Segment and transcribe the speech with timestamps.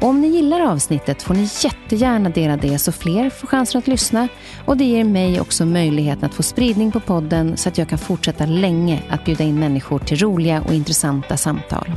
[0.00, 4.28] Om ni gillar avsnittet får ni jättegärna dela det så fler får chansen att lyssna.
[4.64, 7.98] Och det ger mig också möjligheten att få spridning på podden så att jag kan
[7.98, 11.92] fortsätta länge att bjuda in människor till roliga och intressanta samtal.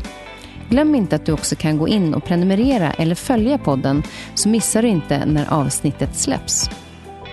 [0.69, 4.03] Glöm inte att du också kan gå in och prenumerera eller följa podden
[4.33, 6.69] så missar du inte när avsnittet släpps.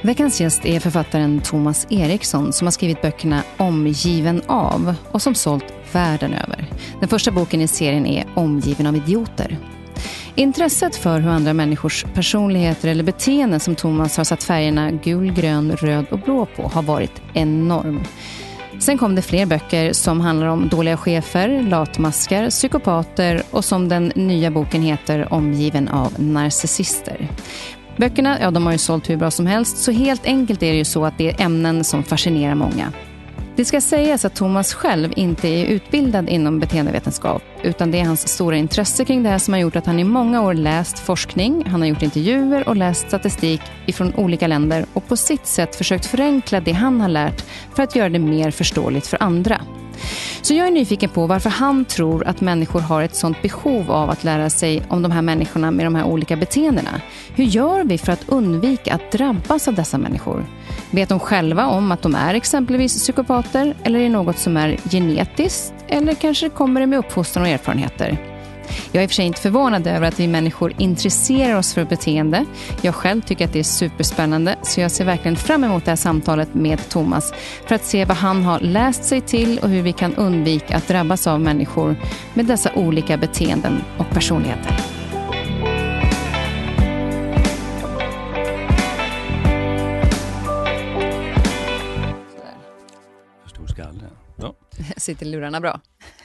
[0.03, 5.65] Veckans gäst är författaren Thomas Eriksson som har skrivit böckerna Omgiven av och som sålt
[5.93, 6.67] världen över.
[7.01, 9.59] Den första boken i serien är Omgiven av idioter.
[10.39, 15.73] Intresset för hur andra människors personligheter eller beteenden som Thomas har satt färgerna gul, grön,
[15.77, 18.05] röd och blå på har varit enorm.
[18.81, 24.13] Sen kom det fler böcker som handlar om dåliga chefer, latmaskar, psykopater och som den
[24.15, 27.29] nya boken heter Omgiven av narcissister.
[27.97, 30.79] Böckerna ja, de har ju sålt hur bra som helst så helt enkelt är det
[30.79, 32.93] ju så att det är ämnen som fascinerar många.
[33.59, 38.29] Det ska sägas att Thomas själv inte är utbildad inom beteendevetenskap, utan det är hans
[38.29, 41.65] stora intresse kring det här som har gjort att han i många år läst forskning,
[41.67, 46.07] han har gjort intervjuer och läst statistik ifrån olika länder och på sitt sätt försökt
[46.07, 49.61] förenkla det han har lärt för att göra det mer förståeligt för andra.
[50.43, 54.11] Så jag är nyfiken på varför han tror att människor har ett sånt behov av
[54.11, 57.01] att lära sig om de här människorna med de här olika beteendena.
[57.35, 60.47] Hur gör vi för att undvika att drabbas av dessa människor?
[60.91, 64.77] Vet de själva om att de är exempelvis psykopater eller är det något som är
[64.91, 68.38] genetiskt eller kanske kommer det med uppfostran och erfarenheter?
[68.93, 71.85] Jag är i och för sig inte förvånad över att vi människor intresserar oss för
[71.85, 72.45] beteende.
[72.83, 75.97] Jag själv tycker att det är superspännande, så jag ser verkligen fram emot det här
[75.97, 77.33] samtalet med Thomas
[77.67, 80.89] för att se vad han har läst sig till och hur vi kan undvika att
[80.89, 81.97] drabbas av människor
[82.35, 84.99] med dessa olika beteenden och personligheter.
[94.97, 95.81] Sitter lurarna bra?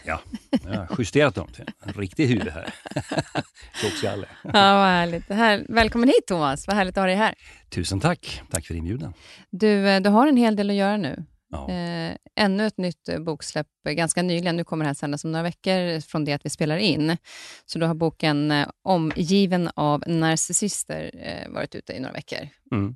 [0.05, 0.21] Ja,
[0.63, 2.73] jag har justerat dem till en riktig huvud här.
[3.81, 4.27] Tjockskalle.
[4.43, 5.29] ja, vad härligt.
[5.29, 7.35] Här, välkommen hit Thomas, vad härligt att ha dig här.
[7.69, 9.13] Tusen tack, tack för inbjudan.
[9.49, 11.25] Du, eh, du har en hel del att göra nu.
[11.49, 11.69] Ja.
[11.69, 14.57] Eh, ännu ett nytt eh, boksläpp ganska nyligen.
[14.57, 17.17] Nu kommer det här sändas om några veckor från det att vi spelar in.
[17.65, 18.53] Så då har boken
[18.83, 21.11] Omgiven av narcissister
[21.49, 22.47] varit ute i några veckor.
[22.71, 22.95] Mm.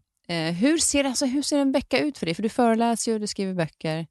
[0.56, 2.36] Hur, ser, alltså, hur ser en vecka ut för dig?
[2.36, 4.08] För du föreläser ju, du skriver böcker.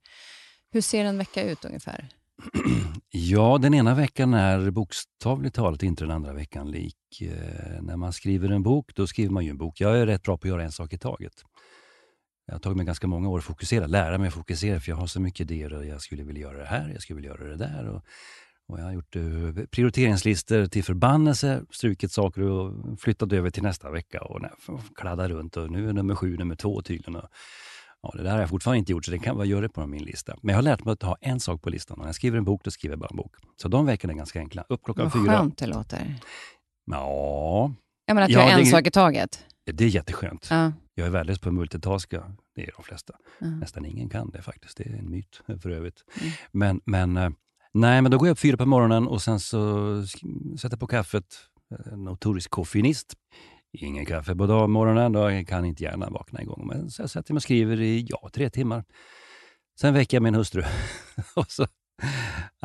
[0.72, 2.08] Hur ser en vecka ut ungefär?
[3.10, 6.96] Ja, den ena veckan är bokstavligt talat inte den andra veckan lik.
[7.20, 9.80] Eh, när man skriver en bok, då skriver man ju en bok.
[9.80, 11.32] Jag är rätt bra på att göra en sak i taget.
[12.46, 14.96] Jag har tagit mig ganska många år att fokusera, lära mig att fokusera, för jag
[14.96, 17.44] har så mycket idéer och jag skulle vilja göra det här, jag skulle vilja göra
[17.44, 17.88] det där.
[17.88, 18.02] Och,
[18.68, 23.90] och jag har gjort uh, prioriteringslistor till förbannelse, strukit saker och flyttat över till nästa
[23.90, 24.40] vecka och
[24.96, 25.56] kladdat runt.
[25.56, 27.16] Och nu är nummer sju nummer två tydligen.
[27.16, 27.28] Och,
[28.06, 30.02] Ja, det där har jag fortfarande inte gjort, så det kan vara göra på min
[30.02, 30.36] lista.
[30.42, 31.98] Men jag har lärt mig att ha en sak på listan.
[31.98, 33.34] När jag skriver en bok, då skriver jag bara en bok.
[33.62, 34.64] Så de veckorna är ganska enkla.
[34.68, 35.22] Upp klockan Vad fyra.
[35.22, 36.14] Vad skönt det låter.
[36.86, 37.72] Ja.
[38.06, 39.44] Jag menar att ja, göra en det, sak i taget.
[39.72, 40.46] Det är jätteskönt.
[40.50, 40.72] Ja.
[40.94, 42.32] Jag är värdelös på att multitaska.
[42.54, 43.14] Det är de flesta.
[43.38, 43.46] Ja.
[43.46, 44.76] Nästan ingen kan det faktiskt.
[44.76, 46.04] Det är en myt för övrigt.
[46.20, 46.32] Mm.
[46.52, 47.30] Men, men, eh,
[47.74, 50.06] nej, men då går jag upp fyra på morgonen och sen så
[50.56, 51.24] sätter jag på kaffet.
[51.92, 53.14] Notorisk koffeinist.
[53.78, 56.66] Ingen kaffe på dag, morgonen, då kan inte hjärnan vakna igång.
[56.66, 58.84] Men så jag sätter mig och skriver i ja, tre timmar.
[59.80, 60.62] Sen väcker jag min hustru.
[61.34, 61.66] och så,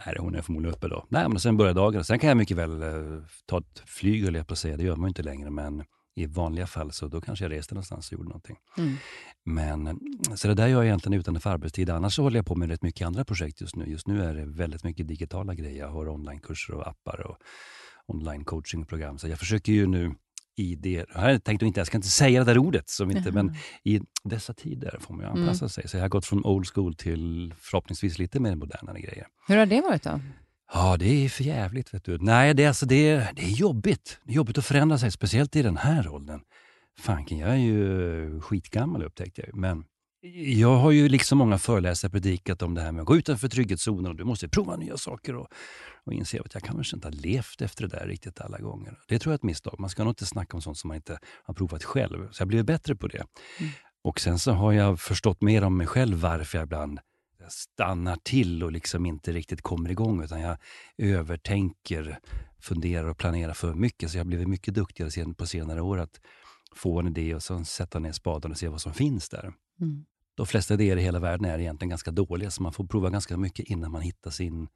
[0.06, 1.06] nej, hon är förmodligen uppe då.
[1.10, 2.04] Nej, men sen börjar dagen.
[2.04, 4.78] Sen kan jag mycket väl eh, ta ett flyg, jag på att säga.
[4.78, 5.84] Det gör man ju inte längre, men
[6.16, 8.58] i vanliga fall så då kanske jag reste någonstans och gjorde någonting.
[8.78, 8.96] Mm.
[9.46, 10.00] Men,
[10.36, 11.90] så det där gör jag egentligen utanför arbetstid.
[11.90, 13.86] Annars så håller jag på med rätt mycket andra projekt just nu.
[13.86, 15.80] Just nu är det väldigt mycket digitala grejer.
[15.80, 17.38] Jag har onlinekurser och appar och
[18.08, 19.18] online coachingprogram.
[19.18, 20.16] Så jag försöker ju nu
[20.58, 23.12] i det, jag hade tänkt att inte, jag ska inte säga det där ordet, som
[23.12, 25.42] inte, men i dessa tider får man ju Mm.
[25.42, 25.88] anpassa sig.
[25.88, 29.28] Så jag har gått från old school till förhoppningsvis lite mer modernare grejer.
[29.48, 30.20] Hur har det varit då?
[30.74, 31.94] Ja, det är för jävligt.
[31.94, 32.18] Vet du.
[32.18, 34.20] Nej, det är, alltså, det, är, det är jobbigt.
[34.24, 36.40] Det är jobbigt att förändra sig, speciellt i den här åldern.
[37.00, 39.56] Fanken, jag är ju skitgammal upptäckte jag.
[39.56, 39.84] Men
[40.46, 44.06] jag har ju liksom många föreläsare predikat om det här med att gå utanför trygghetszonen
[44.06, 45.48] och du måste prova nya saker och,
[46.06, 49.00] och inse att jag kanske inte har levt efter det där riktigt alla gånger.
[49.08, 49.80] Det tror jag är ett misstag.
[49.80, 52.32] Man ska nog inte snacka om sånt som man inte har provat själv.
[52.32, 53.26] Så jag blev bättre på det.
[54.04, 57.00] Och sen så har jag förstått mer om mig själv varför jag ibland
[57.50, 60.58] stannar till och liksom inte riktigt kommer igång utan jag
[60.98, 62.20] övertänker,
[62.60, 64.12] funderar och planerar för mycket.
[64.12, 66.20] Så jag har blivit mycket duktigare på senare år att
[66.76, 69.54] få en idé och sen sätta ner spaden och se vad som finns där.
[69.82, 70.06] Mm.
[70.42, 73.38] De flesta idéer i hela världen är egentligen ganska dåliga så man får prova ganska
[73.38, 74.68] mycket innan man hittar sin,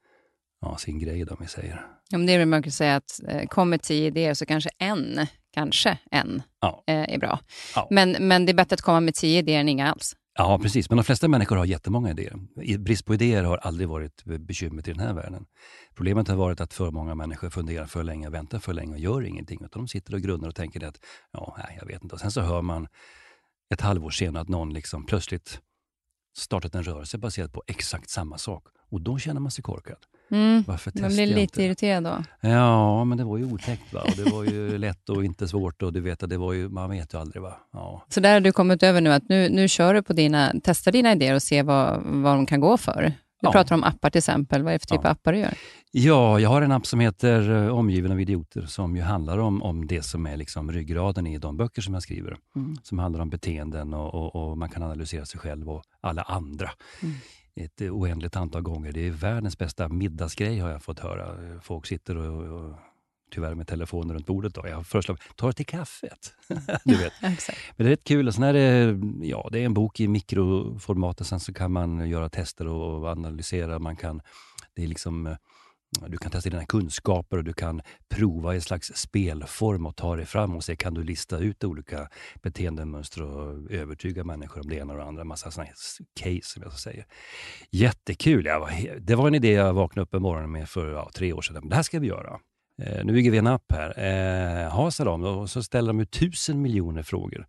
[0.61, 1.85] ja, sin grej, då, om vi säger.
[2.09, 4.69] Ja, men det är väl man kan säga att eh, kommer tio idéer så kanske
[4.77, 6.83] en, kanske en, Ja.
[6.87, 7.39] eh, är bra.
[7.75, 7.87] Ja.
[7.91, 10.15] Men, men det är bättre att komma med tio idéer än inga alls.
[10.37, 10.89] Ja, precis.
[10.89, 12.33] Men de flesta människor har jättemånga idéer.
[12.77, 15.45] Brist på idéer har aldrig varit bekymret i den här världen.
[15.95, 19.25] Problemet har varit att för många människor funderar för länge, väntar för länge och gör
[19.25, 19.59] ingenting.
[19.65, 20.95] Utan de sitter och grunnar och tänker att,
[21.31, 22.15] ja, nej, jag vet inte.
[22.15, 22.87] Och sen så hör man
[23.73, 25.61] ett halvår senare att någon liksom plötsligt
[26.37, 28.67] startat en rörelse baserad på exakt samma sak.
[28.89, 29.97] Och då känner man sig korkad.
[30.31, 30.63] Mm.
[30.67, 31.63] Varför Man blir lite inte?
[31.63, 32.23] irriterad då.
[32.41, 33.93] Ja, men det var ju otäckt.
[33.93, 34.01] Va?
[34.01, 35.81] Och det var ju lätt och inte svårt.
[35.81, 37.41] Och du vet, att det var ju, man vet ju aldrig.
[37.43, 37.53] Va?
[37.73, 38.05] Ja.
[38.09, 40.91] Så där har du kommit över nu, att nu, nu kör du på dina, testar
[40.91, 43.13] dina idéer och ser vad, vad de kan gå för.
[43.45, 43.61] Du Ja.
[43.61, 44.63] pratar om appar till exempel.
[44.63, 45.09] Vad är det för typ Ja.
[45.09, 45.53] av appar du gör?
[45.91, 49.61] Ja, jag har en app som heter eh, Omgiven av idioter som ju handlar om,
[49.63, 52.37] om det som är liksom ryggraden i de böcker som jag skriver.
[52.55, 52.75] Mm.
[52.83, 56.69] Som handlar om beteenden och, och, och man kan analysera sig själv och alla andra.
[57.03, 57.15] Mm.
[57.55, 58.91] Ett oändligt antal gånger.
[58.91, 61.27] Det är världens bästa middagsgrej har jag fått höra.
[61.61, 62.75] Folk sitter och, och
[63.31, 64.53] tyvärr med telefonen runt bordet.
[64.53, 64.67] Då.
[64.67, 66.33] Jag föreslagit, ta det till kaffet.
[66.83, 67.13] du vet.
[67.21, 67.37] Men
[67.77, 68.27] det är rätt kul.
[68.27, 71.71] Och sen är det, ja, det är en bok i mikroformat och sen så kan
[71.71, 73.79] man göra tester och analysera.
[73.79, 74.21] Man kan,
[74.75, 75.35] det är liksom, eh,
[76.07, 80.15] du kan testa dina kunskaper och du kan prova i en slags spelform och ta
[80.15, 82.09] dig fram och se kan du lista ut olika
[82.41, 85.23] beteendemönster och övertyga människor om det ena och det andra.
[85.23, 85.71] Massa sådana
[86.19, 87.05] case som jag så säger.
[87.71, 88.45] Jättekul!
[88.45, 91.33] Jag var, det var en idé jag vaknade upp en morgon med för ja, tre
[91.33, 91.69] år sedan.
[91.69, 92.39] Det här ska vi göra.
[92.83, 93.99] Eh, nu bygger vi en app här.
[94.65, 97.47] Eh, ha, sa de, och så ställer de ut tusen miljoner frågor.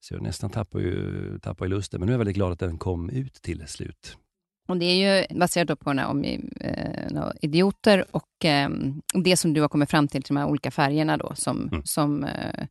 [0.00, 2.58] Så jag nästan tappar ju, tappar ju lusten, men nu är jag väldigt glad att
[2.58, 4.16] den kom ut till slut.
[4.68, 8.68] Och det är ju baserat på den här om eh, idioter och eh,
[9.24, 11.82] det som du har kommit fram till, till de här olika färgerna då, som, Mm.
[11.84, 12.66] som eh,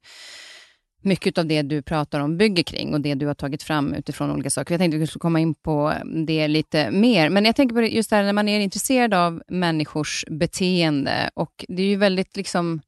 [1.01, 4.31] mycket av det du pratar om bygger kring och det du har tagit fram utifrån
[4.31, 4.73] olika saker.
[4.73, 5.93] Jag tänkte att vi skulle komma in på
[6.27, 9.13] det lite mer, men jag tänker på det just det här när man är intresserad
[9.13, 12.81] av människors beteende och det är ju väldigt liksom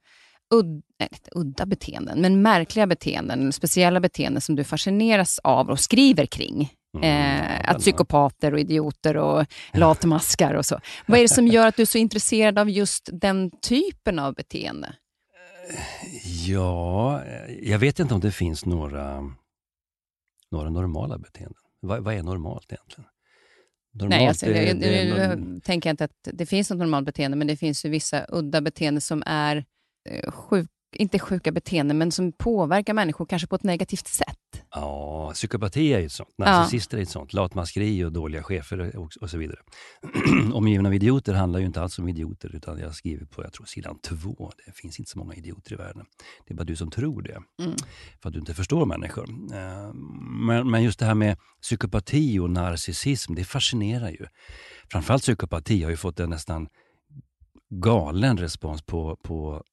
[0.53, 6.25] udd, nej, udda beteenden, men märkliga beteenden, speciella beteenden som du fascineras av och skriver
[6.25, 6.73] kring.
[6.97, 10.79] Mm, Eh, att psykopater och idioter och latmaskar och så.
[11.05, 14.33] Vad är det som gör att du är så intresserad av just den typen av
[14.33, 14.95] beteende?
[16.47, 17.23] Ja,
[17.61, 19.33] jag vet inte om det finns några,
[20.51, 21.61] några normala beteenden.
[21.79, 23.09] Vad, vad är normalt egentligen?
[23.93, 26.79] Normalt Nej, alltså, det, det är nu norm- tänker jag inte att det finns något
[26.79, 29.65] normalt beteende, men det finns ju vissa udda beteenden som är
[30.09, 34.63] eh, sjuk, inte sjuka beteenden, men som påverkar människor kanske på ett negativt sätt.
[34.71, 36.29] Ja, psykopati är ju ett sånt.
[36.35, 36.45] Ja.
[36.45, 37.33] Narcissister är ett sånt.
[37.33, 39.57] Latmaskeri och dåliga chefer och, och så vidare.
[40.53, 43.65] Omgiven av idioter handlar ju inte alls om idioter, utan jag skriver på jag tror,
[43.65, 44.51] sidan två.
[44.65, 46.05] Det finns inte så många idioter i världen.
[46.47, 47.75] Det är bara du som tror det, Mm.
[48.21, 49.29] för att du inte förstår människor.
[49.53, 49.93] Eh,
[50.47, 54.25] Men, men just det här med psykopati och narcissism, det fascinerar ju.
[54.91, 56.67] Framförallt psykopati har ju fått en nästan
[57.69, 59.63] galen respons på, på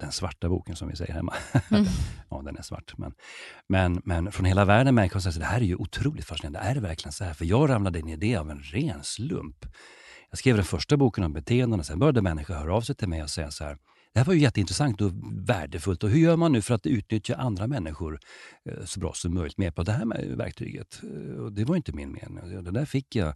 [0.00, 1.34] den svarta boken som vi säger hemma.
[1.70, 1.84] Mm.
[2.30, 2.94] ja, den är svart.
[2.98, 3.12] Men,
[3.68, 6.58] men, men från hela världen man att det här är ju otroligt fascinerande.
[6.58, 7.34] Är det verkligen så här?
[7.34, 9.66] För jag ramlade in i det av en ren slump.
[10.30, 13.08] Jag skrev den första boken om beteenden och sen började människor höra av sig till
[13.08, 13.78] mig och säga så här.
[14.12, 15.12] Det här var ju jätteintressant och
[15.48, 16.04] värdefullt.
[16.04, 18.20] Och hur gör man nu för att utnyttja andra människor
[18.64, 21.00] eh, så bra som möjligt med på det här verktyget?
[21.02, 22.64] Eh, Och det var ju inte min mening.
[22.64, 23.34] Det där fick jag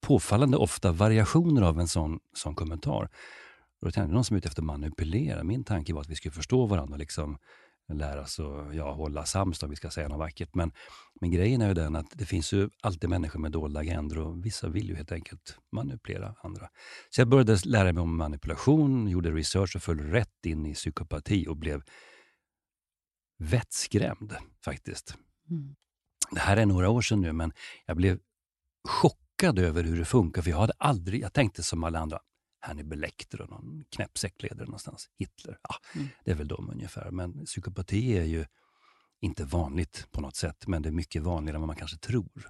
[0.00, 3.08] påfallande ofta variationer av en sån, sån kommentar.
[3.80, 5.44] Och då tänkte någon som är ute efter att manipulera.
[5.44, 7.38] Min tanke var att vi skulle förstå varandra och liksom
[7.92, 10.54] lära oss att ja, hålla sams om vi ska säga något vackert.
[10.54, 10.72] Men,
[11.20, 14.44] men grejen är ju den att det finns ju alltid människor med dolda agendor och
[14.46, 16.68] vissa vill ju helt enkelt manipulera andra.
[17.10, 21.46] Så jag började lära mig om manipulation, gjorde research och föll rätt in i psykopati
[21.48, 21.82] och blev
[23.38, 25.14] vettskrämd faktiskt.
[25.50, 25.74] Mm.
[26.30, 27.52] Det här är några år sedan nu, men
[27.86, 28.18] jag blev
[28.88, 30.42] chockad över hur det funkar.
[30.42, 32.18] För jag hade aldrig, jag tänkte som alla andra,
[32.60, 35.08] Hannibal Lecter och någon knäpp sektledare någonstans.
[35.18, 36.08] Hitler, ja, mm.
[36.24, 37.10] det är väl de ungefär.
[37.10, 38.44] Men psykopati är ju
[39.20, 42.48] inte vanligt på något sätt, men det är mycket vanligare än vad man kanske tror.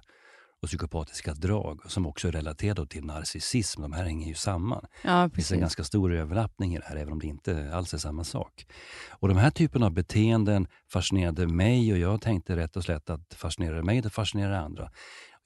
[0.61, 4.85] Och psykopatiska drag som också är relaterade till narcissism, de här hänger ju samman.
[5.03, 7.93] Ja, det finns en ganska stor överlappning i det här, även om det inte alls
[7.93, 8.65] är samma sak.
[9.09, 13.33] Och de här typen av beteenden fascinerade mig och jag tänkte rätt och slätt att
[13.33, 14.91] fascinerar mig, det fascinerar andra.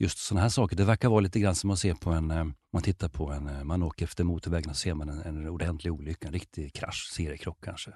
[0.04, 2.46] Just sådana här saker, det verkar vara lite grann som att se på en, eh,
[2.74, 5.94] man tittar på en, eh, man åker efter motorvägen och ser man en, en ordentlig
[5.94, 7.90] olycka, en riktig krasch, seriekrock kanske.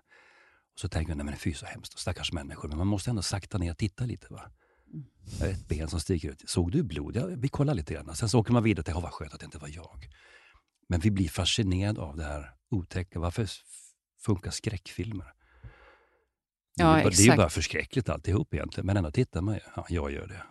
[0.73, 2.69] Och så tänker man, nej men fy så hemskt, stackars människor.
[2.69, 4.27] Men man måste ändå sakta ner och titta lite.
[4.29, 4.51] Va?
[4.93, 5.51] Mm.
[5.51, 6.49] Ett ben som sticker ut.
[6.49, 7.15] Såg du blod?
[7.15, 8.15] Ja, vi kollar lite grann.
[8.15, 10.07] Sen så åker man vidare till, vad skönt att det inte var jag.
[10.89, 13.19] Men vi blir fascinerade av det här otäcka.
[13.19, 13.49] Varför
[14.21, 15.33] funkar skräckfilmer?
[16.75, 19.85] Ja, det, är bara, det är bara förskräckligt alltihop egentligen, men ändå tittar man ja,
[19.89, 20.43] jag gör det.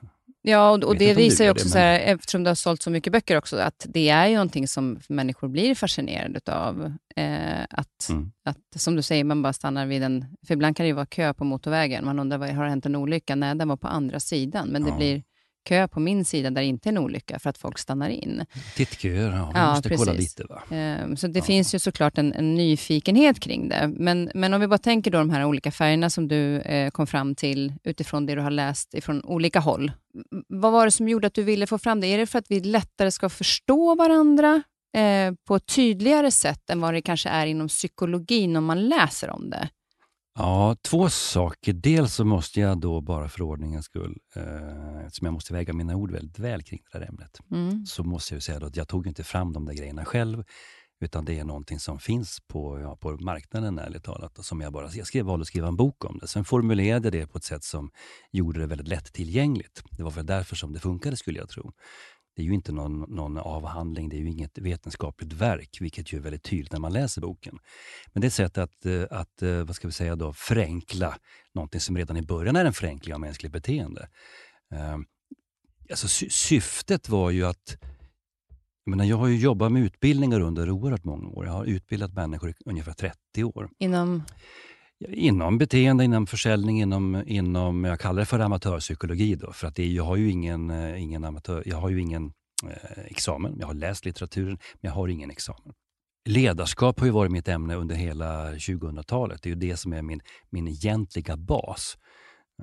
[0.49, 2.91] Ja, och, och det visar ju också, det, så här, eftersom du har sålt så
[2.91, 6.93] mycket böcker också, att det är ju någonting som människor blir fascinerade av.
[7.17, 8.33] Eh, att, mm.
[8.45, 10.25] att, som du säger, man bara stannar vid en...
[10.47, 12.05] För ibland kan det ju vara kö på motorvägen.
[12.05, 13.35] Man undrar, vad, har det hänt en olycka?
[13.35, 14.69] Nej, den var på andra sidan.
[14.69, 15.23] Men det blir
[15.67, 18.45] kö på min sida där det inte är en olycka för att folk stannar in.
[18.77, 19.51] Tittköer, ja.
[19.55, 20.07] Vi ja, måste precis.
[20.07, 20.45] kolla lite.
[20.45, 20.63] Va?
[21.05, 21.45] Um, så det ja.
[21.45, 23.93] finns ju såklart en, en, nyfikenhet kring det.
[23.97, 27.07] Men, men om vi bara tänker då de här olika färgerna som du eh, kom
[27.07, 29.93] fram till utifrån det du har läst ifrån olika håll.
[30.49, 32.07] Vad var det som gjorde att du ville få fram det?
[32.07, 34.63] Är det för att vi lättare ska förstå varandra
[34.97, 39.31] eh, på ett tydligare sätt än vad det kanske är inom psykologin om man läser
[39.31, 39.69] om det?
[40.39, 41.73] Ja, två saker.
[41.73, 45.97] Dels så måste jag då bara för ordningens skull, eh, eftersom jag måste väga mina
[45.97, 47.87] ord väldigt väl kring det här ämnet, mm.
[47.87, 50.45] så måste jag säga att jag tog inte fram de där grejerna själv,
[51.01, 54.45] utan det är någonting som finns på, ja, på marknaden ärligt talat.
[54.45, 56.29] Som jag, bara, jag skrev, valde att skriva en bok om det.
[56.29, 57.91] Sen formulerade jag det på ett sätt som
[58.33, 59.83] gjorde det väldigt lättillgängligt.
[59.91, 61.73] Det var väl därför som det funkade skulle jag tro.
[62.37, 66.19] Det är ju inte någon, någon avhandling, det är ju inget vetenskapligt verk, vilket ju
[66.19, 67.59] är väldigt tydligt när man läser boken.
[68.13, 71.19] Men det är ett sätt att, eh, att eh, vad ska vi säga då, förenkla
[71.55, 74.09] någonting som redan i början är en förenkling av mänskligt beteende.
[74.71, 75.05] Ehm,
[75.91, 77.77] alltså, sy syftet var ju att
[78.85, 81.47] jag, menar, jag har ju jobbat med utbildningar under oerhört många år.
[81.47, 83.71] Jag har utbildat människor i ungefär 30 år.
[83.79, 84.23] Inom?
[85.05, 89.35] Inom beteende, inom försäljning, inom, inom jag kallar det för amatörpsykologi.
[89.35, 92.33] Då, för att det, jag har ju ingen, eh, ingen, amatör, jag har ju ingen
[92.65, 93.57] eh, examen.
[93.59, 95.73] Jag har läst litteraturen, men jag har ingen examen.
[96.29, 99.43] Ledarskap har ju varit mitt ämne under hela 2000-talet.
[99.43, 101.97] Det är ju det som är min, min egentliga bas.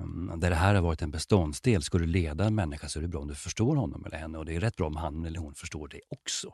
[0.00, 1.82] Mm, där det här har varit en beståndsdel.
[1.82, 4.38] Ska du leda en människa så är det bra om du förstår honom eller henne
[4.38, 6.52] och det är rätt bra om han eller hon förstår det också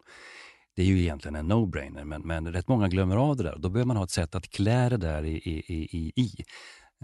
[0.80, 3.56] det är ju egentligen en no-brainer, men, men rätt många glömmer av det där.
[3.58, 5.34] Då behöver man ha ett sätt att klä det där i.
[5.34, 6.44] i, i, i.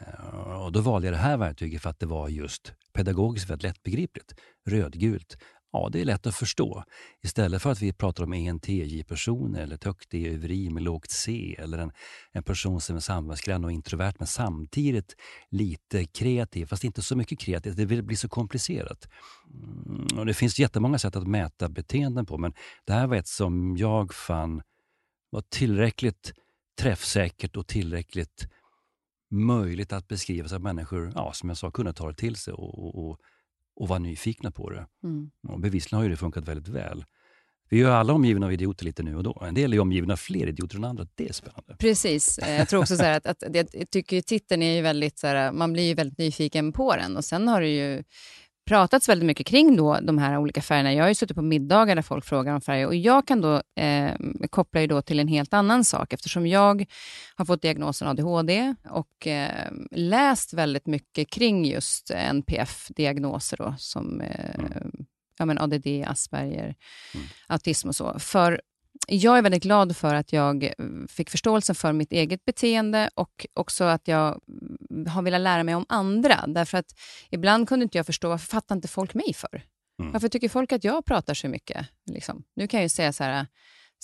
[0.01, 3.63] Eh, och då valde jag det här verktyget för att det var just pedagogiskt väldigt
[3.63, 4.35] lättbegripligt.
[4.69, 5.37] Rödgult.
[5.77, 6.85] Ja, det är lätt att förstå.
[7.23, 11.79] Istället för att vi pratar om ENTJ-personer eller ett högt E-överi med lågt C eller
[11.79, 11.93] en,
[12.33, 15.17] en person som är samhällsgrann och introvert men samtidigt
[15.51, 17.75] lite kreativ, fast inte så mycket kreativ.
[17.77, 19.09] Det blir så komplicerat.
[19.55, 22.53] Mm, och Det finns jättemånga sätt att mäta beteenden på men
[22.85, 24.63] det här var ett som jag fann
[25.31, 26.33] var tillräckligt
[26.81, 28.49] träffsäkert och tillräckligt
[29.31, 32.55] möjligt att beskriva så att människor, ja, som jag sa, kunde ta det till sig
[32.55, 33.21] och, och, och
[33.77, 34.87] och vara nyfikna på det.
[35.05, 35.31] Mm.
[35.49, 37.05] Och bevisligen har ju det funkat väldigt väl.
[37.69, 39.43] Vi är alla omgivna av idioter lite nu och då.
[39.49, 41.07] En del är omgivna av fler idioter än andra.
[41.15, 41.77] Det är spännande.
[41.79, 42.39] Precis.
[42.39, 45.53] Eh, jag tror också så att, att, jag tycker titeln är ju väldigt, så här,
[45.53, 47.17] man blir ju väldigt nyfiken på den.
[47.17, 48.03] Och sen har det ju
[48.67, 50.95] pratats väldigt mycket kring då de här olika färgerna.
[50.95, 53.63] Jag har ju suttit på middagar där folk frågar om färger och jag kan då
[53.83, 54.15] eh,
[54.51, 56.85] koppla ju då till en helt annan sak eftersom jag
[57.37, 64.93] har fått diagnosen ADHD och eh, läst väldigt mycket kring just NPF-diagnoser som eh, mm.
[65.39, 66.75] ja, men ADD, Asperger,
[67.15, 67.27] mm.
[67.47, 68.19] autism och så.
[68.19, 68.61] För
[69.09, 70.73] jag är väldigt glad för att jag
[71.09, 74.41] fick förståelse för mitt eget beteende och också att jag
[75.09, 76.45] har velat lära mig om andra.
[76.47, 76.95] Därför att
[77.31, 79.63] ibland kunde inte jag förstå varför fattar inte folk mig för?
[80.01, 80.13] Mm.
[80.13, 81.87] Varför tycker folk att jag pratar så mycket?
[82.11, 82.45] Liksom?
[82.57, 83.47] Nu kan jag ju säga så här,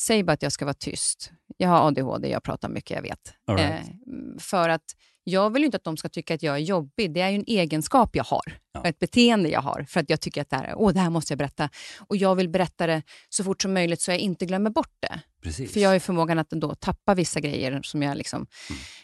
[0.00, 1.32] säg bara att jag ska vara tyst.
[1.56, 3.34] Jag har ADHD, jag pratar mycket, jag vet.
[3.48, 3.88] Right.
[3.88, 4.84] Eh, för att
[5.24, 7.14] jag vill ju inte att de ska tycka att jag är jobbig.
[7.14, 8.84] Det är ju en egenskap jag har, ja.
[8.84, 9.86] ett beteende jag har.
[9.88, 11.68] För att jag tycker att det här, åh, det här måste jag berätta.
[11.98, 15.20] Och jag vill berätta det så fort som möjligt så jag inte glömmer bort det.
[15.42, 15.72] Precis.
[15.72, 17.80] För jag har ju förmågan att då tappa vissa grejer.
[17.82, 18.46] som jag liksom...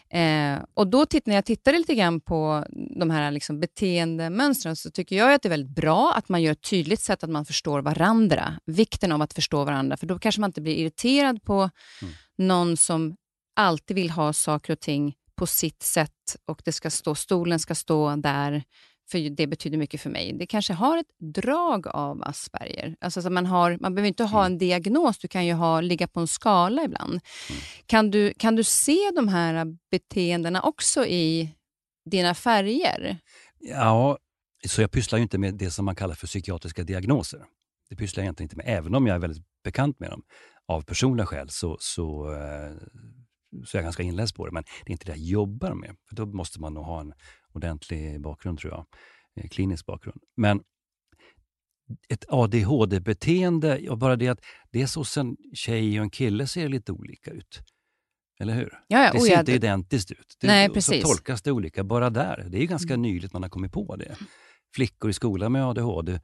[0.09, 0.57] Mm.
[0.57, 2.65] Eh, och då titt, när jag tittade lite grann på
[2.99, 6.51] de här liksom beteendemönstren så tycker jag att det är väldigt bra att man gör
[6.51, 8.53] ett tydligt sätt att man förstår varandra.
[8.65, 9.97] Vikten av att förstå varandra.
[9.97, 11.69] För då kanske man inte blir irriterad på
[12.01, 12.13] mm.
[12.37, 13.15] någon som
[13.55, 17.75] alltid vill ha saker och ting på sitt sätt och det ska stå, stolen ska
[17.75, 18.63] stå där,
[19.11, 20.33] för det betyder mycket för mig.
[20.33, 22.95] Det kanske har ett drag av Asperger.
[23.01, 26.07] Alltså så man, har, man behöver inte ha en diagnos, du kan ju ha, ligga
[26.07, 27.09] på en skala ibland.
[27.09, 27.21] Mm.
[27.85, 31.55] Kan, du, kan du se de här beteendena också i
[32.09, 33.17] dina färger?
[33.59, 34.17] Ja,
[34.67, 37.43] så jag pysslar ju inte med det som man kallar för psykiatriska diagnoser.
[37.89, 40.21] Det pysslar jag egentligen inte med, även om jag är väldigt bekant med dem.
[40.67, 42.35] Av personliga skäl så, så,
[43.65, 45.95] så är jag ganska inläst på det, men det är inte det jag jobbar med.
[46.09, 47.13] För Då måste man nog ha en
[47.53, 48.85] ordentlig bakgrund, tror jag.
[49.35, 50.21] Eh, klinisk bakgrund.
[50.37, 50.61] Men
[52.09, 54.39] ett ADHD-beteende, bara det att
[54.71, 57.61] det hos en tjej och en kille ser lite olika ut.
[58.39, 58.79] Eller hur?
[58.87, 60.35] Ja, ja, det ser inte identiskt ut.
[60.39, 61.01] Det, Nej, precis.
[61.01, 62.47] Så tolkas det olika bara där.
[62.49, 63.01] Det är ganska mm.
[63.01, 64.15] nyligt man har kommit på det.
[64.75, 66.19] Flickor i skolan med ADHD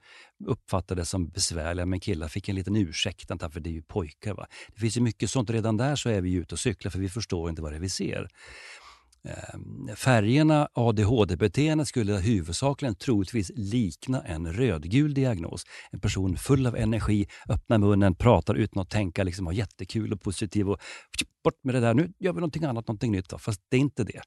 [0.46, 4.34] uppfattades som besvärliga, men killar fick en liten ursäkt, för det är ju pojkar.
[4.34, 4.46] Va?
[4.74, 5.50] Det finns ju mycket sånt.
[5.50, 7.80] Redan där så är vi ute och cyklar, för vi förstår inte vad det är
[7.80, 8.28] vi ser.
[9.26, 15.64] Ehm, färgerna ADHD-beteende skulle huvudsakligen troligtvis likna en rödgul diagnos.
[15.90, 20.20] En person full av energi, öppnar munnen, pratar utan att tänka, liksom har jättekul och
[20.20, 20.78] positiv och
[21.44, 23.32] bort med det där, nu gör vi någonting annat, någonting nytt.
[23.38, 24.20] Fast det är inte det.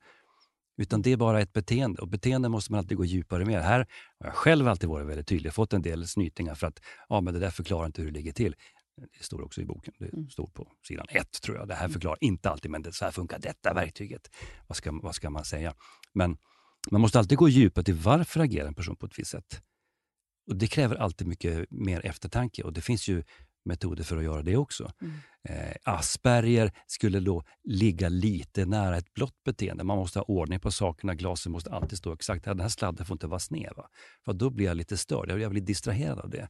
[0.79, 3.63] Utan det är bara ett beteende och beteende måste man alltid gå djupare med.
[3.63, 3.87] Här
[4.19, 7.33] har jag själv alltid varit väldigt tydlig, fått en del snytingar för att ja, men
[7.33, 8.55] det där förklarar inte hur det ligger till.
[9.17, 9.93] Det står också i boken.
[9.99, 10.29] Det mm.
[10.29, 11.67] står på sidan ett, tror jag.
[11.67, 11.93] Det här mm.
[11.93, 14.29] förklarar inte alltid, men det, så här funkar detta verktyget.
[14.67, 15.73] Vad ska, vad ska man säga?
[16.13, 16.37] Men
[16.91, 19.61] man måste alltid gå djupare till varför agerar en person på ett visst sätt.
[20.49, 23.23] Och Det kräver alltid mycket mer eftertanke och det finns ju
[23.65, 24.91] metoder för att göra det också.
[25.01, 25.13] Mm.
[25.43, 29.83] Eh, Asperger skulle då ligga lite nära ett blått beteende.
[29.83, 32.45] Man måste ha ordning på sakerna, glasen måste alltid stå exakt.
[32.45, 33.73] Den här sladden får inte vara sned.
[33.75, 33.89] Va?
[34.25, 36.49] För då blir jag lite störd, jag blir distraherad av det.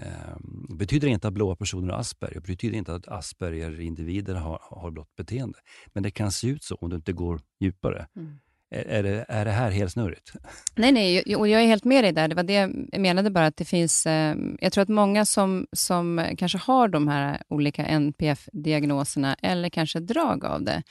[0.00, 0.36] Eh,
[0.78, 5.58] betyder inte att blåa personer har Asperger, betyder inte att Asperger-individer har, har blått beteende.
[5.92, 8.08] Men det kan se ut så om du inte går djupare.
[8.16, 8.38] Mm.
[8.74, 10.32] Är, det, är det här helt snurrigt?
[10.74, 12.28] Nej, nej, och jag är helt med dig där.
[12.28, 12.52] Det var det
[12.92, 14.06] jag menade bara, att det finns...
[14.06, 20.00] Eh, jag tror att många som, som kanske har de här olika NPF-diagnoserna, eller kanske
[20.00, 20.82] drag av det,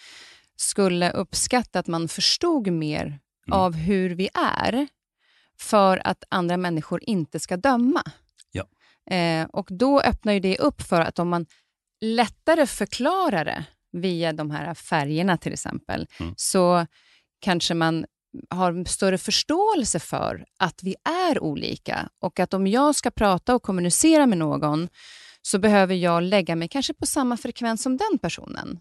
[0.56, 3.20] skulle uppskatta att man förstod mer mm.
[3.60, 4.88] av hur vi är,
[5.60, 8.04] för att andra människor inte ska döma.
[9.10, 11.46] Eh, och Då öppnar ju det upp för att om man
[12.02, 16.34] lättare förklarar det via de här färgerna till exempel, mm.
[16.38, 16.86] så
[17.44, 18.06] kanske man
[18.50, 20.96] har större förståelse för att vi
[21.30, 24.90] är olika och att om jag ska prata och kommunicera med någon
[25.42, 28.80] så behöver jag lägga mig kanske på samma frekvens som den personen.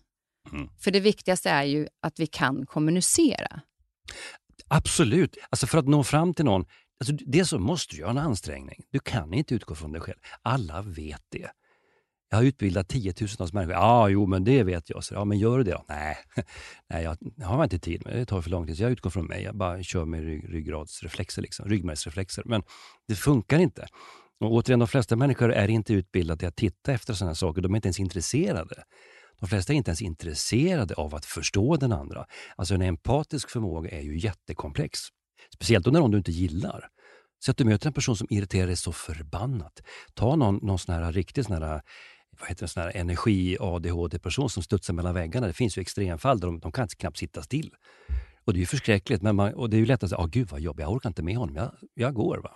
[0.52, 0.68] Mm.
[0.78, 3.60] För det viktigaste är ju att vi kan kommunicera.
[4.68, 5.36] Absolut.
[5.50, 6.64] Alltså för att nå fram till någon
[7.00, 8.80] Alltså, det så måste du göra en ansträngning.
[8.90, 10.18] Du kan inte utgå från dig själv.
[10.42, 11.50] Alla vet det.
[12.32, 13.74] Jag har utbildat tiotusentals människor.
[13.74, 15.04] Ja, jo, men det vet jag.
[15.04, 15.84] Så, ja, men gör du det då?
[15.88, 16.16] Nej,
[16.90, 17.02] Nej
[17.36, 18.16] jag har inte tid med.
[18.16, 18.76] Det tar för lång tid.
[18.76, 19.42] Så jag utgår från mig.
[19.42, 22.42] Jag bara kör med rygg, ryggradsreflexer, liksom, ryggmärgsreflexer.
[22.46, 22.62] Men
[23.08, 23.86] det funkar inte.
[24.40, 27.62] Och återigen, de flesta människor är inte utbildade till att titta efter sådana saker.
[27.62, 28.84] De är inte ens intresserade.
[29.40, 32.26] De flesta är inte ens intresserade av att förstå den andra.
[32.56, 35.00] Alltså en empatisk förmåga är ju jättekomplex.
[35.54, 36.88] Speciellt om det är någon du inte gillar.
[37.44, 39.82] Så att du möter en person som irriterar dig så förbannat.
[40.14, 41.82] Ta någon, någon sån här riktig sån här,
[42.40, 45.46] vad heter det, sån här energi-ADHD-person som studsar mellan väggarna.
[45.46, 47.70] Det finns ju extremfall där de, de kan knappt sitta still.
[48.44, 49.22] Och det är ju förskräckligt.
[49.22, 51.10] Men man, och det är ju lätt att säga, oh, gud vad jobbigt, jag orkar
[51.10, 52.38] inte med honom, jag, jag går.
[52.38, 52.50] Va?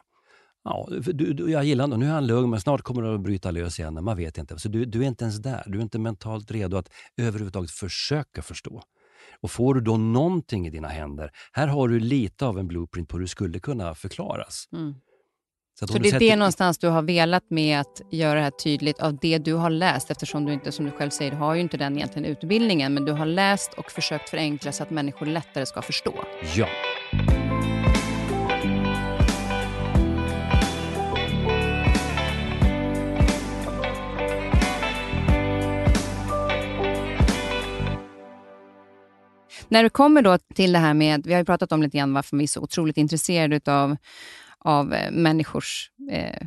[0.65, 3.21] Ja, du, du, jag gillar honom, nu är han lugn men snart kommer det att
[3.21, 4.05] bryta lös igen.
[4.05, 4.59] Man vet inte.
[4.59, 5.62] Så du, du är inte ens där.
[5.67, 8.83] Du är inte mentalt redo att överhuvudtaget försöka förstå.
[9.41, 13.09] Och får du då någonting i dina händer, här har du lite av en blueprint
[13.09, 14.69] på hur det skulle kunna förklaras.
[14.73, 14.95] Mm.
[15.79, 19.01] Så, så det är det någonstans du har velat med att göra det här tydligt
[19.01, 21.77] av det du har läst eftersom du inte, som du själv säger, har ju inte
[21.77, 25.83] den egentligen utbildningen men du har läst och försökt förenkla så att människor lättare ska
[25.83, 26.15] förstå.
[26.57, 26.67] Ja.
[39.69, 42.12] När det kommer då till det här med, vi har ju pratat om lite grann
[42.12, 43.97] varför vi är så otroligt intresserade av,
[44.66, 46.46] av eh, människors eh,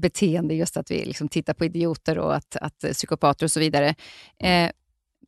[0.00, 3.94] beteende, just att vi liksom tittar på idioter och att, att psykopater och så vidare.
[4.38, 4.70] Eh,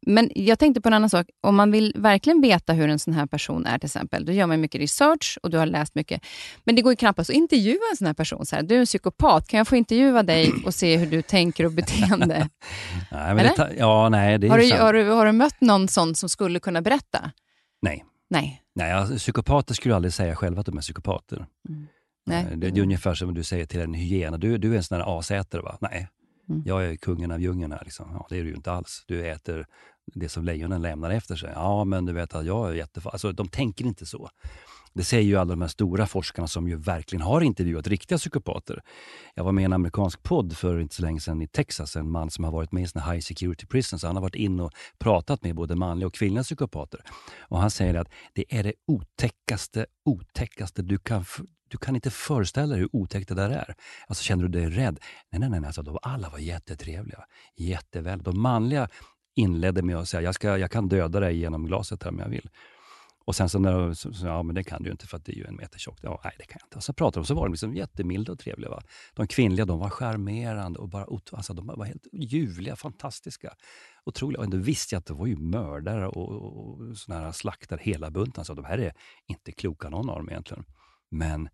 [0.07, 1.27] men jag tänkte på en annan sak.
[1.41, 4.47] Om man vill verkligen veta hur en sån här person är, till exempel, då gör
[4.47, 6.23] man mycket research och du har läst mycket.
[6.65, 8.47] Men det går ju knappast att intervjua en sån här person.
[8.47, 11.23] Så här, du är en psykopat, kan jag få intervjua dig och se hur du
[11.23, 12.49] tänker och beteende?
[13.13, 15.89] nej, men det, ja, nej, det är har, du, har, du, har du mött någon
[15.89, 17.31] sån som skulle kunna berätta?
[17.83, 18.05] Nej.
[18.31, 18.63] Nej.
[18.75, 21.47] Nej, alltså, psykopater skulle aldrig säga själva att de är psykopater.
[21.69, 21.87] Mm.
[22.27, 22.47] Nej.
[22.57, 25.01] Det, det är ungefär som du säger till en hyena, du, du är en sån
[25.01, 25.79] här asätare va?
[25.81, 26.09] Nej,
[26.49, 26.63] Mm.
[26.67, 27.83] Jag är kungen av djungeln här.
[27.85, 28.07] Liksom.
[28.13, 29.05] Ja, det är du ju inte alls.
[29.07, 29.67] Du äter
[30.15, 31.53] det som lejonen lämnar efter sig.
[31.55, 33.15] Ja, men du vet att jag är jättefarlig.
[33.15, 34.29] Alltså, de tänker inte så.
[34.93, 38.83] Det säger ju alla de här stora forskarna som ju verkligen har intervjuat riktiga psykopater.
[39.35, 41.97] Jag var med i en amerikansk podd för inte så länge sedan i Texas.
[41.97, 44.03] En man som har varit med i såna high security prisons.
[44.03, 47.01] Han har varit inne och pratat med både manliga och kvinnliga psykopater.
[47.39, 51.25] Och Han säger att det är det otäckaste, otäckaste du kan
[51.75, 53.75] du kan inte föreställa dig hur otäckt det där är.
[54.07, 54.99] Alltså känner du dig rädd?
[55.31, 55.67] Nej, nej, nej.
[55.67, 57.25] Alltså, de alla var jättetrevliga.
[57.57, 58.23] Jätteväl.
[58.23, 58.89] De manliga
[59.35, 62.29] inledde med att säga, jag, ska, jag kan döda dig genom glaset här om jag
[62.29, 62.51] vill.
[63.25, 65.25] Och sen så, när, så, så, ja men det kan du ju inte för att
[65.25, 66.01] det är ju en meter tjockt.
[66.03, 66.77] Ja, nej, det kan jag inte.
[66.77, 68.71] Och så pratade de så var de liksom jättemilda och trevliga.
[68.71, 68.83] Va?
[69.15, 73.55] De kvinnliga de var charmerande och bara, alltså, de var helt ljuvliga, fantastiska.
[74.05, 74.39] Otroliga.
[74.39, 77.81] Och ändå visste jag att det var ju mördare och, och, och såna här slaktare
[77.83, 78.45] hela bunten.
[78.45, 78.93] Så de här är
[79.27, 80.65] inte kloka någon av dem egentligen.
[81.11, 81.49] Men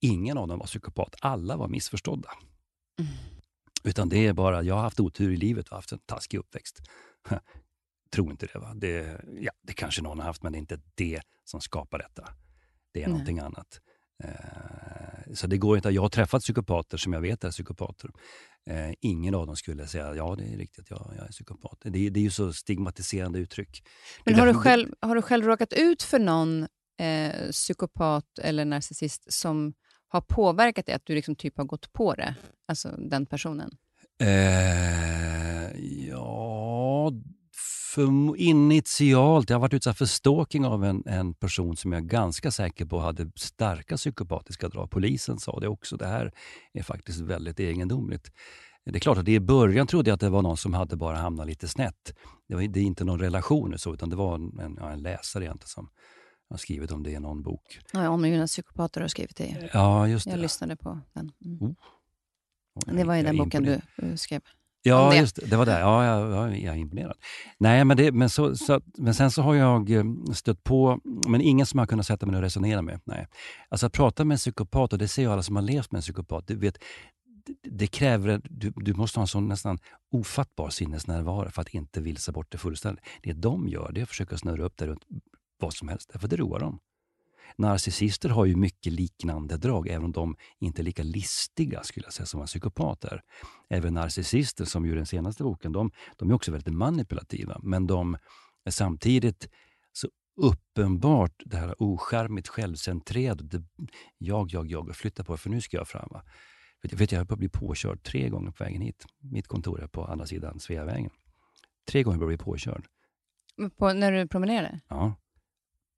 [0.00, 1.14] ingen av dem var psykopat.
[1.20, 2.30] Alla var missförstådda.
[3.00, 3.12] Mm.
[3.84, 6.82] Utan det är bara, jag har haft otur i livet och haft en taskig uppväxt
[8.14, 8.58] tror inte det.
[8.58, 8.72] Va?
[8.74, 12.28] Det, ja, det kanske någon har haft, men det är inte det som skapar detta.
[12.92, 13.12] Det är Nej.
[13.12, 13.80] någonting annat.
[14.24, 15.88] Eh, så det går inte.
[15.88, 18.10] Jag har träffat psykopater som jag vet är psykopater.
[18.70, 21.78] Eh, ingen av dem skulle säga ja, det är riktigt, ja, jag är psykopat.
[21.84, 23.82] Det, det är ju så stigmatiserande uttryck.
[24.24, 26.66] Men har du, själv, har du själv råkat ut för någon
[26.98, 29.74] eh, psykopat eller narcissist som
[30.14, 32.34] har påverkat dig, att du liksom typ har gått på det?
[32.68, 33.70] Alltså den personen?
[34.20, 37.12] Eh, ja,
[37.94, 42.06] för initialt, jag har varit utsatt för stalking av en, en person som jag är
[42.06, 44.90] ganska säker på hade starka psykopatiska drag.
[44.90, 45.96] Polisen sa det också.
[45.96, 46.32] Det här
[46.72, 48.32] är faktiskt väldigt egendomligt.
[48.84, 51.16] Det är klart att i början trodde jag att det var någon som hade bara
[51.16, 52.14] hamnat lite snett.
[52.48, 55.44] Det, var, det är inte någon relation så, utan det var en, ja, en läsare
[55.44, 55.88] egentligen som
[56.54, 57.78] har skrivit om det i någon bok.
[57.92, 59.70] Ja, omgivna psykopater har skrivit det.
[59.72, 60.30] Ja, just det.
[60.30, 61.32] Jag lyssnade på den.
[61.44, 61.58] Mm.
[61.62, 62.94] Oh.
[62.94, 63.80] Det var i den boken du
[64.16, 64.40] skrev.
[64.86, 65.16] Ja, det.
[65.16, 65.46] just det.
[65.46, 65.80] Det var det.
[65.80, 67.16] Ja, jag, jag, jag är imponerad.
[67.58, 71.40] Nej, men, det, men, så, så, men sen så har jag eh, stött på, men
[71.40, 73.00] ingen som jag kunnat sätta mig och resonera med.
[73.04, 73.26] Nej.
[73.68, 75.98] Alltså att prata med en psykopat, och det ser ju alla som har levt med
[75.98, 76.78] en psykopat, du vet,
[77.46, 79.78] det, det kräver, du, du måste ha en sån nästan
[80.12, 83.04] ofattbar sinnesnärvaro för att inte vilsa bort det fullständigt.
[83.22, 85.04] Det de gör, det är att försöka snurra upp det runt
[85.64, 86.80] vad som helst, för det roar dem.
[87.56, 92.12] Narcissister har ju mycket liknande drag, även om de inte är lika listiga skulle jag
[92.12, 93.22] säga som en psykopat är.
[93.68, 98.16] Även narcissister, som ju den senaste boken, de, de är också väldigt manipulativa, men de
[98.64, 99.48] är samtidigt
[99.92, 103.62] så uppenbart det här oskärmigt självcentrerade.
[104.18, 106.08] Jag, jag, jag och flytta på för nu ska jag fram.
[106.10, 106.22] Va?
[106.82, 109.06] Vet, vet, jag höll på att bli påkörd tre gånger på vägen hit.
[109.20, 111.10] Mitt kontor är på andra sidan Sveavägen.
[111.88, 112.86] Tre gånger blev jag påkörd.
[113.76, 114.80] På, när du promenerade?
[114.88, 115.14] Ja.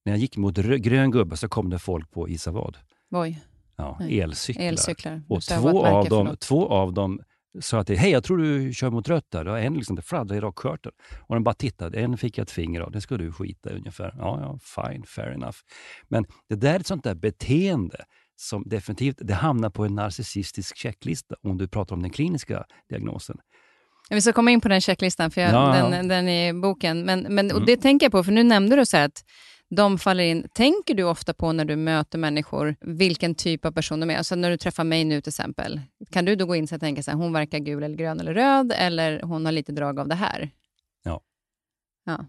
[0.06, 2.76] När jag gick mot grön gubbe så kom det folk på Isavad.
[3.10, 3.42] Oj.
[3.76, 4.64] Ja, elcyklar.
[4.64, 5.22] elcyklar.
[5.28, 7.20] Och två av, dem, två av dem
[7.60, 9.48] sa att hej, jag tror du kör mot rött där.
[9.48, 10.94] Och en liksom, det fladdrade i rakkörteln.
[11.20, 12.00] Och de bara tittade.
[12.00, 12.90] En fick jag ett finger av.
[12.90, 14.14] Det ska du skita i ungefär.
[14.18, 15.56] Ja, ja, fine, fair enough.
[16.08, 18.04] Men det där är ett sånt där beteende
[18.36, 23.36] som definitivt det hamnar på en narcissistisk checklista om du pratar om den kliniska diagnosen.
[24.10, 27.04] Vi ska komma in på den checklistan, för jag, ja, den, den är i boken.
[27.04, 27.66] Men, men, och mm.
[27.66, 29.24] Det tänker jag på, för nu nämnde du så att
[29.70, 30.48] de faller in.
[30.52, 34.16] Tänker du ofta på när du möter människor vilken typ av person de är?
[34.16, 37.02] Alltså när du träffar mig nu till exempel, kan du då gå in och tänka
[37.02, 40.08] så här, hon verkar gul eller grön eller röd eller hon har lite drag av
[40.08, 40.50] det här?
[41.04, 41.20] Ja.
[42.06, 42.26] Ja.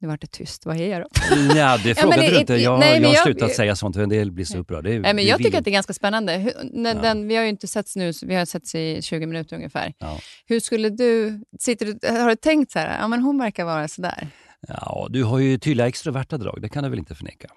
[0.00, 0.66] Nu vart det tyst.
[0.66, 1.08] Vad är jag då?
[1.56, 2.54] Ja, det frågade ja, du inte.
[2.54, 4.90] Jag, nej, jag har jag, slutat säga sånt, för en del blir så upprörda.
[4.90, 6.32] Nej, men jag tycker att det är ganska spännande.
[6.32, 6.52] Hur,
[6.86, 6.94] ja.
[6.94, 9.94] den, vi har ju inte setts nu, vi har setts i 20 minuter ungefär.
[9.98, 10.18] Ja.
[10.46, 11.40] Hur skulle du...
[11.58, 14.28] Sitter du har du tänkt så här, ja men hon verkar vara så där?
[14.68, 17.48] Ja, du har ju tydliga extroverta drag, det kan du väl inte förneka?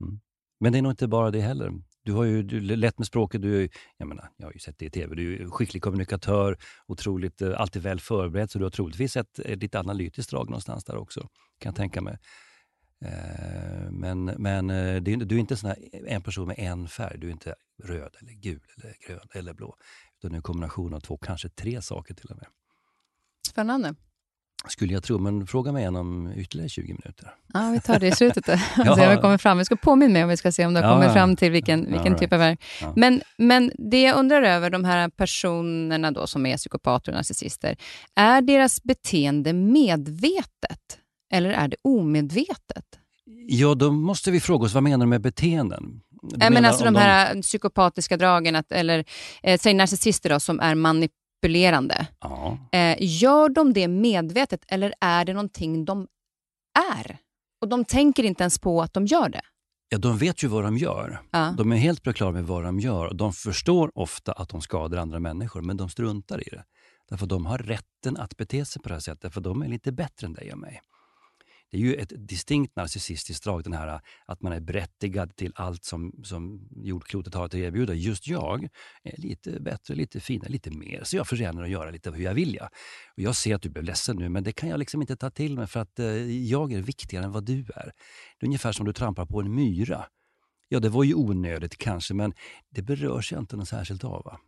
[0.00, 0.20] Mm.
[0.60, 1.72] Men det är nog inte bara det heller.
[2.02, 3.42] Du har ju du, lätt med språket.
[3.42, 5.14] Du, jag, menar, jag har ju sett det i tv.
[5.14, 8.50] Du är skicklig kommunikatör, otroligt, eh, alltid väl förberedd.
[8.50, 11.20] Så du har troligtvis ett, eh, ett analytiskt drag någonstans där också,
[11.58, 12.18] kan jag tänka mig.
[13.04, 14.66] Eh, men men
[15.04, 17.18] du är inte sån en person med en färg.
[17.18, 19.76] Du är inte röd, eller gul, eller grön eller blå.
[20.18, 22.46] Utan du är en kombination av två, kanske tre saker till och med.
[23.48, 23.94] Spännande.
[24.68, 27.34] Skulle jag tro, men fråga mig igen om ytterligare 20 minuter.
[27.54, 28.52] Ja, vi tar det i slutet då.
[28.76, 28.96] ja.
[28.96, 29.58] se om vi kommer fram.
[29.58, 31.14] Vi ska påminna mig om vi ska se om du har ja, kommit ja.
[31.14, 32.18] fram till vilken, vilken right.
[32.18, 32.56] typ av är.
[32.80, 32.92] Ja.
[32.96, 37.76] Men, men det jag undrar över, de här personerna då som är psykopater och narcissister,
[38.14, 40.98] är deras beteende medvetet
[41.32, 42.84] eller är det omedvetet?
[43.48, 46.00] Ja, då måste vi fråga oss, vad menar du med beteenden?
[46.22, 47.42] Du menar alltså de här de...
[47.42, 49.04] psykopatiska dragen, att, eller
[49.42, 52.06] eh, säg narcissister då, som är manip manipulerande.
[52.20, 52.58] Ja.
[52.72, 56.06] Eh, gör de det medvetet eller är det någonting de
[56.98, 57.18] är?
[57.60, 59.42] Och de tänker inte ens på att de gör det.
[59.90, 61.20] Ja, de vet ju vad de gör.
[61.30, 61.54] Ja.
[61.58, 63.14] De är helt på klar med vad de gör.
[63.14, 66.64] De förstår ofta att de skadar andra människor, men de struntar i det.
[67.10, 69.92] Därför de har rätten att bete sig på det här sättet, för de är lite
[69.92, 70.80] bättre än dig och mig.
[71.70, 75.84] Det är ju ett distinkt narcissistiskt drag, den här att man är berättigad till allt
[75.84, 77.94] som, som jordklotet har att erbjuda.
[77.94, 78.68] Just jag
[79.04, 82.34] är lite bättre, lite finare, lite mer, så jag förtjänar att göra lite hur jag
[82.34, 82.54] vill.
[82.54, 82.70] Ja.
[83.16, 85.30] Och jag ser att du blev ledsen nu, men det kan jag liksom inte ta
[85.30, 86.06] till mig för att eh,
[86.48, 87.92] jag är viktigare än vad du är.
[88.38, 90.04] Det är ungefär som du trampar på en myra.
[90.68, 92.32] Ja, det var ju onödigt kanske, men
[92.70, 94.24] det berörs jag inte något särskilt av.
[94.24, 94.40] Va?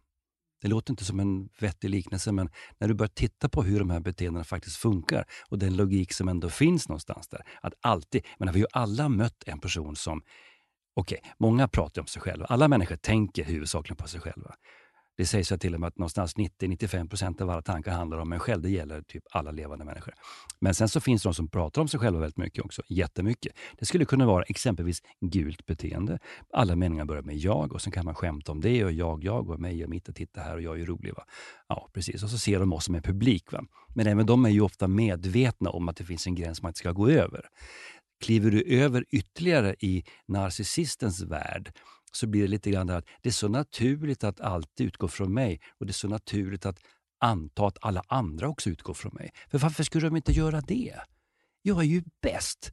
[0.61, 3.91] Det låter inte som en vettig liknelse, men när du börjar titta på hur de
[3.91, 7.43] här beteendena faktiskt funkar och den logik som ändå finns någonstans där.
[7.63, 10.23] Att alltid, men vi har ju alla mött en person som
[10.95, 12.47] Okej, okay, många pratar om sig själva.
[12.47, 14.55] Alla människor tänker huvudsakligen på sig själva.
[15.17, 18.63] Det sägs till och med att någonstans 90-95% av alla tankar handlar om en själv.
[18.63, 20.15] Det gäller typ alla levande människor.
[20.61, 22.83] Men sen så finns det de som pratar om sig själva väldigt mycket också.
[22.89, 23.53] Jättemycket.
[23.79, 26.19] Det skulle kunna vara exempelvis gult beteende.
[26.53, 29.51] Alla meningar börjar med jag och sen kan man skämta om det och jag, jag
[29.51, 31.15] och mig och mitt och titta här och jag är rolig.
[31.15, 31.25] Va?
[31.69, 32.23] Ja, precis.
[32.23, 33.53] Och så ser de oss som en publik.
[33.53, 33.65] Va?
[33.95, 36.79] Men även de är ju ofta medvetna om att det finns en gräns man inte
[36.79, 37.45] ska gå över.
[38.21, 41.73] Kliver du över ytterligare i narcissistens värld
[42.11, 45.61] så blir det lite grann att det är så naturligt att allt utgår från mig
[45.79, 46.79] och det är så naturligt att
[47.21, 49.33] anta att alla andra också utgår från mig.
[49.51, 50.95] För varför skulle de inte göra det?
[51.63, 52.73] Jag är ju bäst.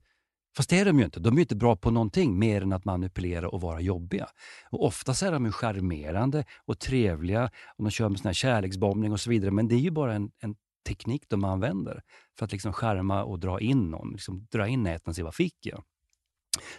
[0.57, 1.19] Fast det är de ju inte.
[1.19, 4.27] De är ju inte bra på någonting mer än att manipulera och vara jobbiga.
[4.69, 7.43] Och Oftast är de ju charmerande och trevliga
[7.77, 9.51] och de kör med sån här kärleksbombning och så vidare.
[9.51, 10.55] Men det är ju bara en, en
[10.87, 12.01] teknik de använder
[12.37, 14.11] för att liksom skärma och dra in någon.
[14.11, 15.83] Liksom dra in näten och se vad fick jag?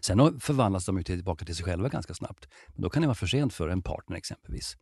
[0.00, 2.48] Sen förvandlas de tillbaka till sig själva ganska snabbt.
[2.68, 4.76] Men då kan det vara för sent för en partner exempelvis.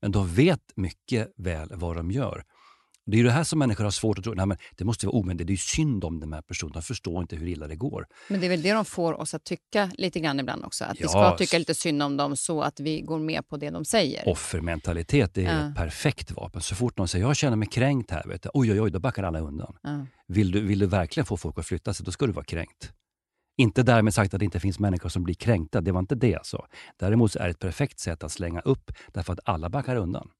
[0.00, 2.44] Men de vet mycket väl vad de gör.
[3.10, 4.34] Det är det här som människor har svårt att tro.
[4.34, 5.46] Nej, men det måste vara omöjligt.
[5.46, 6.72] Det är synd om den här personen.
[6.72, 8.06] De förstår inte hur illa det går.
[8.28, 10.84] Men det är väl det de får oss att tycka lite grann ibland också.
[10.84, 11.04] Att ja.
[11.04, 13.84] vi ska tycka lite synd om dem så att vi går med på det de
[13.84, 14.28] säger.
[14.28, 15.68] Offermentalitet är ja.
[15.68, 16.60] ett perfekt vapen.
[16.60, 18.98] Så fort någon säger jag känner mig kränkt här, vet du, oj, oj, oj, då
[18.98, 19.76] backar alla undan.
[19.82, 20.06] Ja.
[20.26, 22.92] Vill, du, vill du verkligen få folk att flytta sig, då ska du vara kränkt.
[23.58, 26.28] Inte därmed sagt att det inte finns människor som blir kränkta, det var inte det
[26.28, 26.66] jag sa.
[26.96, 30.30] Däremot är det ett perfekt sätt att slänga upp därför att alla backar undan.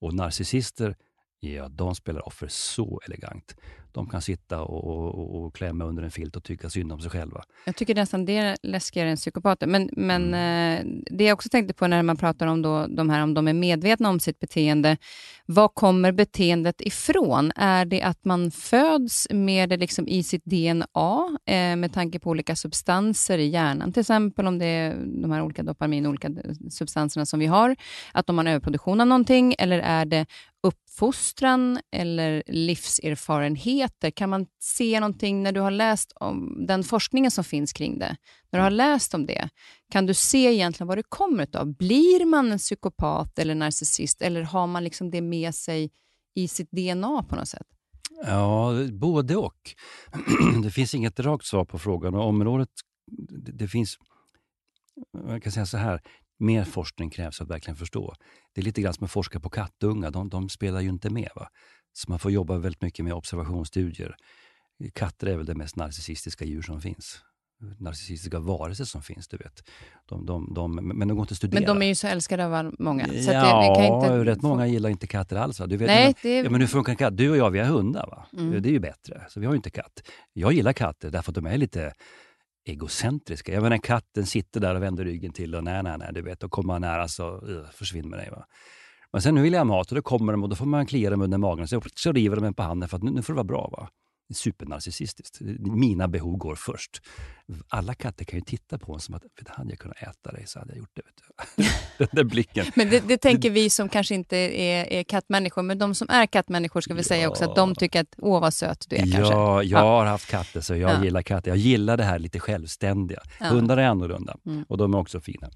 [0.00, 0.96] Och narcissister
[1.44, 3.56] Ja, de spelar offer så elegant.
[3.94, 7.10] De kan sitta och, och, och, klämma under en filt och tycka synd om sig
[7.10, 7.42] själva.
[7.64, 9.66] Jag tycker nästan det är läskigare än psykopater.
[9.66, 10.74] Men, men mm.
[10.78, 13.48] eh, det jag också tänkte på när man pratar om då, de här, om de
[13.48, 14.96] är medvetna om sitt beteende.
[15.46, 17.52] Var kommer beteendet ifrån?
[17.56, 22.30] Är det att man föds med det liksom i sitt DNA eh, med tanke på
[22.30, 23.92] olika substanser i hjärnan?
[23.92, 26.30] Till exempel om det är de här olika dopamin, olika
[26.70, 27.76] substanserna som vi har.
[28.12, 30.26] Att om man har överproduktion av någonting, eller är det
[30.62, 34.10] uppfostran eller livserfarenheter?
[34.10, 38.16] Kan man se någonting när du har läst om den forskningen som finns kring det?
[38.50, 39.48] När du har läst om det,
[39.90, 41.76] kan du se egentligen vad det kommer av?
[41.76, 45.90] Blir man en psykopat eller narcissist eller har man liksom det med sig
[46.34, 47.66] i sitt DNA på något sätt?
[48.26, 49.74] Ja, både och.
[50.62, 52.14] det finns inget rakt svar på frågan.
[52.14, 52.68] Och området,
[53.28, 53.98] det, det finns,
[55.28, 56.00] Man kan säga så här,
[56.42, 58.14] mer forskning krävs för att verkligen förstå.
[58.54, 61.28] Det är lite grann som att forska på kattungar, de, de spelar ju inte med.
[61.34, 61.48] Va?
[61.92, 64.16] Så man får jobba väldigt mycket med observationsstudier.
[64.94, 67.20] Katter är väl det mest narcissistiska djur som finns.
[67.78, 69.62] Narcissistiska varelser som finns, du vet.
[70.08, 71.60] De, de, de, men de går inte att studera.
[71.60, 73.06] Men de är ju så älskade av många.
[73.06, 74.24] Så ja, det, inte...
[74.24, 75.60] rätt många gillar inte katter alls.
[75.60, 75.66] Va?
[75.66, 76.38] Du vet, Nej, det...
[76.38, 77.16] ja, men hur funkar katt?
[77.16, 78.06] Du och jag, vi har hundar.
[78.06, 78.26] Va?
[78.42, 78.62] Mm.
[78.62, 79.26] Det är ju bättre.
[79.28, 80.02] Så vi har ju inte katt.
[80.32, 81.92] Jag gillar katter därför att de är lite
[82.64, 83.52] egocentriska.
[83.52, 86.42] Jag menar katten sitter där och vänder ryggen till och nej, nej, nej, du vet,
[86.42, 88.30] och kommer man nära så uh, försvinner med dig.
[88.30, 88.46] Va?
[89.12, 90.86] Men sen nu vill jag ha mat och då kommer de och då får man
[90.86, 93.22] klia dem under magen så, så river de en på handen för att nu, nu
[93.22, 93.68] får det vara bra.
[93.72, 93.88] Va?
[94.34, 95.38] Supernarcissistiskt.
[95.60, 97.02] Mina behov går först.
[97.68, 100.58] Alla katter kan ju titta på en som att, hade jag kunnat äta dig så
[100.58, 101.02] hade jag gjort det.
[101.98, 102.66] Den där blicken.
[102.74, 106.26] Men det, det, tänker vi som kanske inte är, är kattmänniskor, men de som är
[106.26, 107.04] kattmänniskor ska vi ja.
[107.04, 109.34] säga också att de tycker att, åh vad söt du är ja, kanske.
[109.34, 111.04] Jag ja, jag har haft katter så jag ja.
[111.04, 111.50] gillar katter.
[111.50, 113.22] Jag gillar det här lite självständiga.
[113.40, 113.46] Ja.
[113.46, 114.64] Hundar är annorlunda mm.
[114.68, 115.50] och de är också fina.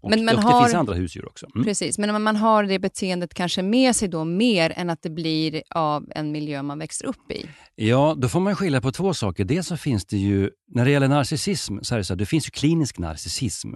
[0.00, 1.46] Och, men man och har, det finns andra husdjur också.
[1.54, 1.64] Mm.
[1.64, 5.62] Precis, men man har det beteendet kanske med sig då mer än att det blir
[5.70, 7.46] av en miljö man växer upp i.
[7.74, 9.44] Ja, då får man skilja på två saker.
[9.44, 12.26] Dels så finns det ju, när det gäller narcissism, så är det så att det
[12.26, 13.68] finns ju klinisk narcissism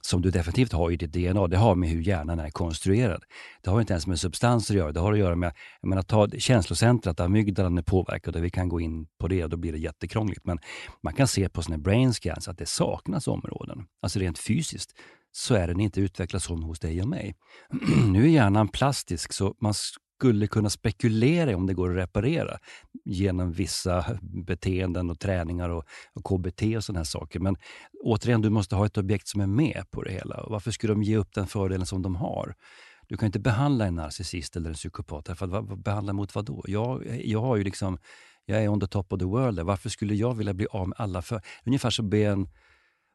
[0.00, 1.46] som du definitivt har i ditt DNA.
[1.46, 3.22] Det har med hur hjärnan är konstruerad.
[3.62, 4.92] Det har inte ens med substanser att göra.
[4.92, 8.68] Det har att göra med jag menar, ta känslocentrat, amygdalan är påverkad och vi kan
[8.68, 10.44] gå in på det och då blir det jättekrångligt.
[10.44, 10.58] Men
[11.02, 14.90] man kan se på sina brain scans att det saknas områden, alltså rent fysiskt
[15.32, 17.34] så är den inte utvecklad som hos dig och mig.
[18.06, 19.74] nu är hjärnan plastisk så man
[20.18, 22.58] skulle kunna spekulera i om det går att reparera
[23.04, 27.40] genom vissa beteenden och träningar och, och KBT och sådana här saker.
[27.40, 27.56] Men
[28.04, 30.44] återigen, du måste ha ett objekt som är med på det hela.
[30.48, 32.54] Varför skulle de ge upp den fördelen som de har?
[33.08, 35.38] Du kan inte behandla en narcissist eller en psykopat.
[35.38, 36.64] För att, vad, behandla mot vad då?
[36.66, 37.98] Jag, jag har ju liksom,
[38.46, 39.60] jag är on the top of the world.
[39.60, 41.40] Varför skulle jag vilja bli av med alla för...
[41.64, 42.48] Ungefär som be en,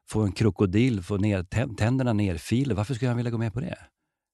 [0.08, 1.42] få en krokodil få ner,
[1.76, 2.74] tänderna nerfilade.
[2.74, 3.78] Varför skulle jag vilja gå med på det?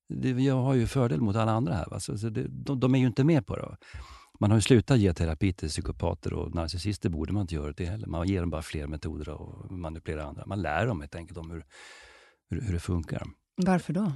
[0.08, 1.86] Det jag har ju fördel mot alla andra här.
[1.90, 2.00] Va?
[2.00, 3.76] Så, så det, de, de, är ju inte med på det.
[4.40, 7.84] Man har ju slutat ge terapi till psykopater och narcissister borde man inte göra det
[7.84, 8.06] heller.
[8.06, 10.46] Man ger dem bara fler metoder att manipulera andra.
[10.46, 11.64] Man lär dem helt enkelt om hur,
[12.50, 13.22] hur, hur det funkar.
[13.56, 14.12] Varför då?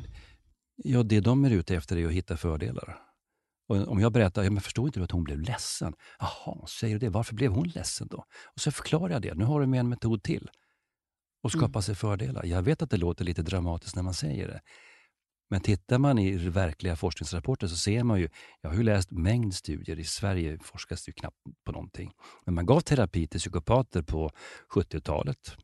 [0.76, 2.98] Ja, det de är ute efter är att hitta fördelar.
[3.68, 5.94] Och om jag berättar, ja, men förstår inte du att hon blev ledsen?
[6.18, 7.10] Jaha, säger du det?
[7.10, 8.24] Varför blev hon ledsen då?
[8.54, 9.34] Och så förklarar jag det.
[9.34, 10.50] Nu har du med en metod till.
[11.42, 11.82] Och skapa mm.
[11.82, 12.44] sig fördelar.
[12.44, 14.60] Jag vet att det låter lite dramatiskt när man säger det.
[15.52, 18.28] Men tittar man i verkliga forskningsrapporter så ser man ju,
[18.60, 22.12] jag har ju läst mängd studier, i Sverige forskas det ju knappt på någonting.
[22.44, 24.30] Men man gav terapi till psykopater på
[24.74, 25.56] 70-talet.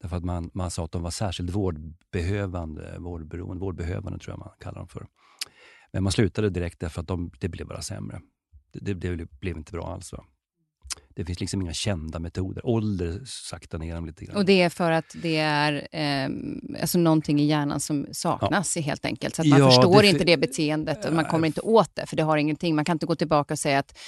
[0.00, 4.50] Därför att man, man sa att de var särskilt vårdbehövande, vårdberoende, vårdbehövande tror jag man
[4.60, 5.06] kallar dem för.
[5.92, 8.20] Men man slutade direkt därför att de, det blev bara sämre.
[8.72, 10.12] Det, det, det blev inte bra alls.
[10.12, 10.24] Va?
[11.16, 12.66] Det finns liksom inga kända metoder.
[12.66, 14.36] Ålder saktar ner dem lite grann.
[14.36, 16.30] Och det är för att det är eh,
[16.80, 18.82] alltså någonting i hjärnan som saknas ja.
[18.82, 19.34] helt enkelt.
[19.34, 22.06] Så att man ja, förstår det inte det beteendet och man kommer inte åt det,
[22.06, 22.76] för det har ingenting.
[22.76, 23.98] Man kan inte gå tillbaka och säga att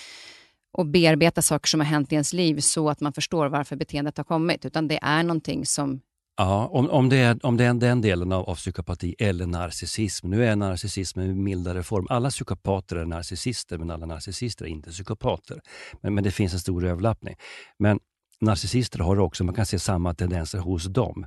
[0.73, 4.17] och bearbeta saker som har hänt i ens liv så att man förstår varför beteendet
[4.17, 6.01] har kommit, utan det är någonting som
[6.39, 10.31] Ja, om, om, det är, om det är den delen av, av psykopati eller narcissism.
[10.31, 12.07] Nu är narcissism en mildare form.
[12.11, 15.61] Alla psykopater är narcissister, men alla narcissister är inte psykopater.
[16.01, 17.35] Men, men det finns en stor överlappning.
[17.79, 18.01] Men
[18.41, 21.27] narcissister har också, man kan se samma tendenser hos dem.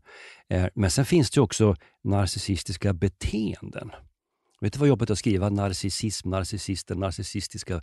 [0.50, 3.92] Eh, men sen finns det också narcissistiska beteenden.
[4.62, 7.82] Vet du vad jobbigt att skriva narcissism, narcissister, narcissistiska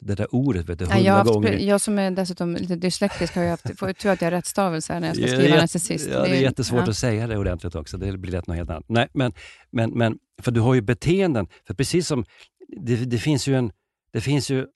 [0.00, 1.52] det där ordet vet du, hundra ja, gånger.
[1.52, 4.46] Jag som är dessutom lite dyslektisk har ju haft, får tur att jag har rätt
[4.46, 6.08] stavelse när jag ska skriva narcissist.
[6.12, 6.90] Ja, det är jättesvårt ja.
[6.90, 7.98] att säga det ordentligt också.
[7.98, 8.84] Det blir lätt något helt annat.
[8.88, 9.32] Nej, men,
[9.70, 11.46] men, men, för du har ju beteenden.
[11.66, 12.24] För precis som,
[12.68, 13.72] det, det finns ju en,
[14.12, 14.66] det finns ju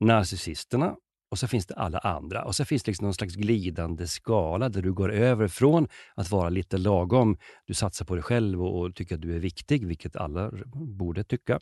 [0.00, 0.94] narcissisterna
[1.30, 2.44] och så finns det alla andra.
[2.44, 6.30] Och så finns det liksom någon slags glidande skala där du går över från att
[6.30, 9.86] vara lite lagom, du satsar på dig själv och, och tycker att du är viktig,
[9.86, 11.60] vilket alla borde tycka,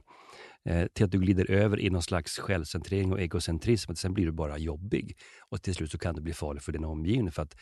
[0.64, 3.94] eh, till att du glider över i någon slags självcentrering och egocentrism.
[3.94, 5.16] sen blir du bara jobbig.
[5.50, 7.56] Och till slut så kan det bli farligt för din omgivning för att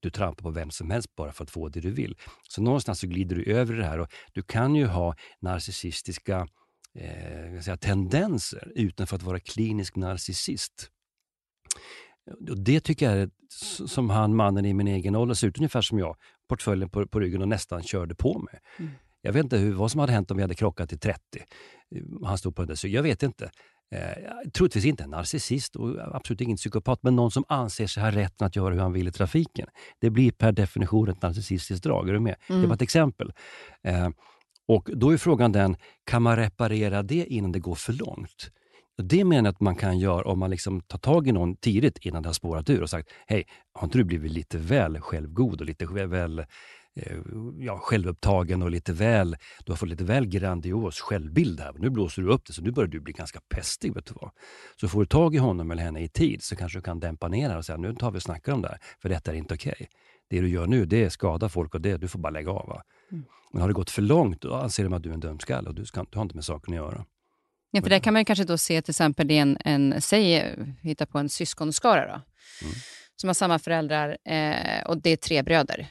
[0.00, 2.16] du trampar på vem som helst bara för att få det du vill.
[2.48, 6.48] Så någonstans så glider du över det här och du kan ju ha narcissistiska
[6.94, 10.90] eh, säga, tendenser utan för att vara klinisk narcissist.
[12.50, 13.30] Och det tycker jag är
[13.86, 16.16] som han, mannen i min egen ålder, ser ut ungefär som jag.
[16.48, 18.60] Portföljen på, på ryggen och nästan körde på mig.
[18.78, 18.90] Mm.
[19.22, 21.20] Jag vet inte hur, vad som hade hänt om vi hade krockat i 30.
[22.24, 23.50] Han stod på den där Jag vet inte.
[23.90, 28.10] Eh, troligtvis inte en narcissist och absolut ingen psykopat, men någon som anser sig ha
[28.10, 29.68] rätten att göra hur han vill i trafiken.
[29.98, 32.08] Det blir per definition ett narcissistiskt drag.
[32.08, 32.36] Är du med?
[32.48, 32.62] Mm.
[32.62, 33.32] Det var ett exempel.
[33.82, 34.08] Eh,
[34.68, 38.50] och Då är frågan den, kan man reparera det innan det går för långt?
[39.02, 41.98] Det menar jag att man kan göra om man liksom tar tag i någon tidigt
[41.98, 45.60] innan det har spårat ur och sagt, hej, har inte du blivit lite väl självgod
[45.60, 47.18] och lite väl eh,
[47.58, 51.74] ja, självupptagen och lite väl, du har fått lite väl grandios självbild här.
[51.78, 53.94] Nu blåser du upp det, så nu börjar du bli ganska pestig.
[53.94, 54.30] Vet du vad?
[54.80, 57.28] Så får du tag i honom eller henne i tid så kanske du kan dämpa
[57.28, 59.54] ner och säga, nu tar vi och snackar om det här, för detta är inte
[59.54, 59.72] okej.
[59.76, 59.86] Okay.
[60.30, 62.80] Det du gör nu, det skadar folk och det, du får bara lägga av.
[63.12, 63.24] Mm.
[63.52, 65.74] Men har det gått för långt, då anser de att du är en dumskalle och
[65.74, 67.04] du, ska, du har inte med saken att göra.
[67.70, 71.18] Ja, för där kan man kanske då se till exempel en, en säg, hitta på
[71.18, 72.12] en syskonskara då,
[72.66, 72.74] mm.
[73.16, 75.86] som har samma föräldrar eh, och det är tre bröder.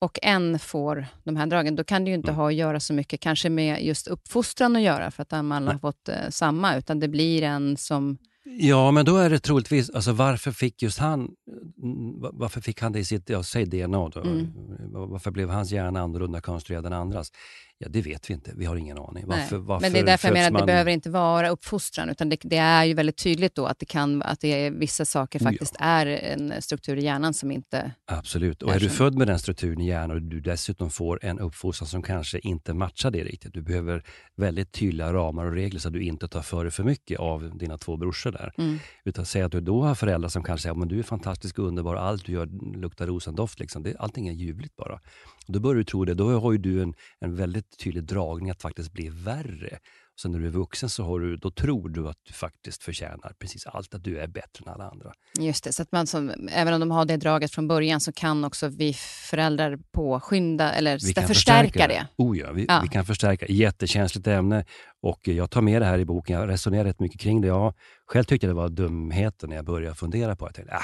[0.00, 2.36] Och en får de här dragen, då kan det ju inte mm.
[2.36, 5.72] ha att göra så mycket kanske med just uppfostran att göra, för att de alla
[5.72, 9.90] har fått eh, samma, utan det blir en som Ja, men då är det troligtvis,
[9.90, 14.08] alltså varför fick just han, mm, varför fick han det i sitt, ja, säg DNA
[14.08, 14.52] då, mm.
[14.92, 17.32] varför blev hans hjärna annorlunda konstruerad än andras?
[17.82, 18.52] Ja, det vet vi inte.
[18.56, 19.24] Vi har ingen aning.
[19.26, 20.66] Varför, varför men det är därför jag menar att det man...
[20.66, 24.22] behöver inte vara uppfostran, utan det, det, är ju väldigt tydligt då att, det kan,
[24.22, 25.84] att det är, vissa saker faktiskt ja.
[25.84, 27.92] är en struktur i hjärnan som inte...
[28.06, 28.62] Absolut.
[28.62, 31.38] Och är, är du född med den strukturen i hjärnan och du dessutom får en
[31.38, 33.54] uppfostran som kanske inte matchar det riktigt.
[33.54, 34.04] Du behöver
[34.36, 37.58] väldigt tydliga ramar och regler så att du inte tar för dig för mycket av
[37.58, 38.52] dina två brorsor där.
[38.58, 38.78] Mm.
[39.04, 41.66] Utan säg att du då har föräldrar som kanske säger att du är fantastisk och
[41.66, 43.60] underbar, allt du gör luktar rosendoft.
[43.60, 43.82] Liksom.
[43.82, 45.00] Det, allting är ljuvligt bara.
[45.46, 46.14] Då börjar du tro det.
[46.14, 49.78] Då har du en, en väldigt tydlig dragning att faktiskt bli värre.
[50.22, 53.32] Sen när du är vuxen så har du, då tror du att du faktiskt förtjänar
[53.38, 55.12] precis allt, att du är bättre än alla andra.
[55.38, 58.12] Just det, så att man som, även om de har det draget från början så
[58.12, 58.92] kan också vi
[59.30, 62.06] föräldrar påskynda eller vi förstärka, förstärka det.
[62.16, 62.80] Oh ja, vi, ja.
[62.82, 63.46] vi kan förstärka.
[63.48, 64.64] Jättekänsligt ämne
[65.02, 66.40] och jag tar med det här i boken.
[66.40, 67.48] Jag resonerar rätt mycket kring det.
[67.48, 67.74] Jag
[68.06, 70.48] själv tyckte det var dumheter när jag började fundera på det.
[70.48, 70.80] Jag tänkte, äh,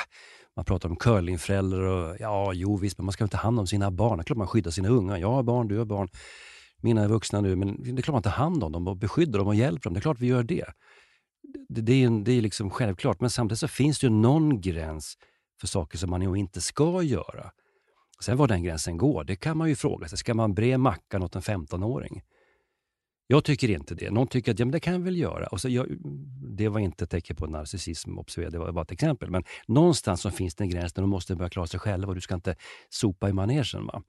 [0.57, 3.67] man pratar om curlingföräldrar och ja, jo visst, men man ska inte ta hand om
[3.67, 4.19] sina barn.
[4.19, 5.19] Det är klart man skyddar sina unga.
[5.19, 6.09] Jag har barn, du har barn.
[6.87, 9.39] Mina är vuxna nu, men det är klart man tar hand om dem och beskyddar
[9.39, 9.95] dem och hjälper dem.
[9.95, 10.67] Det är klart vi gör det.
[11.69, 15.19] Det, det är, det är liksom självklart, men samtidigt så finns det ju någon gräns
[15.61, 17.51] för saker som man ju inte ska göra.
[18.21, 20.19] Sen var den gränsen går, det kan man ju fråga sig.
[20.19, 22.23] Ska man bre mackan åt en 15-åring?
[23.27, 24.11] Jag tycker inte det.
[24.11, 25.47] Någon tycker att ja, men det kan jag väl göra.
[25.47, 25.87] Och så, jag,
[26.57, 29.31] det var inte ett tecken på narcissism, observera, det var bara ett exempel.
[29.31, 32.15] Men någonstans så finns det en gräns där de måste börja klara sig själva och
[32.15, 32.57] du ska inte
[32.89, 33.87] sopa i manegen.
[33.87, 34.03] Va?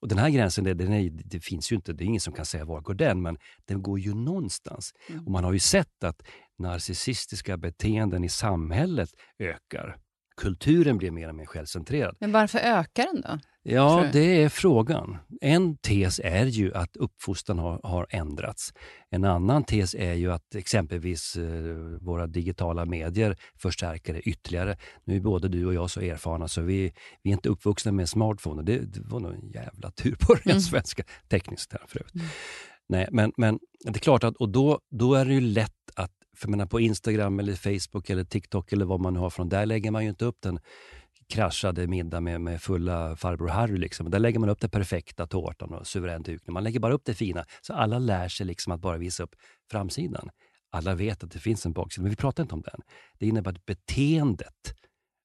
[0.00, 2.32] Och Den här gränsen, det, den är, det finns ju inte, det är ingen som
[2.32, 4.92] kan säga var går den, men den går ju någonstans.
[5.08, 5.24] Mm.
[5.24, 6.22] Och Man har ju sett att
[6.58, 9.96] narcissistiska beteenden i samhället ökar.
[10.36, 12.16] Kulturen blir mer och mer självcentrerad.
[12.20, 13.38] Men varför ökar den då?
[13.70, 15.16] Ja, det är frågan.
[15.40, 18.72] En tes är ju att uppfostran har, har ändrats.
[19.10, 21.44] En annan tes är ju att exempelvis eh,
[22.00, 24.76] våra digitala medier förstärker det ytterligare.
[25.04, 26.92] Nu är både du och jag så erfarna så vi,
[27.22, 28.62] vi är inte uppvuxna med smartphone.
[28.62, 30.60] Det, det var nog en jävla tur på den mm.
[30.60, 32.14] svenska tekniska för övrigt.
[32.14, 32.26] Mm.
[32.88, 36.12] Nej, men, men det är klart att och då, då är det ju lätt att,
[36.36, 39.66] för menar, på Instagram, eller Facebook eller TikTok eller vad man nu har från, där
[39.66, 40.60] lägger man ju inte upp den
[41.28, 43.78] kraschade middag med, med fulla farbror Harry.
[43.78, 44.10] Liksom.
[44.10, 46.54] Där lägger man upp den perfekta tårtan och suverän dukning.
[46.54, 49.34] Man lägger bara upp det fina, så alla lär sig liksom att bara visa upp
[49.70, 50.30] framsidan.
[50.70, 52.80] Alla vet att det finns en baksida, men vi pratar inte om den.
[53.18, 54.74] Det innebär att beteendet,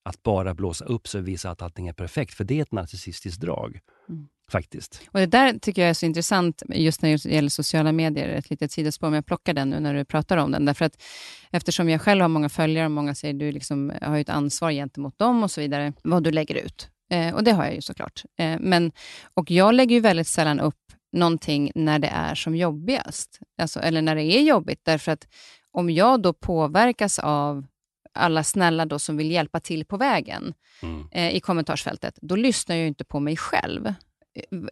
[0.04, 3.40] att bara blåsa upp så visa att allting är perfekt, för det är ett narcissistiskt
[3.40, 3.80] drag.
[4.08, 4.28] Mm.
[4.50, 5.00] Faktiskt.
[5.10, 8.28] Och Det där tycker jag är så intressant, just när det gäller sociala medier.
[8.28, 10.64] Ett litet sidospår, men jag plockar den nu när du pratar om den.
[10.64, 11.02] Därför att
[11.50, 15.18] eftersom jag själv har många följare och många säger du liksom har ett ansvar gentemot
[15.18, 16.88] dem och så vidare, vad du lägger ut.
[17.10, 18.22] Eh, och det har jag ju såklart.
[18.38, 18.92] Eh, men,
[19.34, 20.74] och jag lägger ju väldigt sällan upp
[21.12, 23.40] någonting när det är som jobbigast.
[23.62, 24.80] Alltså, eller när det är jobbigt.
[24.82, 25.26] Därför att
[25.72, 27.66] om jag då påverkas av
[28.14, 31.08] alla snälla då som vill hjälpa till på vägen mm.
[31.10, 33.94] eh, i kommentarsfältet, då lyssnar jag inte på mig själv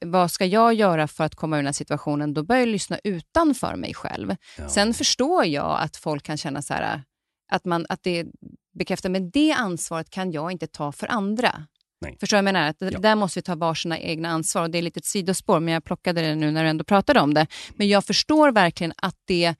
[0.00, 2.34] vad ska jag göra för att komma ur den här situationen?
[2.34, 4.36] Då börjar jag lyssna utanför mig själv.
[4.58, 4.68] Ja.
[4.68, 7.02] Sen förstår jag att folk kan känna så här,
[7.52, 8.26] att, man, att det
[8.74, 11.66] bekräftar, men det ansvaret kan jag inte ta för andra.
[12.00, 12.16] Nej.
[12.20, 12.68] Förstår jag menar?
[12.68, 12.98] Att ja.
[12.98, 14.62] Där måste vi ta varsina egna ansvar.
[14.62, 17.20] Och det är lite ett sidospår, men jag plockade det nu när du ändå pratade
[17.20, 17.46] om det.
[17.76, 19.54] Men jag förstår verkligen att det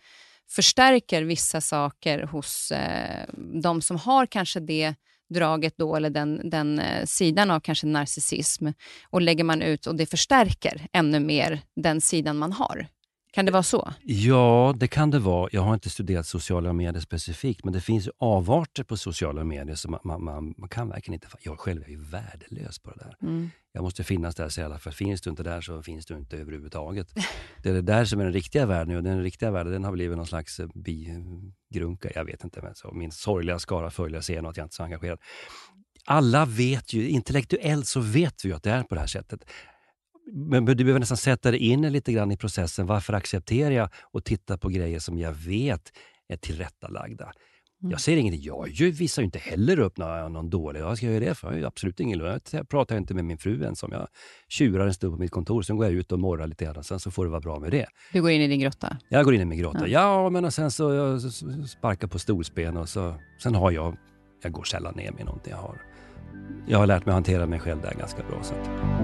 [0.51, 3.27] förstärker vissa saker hos eh,
[3.63, 4.95] de som har kanske det
[5.33, 8.69] draget då, eller den, den eh, sidan av kanske narcissism
[9.11, 12.89] och lägger man ut och det förstärker ännu mer den sidan man har.
[13.33, 13.93] Kan det vara så?
[14.03, 15.49] Ja, det kan det vara.
[15.53, 19.99] Jag har inte studerat sociala medier specifikt, men det finns avarter på sociala medier som
[20.05, 21.27] man, man, man, kan verkligen inte...
[21.41, 23.17] Jag själv är ju värdelös på det där.
[23.23, 23.51] Mm.
[23.73, 26.37] Jag måste finnas där, säger alla, för finns du inte där så finns du inte
[26.37, 27.15] överhuvudtaget.
[27.63, 29.93] det är det där som är den riktiga världen och den riktiga världen den har
[29.93, 32.11] blivit någon slags eh, bigrunka.
[32.15, 34.83] Jag vet inte, men så min sorgliga skara följare ser att jag inte är så
[34.83, 35.19] engagerad.
[36.05, 39.45] Alla vet ju, intellektuellt så vet vi ju att det är på det här sättet.
[40.33, 42.87] Men du behöver nästan sätta dig in lite grann i processen.
[42.87, 45.93] Varför accepterar jag och tittar på grejer som jag vet
[46.29, 47.33] är tillrättalagda?
[47.83, 47.91] Mm.
[47.91, 48.43] Jag säger ingenting.
[48.45, 50.83] Jag visar ju inte heller upp någon, någon dålig.
[50.83, 51.53] Vad ska jag göra det för?
[51.53, 52.53] Jag absolut ingen lust.
[52.53, 53.93] Jag pratar inte med min fru ens om.
[53.93, 54.09] Jag
[54.49, 56.85] tjurar en stund på mitt kontor, sen går jag ut och morrar lite grann.
[56.85, 57.87] Sen så får det vara bra med det.
[58.13, 58.97] Du går in i din grotta?
[59.09, 59.89] Jag går in i min grotta.
[59.89, 61.21] Ja, ja men sen så jag
[61.69, 63.97] sparkar på stolsben och så, sen har jag,
[64.43, 65.83] jag går sällan ner med någonting jag har.
[66.69, 68.43] Jag har lärt mig att hantera mig själv där ganska bra.
[68.43, 69.02] Så att.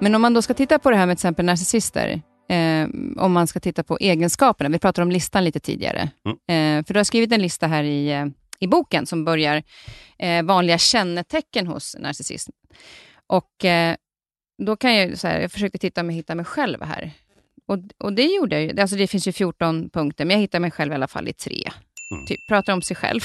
[0.00, 3.32] Men om man då ska titta på det här med till exempel narcissister, eh, om
[3.32, 4.70] man ska titta på egenskaperna.
[4.70, 6.10] Vi pratade om listan lite tidigare.
[6.24, 6.78] Mm.
[6.78, 8.26] Eh, för du har skrivit en lista här i, eh,
[8.58, 9.62] i boken som börjar
[10.18, 12.52] eh, vanliga kännetecken hos narcissism.
[13.26, 13.96] Och eh,
[14.66, 17.10] då kan jag, så här, jag försökte titta om jag hittar mig själv här.
[17.66, 20.70] Och, och det gjorde jag Alltså det finns ju 14 punkter, men jag hittar mig
[20.70, 21.70] själv i alla fall i tre.
[22.12, 22.26] Mm.
[22.26, 23.20] Typ, pratar om sig själv.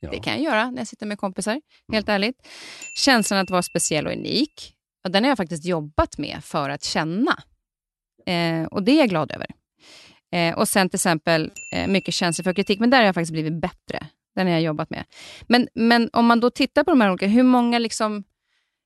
[0.00, 0.10] Ja.
[0.10, 1.62] Det kan jag göra när jag sitter med kompisar, mm.
[1.92, 2.48] helt ärligt.
[2.96, 4.74] Känslan att vara speciell och unik.
[5.04, 7.42] Och den har jag faktiskt jobbat med för att känna.
[8.26, 9.46] Eh, och det är jag glad över.
[10.32, 13.32] Eh, och sen till exempel eh, mycket känslor för kritik, men där har jag faktiskt
[13.32, 14.06] blivit bättre.
[14.34, 15.04] Den har jag jobbat med.
[15.46, 18.24] Men, men om man då tittar på de här olika, hur många, liksom,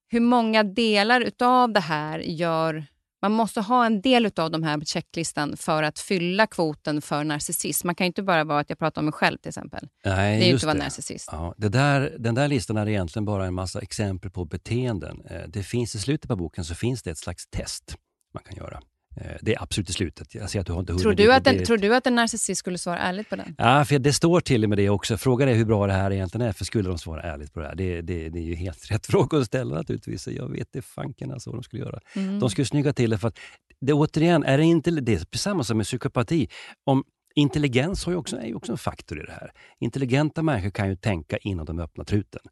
[0.08, 2.86] hur många delar utav det här gör
[3.22, 7.24] man måste ha en del av de här på checklistan för att fylla kvoten för
[7.24, 7.86] narcissism.
[7.88, 9.88] Man kan ju inte bara vara att jag pratar om mig själv till exempel.
[10.04, 11.28] Nej, det är ju inte att vara narcissist.
[11.32, 15.22] Ja, det där, den där listan är egentligen bara en massa exempel på beteenden.
[15.30, 17.96] Eh, det finns I slutet på boken så finns det ett slags test
[18.34, 18.80] man kan göra.
[19.16, 20.34] Eh, det är absolut i slutet.
[20.34, 21.64] Jag ser att du har inte tror du, att en, det...
[21.66, 23.54] tror du att en narcissist skulle svara ärligt på den?
[23.58, 25.16] Ja, för det står till och med det också.
[25.16, 27.66] Frågan är hur bra det här egentligen är, för skulle de svara ärligt på det
[27.66, 27.74] här?
[27.74, 30.28] Det, det, det är ju helt rätt fråga att ställa naturligtvis.
[30.28, 32.00] Jag vet det fanken alltså vad de skulle göra.
[32.16, 32.40] Mm.
[32.40, 33.38] De skulle snygga till det för att,
[33.80, 36.48] det, återigen, är det inte det är samma som med psykopati.
[36.84, 37.04] Om
[37.34, 39.52] Intelligens har ju också, är ju också en faktor i det här.
[39.80, 42.42] Intelligenta människor kan ju tänka innan de öppnar truten.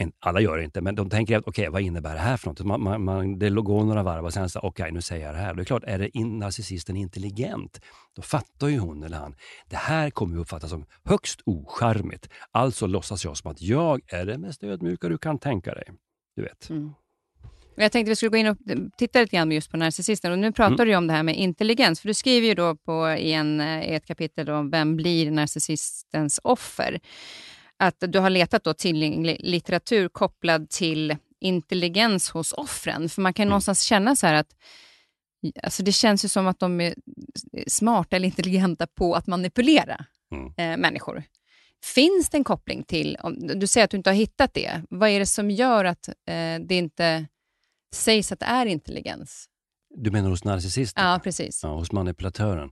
[0.00, 2.36] En, alla gör det inte, men de tänker att okej, okay, vad innebär det här
[2.36, 2.60] för något?
[2.60, 5.34] Man, man, man, det går några varv och sen så, okej, okay, nu säger jag
[5.34, 5.54] det här.
[5.54, 7.80] Det är klart, är det in, narcissisten intelligent,
[8.16, 9.34] då fattar ju hon eller han,
[9.68, 12.28] det här kommer att uppfattas som högst ocharmigt.
[12.50, 15.84] Alltså låtsas jag som att jag är det mest ödmjuka du kan tänka dig.
[16.36, 16.70] Du vet.
[16.70, 16.92] Mm.
[17.74, 20.32] Jag tänkte vi skulle gå in och eh, titta lite grann just på narcissisten.
[20.32, 20.88] Och nu pratar mm.
[20.88, 23.90] du om det här med intelligens, för du skriver ju då på, i, en, eh,
[23.90, 27.00] i ett kapitel om vem blir narcissistens offer?
[27.78, 33.08] Att du har letat då tillgänglig litteratur kopplad till intelligens hos offren.
[33.08, 33.50] För man kan mm.
[33.50, 34.56] någonstans känna så här att
[35.62, 36.94] alltså det känns ju som att de är
[37.66, 40.52] smarta eller intelligenta på att manipulera mm.
[40.56, 41.22] eh, människor.
[41.84, 45.08] Finns det en koppling till, om, du säger att du inte har hittat det, vad
[45.08, 46.14] är det som gör att eh,
[46.60, 47.26] det inte
[47.94, 49.48] sägs att det är intelligens.
[49.94, 51.04] Du menar hos narcissisten?
[51.04, 51.60] Ja, precis.
[51.62, 52.70] Ja, hos manipulatören.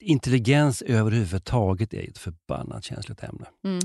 [0.00, 3.46] Intelligens överhuvudtaget är ett förbannat känsligt ämne.
[3.64, 3.80] Mm.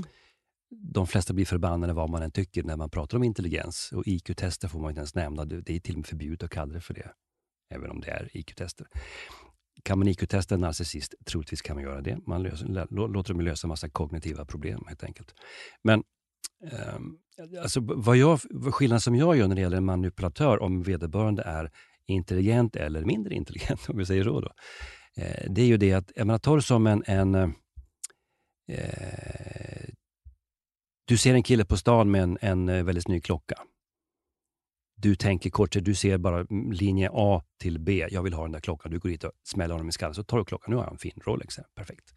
[0.72, 3.92] De flesta blir förbannade vad man än tycker när man pratar om intelligens.
[3.92, 5.44] Och IQ-tester får man inte ens nämna.
[5.44, 7.10] Det är till och med förbjudet att kalla det för det.
[7.74, 8.86] Även om det är IQ-tester.
[9.82, 11.14] Kan man IQ-testa en narcissist?
[11.24, 12.18] Troligtvis kan man göra det.
[12.26, 15.34] Man löser, låter dem lösa en massa kognitiva problem helt enkelt.
[15.82, 16.02] Men
[16.96, 17.18] um,
[17.62, 18.40] Alltså, vad jag,
[18.72, 21.70] skillnaden som jag gör när det gäller en manipulatör, om vederbörande är
[22.06, 24.52] intelligent eller mindre intelligent, om vi säger så, då,
[25.16, 27.50] eh, det är ju det att, jag menar, tar du som en, en eh,
[31.04, 33.54] du ser en kille på stan med en, en eh, väldigt snygg klocka.
[34.96, 38.06] Du tänker kort, du ser bara linje A till B.
[38.10, 38.92] Jag vill ha den där klockan.
[38.92, 40.70] Du går dit och smäller honom i skallen, så tar du klockan.
[40.70, 41.56] Nu har jag en fin Rolex.
[41.74, 42.14] Perfekt.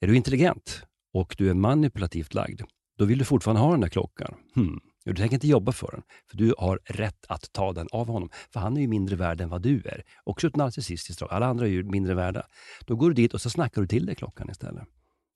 [0.00, 0.82] Är du intelligent
[1.12, 2.62] och du är manipulativt lagd,
[2.98, 4.34] då vill du fortfarande ha den där klockan.
[4.54, 4.80] Hmm.
[5.04, 8.30] Du tänker inte jobba för den, för du har rätt att ta den av honom.
[8.52, 10.02] För han är ju mindre värd än vad du är.
[10.24, 11.32] Också ett narcissistiskt drag.
[11.32, 12.46] Alla andra är ju mindre värda.
[12.86, 14.84] Då går du dit och så snackar du till dig klockan istället.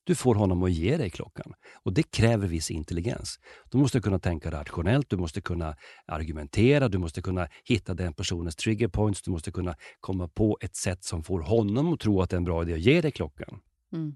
[0.05, 1.55] Du får honom att ge dig klockan.
[1.82, 3.38] Och det kräver viss intelligens.
[3.70, 5.76] Du måste kunna tänka rationellt, du måste kunna
[6.07, 10.76] argumentera, du måste kunna hitta den personens trigger points, du måste kunna komma på ett
[10.76, 13.11] sätt som får honom att tro att det är en bra idé att ge dig
[13.11, 13.61] klockan.
[13.92, 14.14] Mm.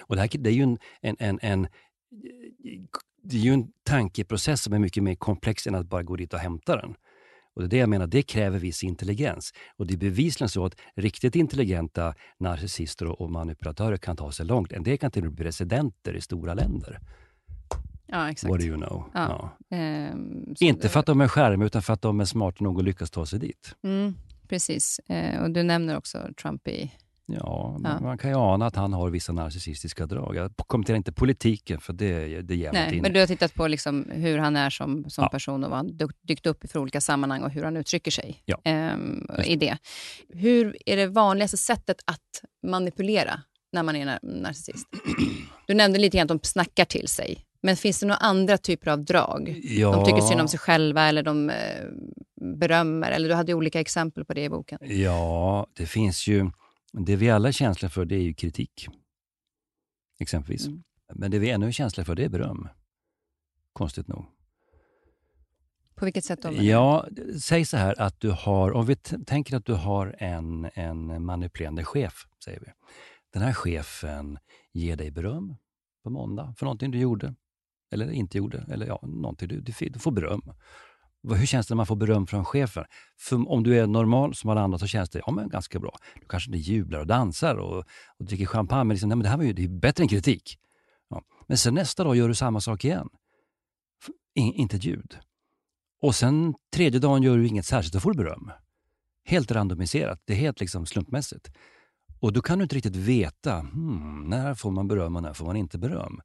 [0.00, 1.68] Och det, här, det är ju en, en, en, en
[3.22, 6.34] det är ju en tankeprocess som är mycket mer komplex än att bara gå dit
[6.34, 6.94] och hämta den.
[7.56, 9.52] Och det är det jag menar, det kräver viss intelligens.
[9.76, 14.72] Och det är bevisligen så att riktigt intelligenta narcissister och manipulatörer kan ta sig långt.
[14.72, 17.00] En del kan till och med bli presidenter i stora länder.
[18.06, 18.50] Ja, exakt.
[18.50, 19.10] What do you know?
[19.14, 19.56] Ja.
[19.70, 19.76] Ja.
[19.76, 22.84] Ehm, Inte för att de är skärmiga, utan för att de är smarta nog att
[22.84, 23.74] lyckas ta sig dit.
[23.84, 24.14] Mm,
[24.48, 25.00] precis.
[25.08, 26.92] Ehm, och du nämner också Trump i
[27.28, 30.36] Ja, ja, man kan ju ana att han har vissa narcissistiska drag.
[30.36, 34.10] Jag kommenterar inte politiken, för det, det ger Nej, Men du har tittat på liksom
[34.10, 35.28] hur han är som, som ja.
[35.28, 38.42] person och vad han dykt upp i för olika sammanhang och hur han uttrycker sig
[38.44, 38.60] ja.
[38.64, 39.78] ehm, i det.
[40.28, 43.40] Hur är det vanligaste sättet att manipulera
[43.72, 44.86] när man är narcissist?
[45.66, 47.38] Du nämnde lite grann att de snackar till sig.
[47.62, 49.60] Men finns det några andra typer av drag?
[49.64, 49.92] Ja.
[49.92, 51.56] De tycker synd om sig själva eller de eh,
[52.40, 53.10] berömmer.
[53.10, 54.78] Eller du hade olika exempel på det i boken.
[54.82, 56.50] Ja, det finns ju
[57.04, 58.88] det vi alla är känsliga för det är ju kritik.
[60.18, 60.66] Exempelvis.
[60.66, 60.82] Mm.
[61.14, 62.68] Men det vi ännu är känsliga för det är beröm.
[63.72, 64.24] Konstigt nog.
[65.94, 66.52] På vilket sätt då?
[66.52, 67.06] Ja,
[67.42, 71.84] säg så här att du har, om vi tänker att du har en, en manipulerande
[71.84, 72.66] chef, säger vi.
[73.32, 74.38] Den här chefen
[74.72, 75.56] ger dig beröm
[76.04, 77.34] på måndag för någonting du gjorde,
[77.92, 80.42] eller inte gjorde, eller ja, någonting du, du, du får beröm.
[81.28, 82.84] Hur känns det när man får beröm från chefen?
[83.18, 85.96] För om du är normal som alla andra så känns det ja, men ganska bra.
[86.20, 87.78] Du kanske inte jublar och dansar och,
[88.18, 90.08] och dricker champagne, men, liksom, nej, men det här var ju det är bättre än
[90.08, 90.58] kritik.
[91.10, 91.22] Ja.
[91.46, 93.08] Men sen nästa dag gör du samma sak igen.
[94.34, 95.18] In, inte ett ljud.
[96.02, 98.50] Och sen tredje dagen gör du inget särskilt, då får du beröm.
[99.24, 101.50] Helt randomiserat, det är helt liksom slumpmässigt.
[102.20, 105.46] Och då kan du inte riktigt veta, hmm, när får man beröm och när får
[105.46, 106.20] man inte beröm?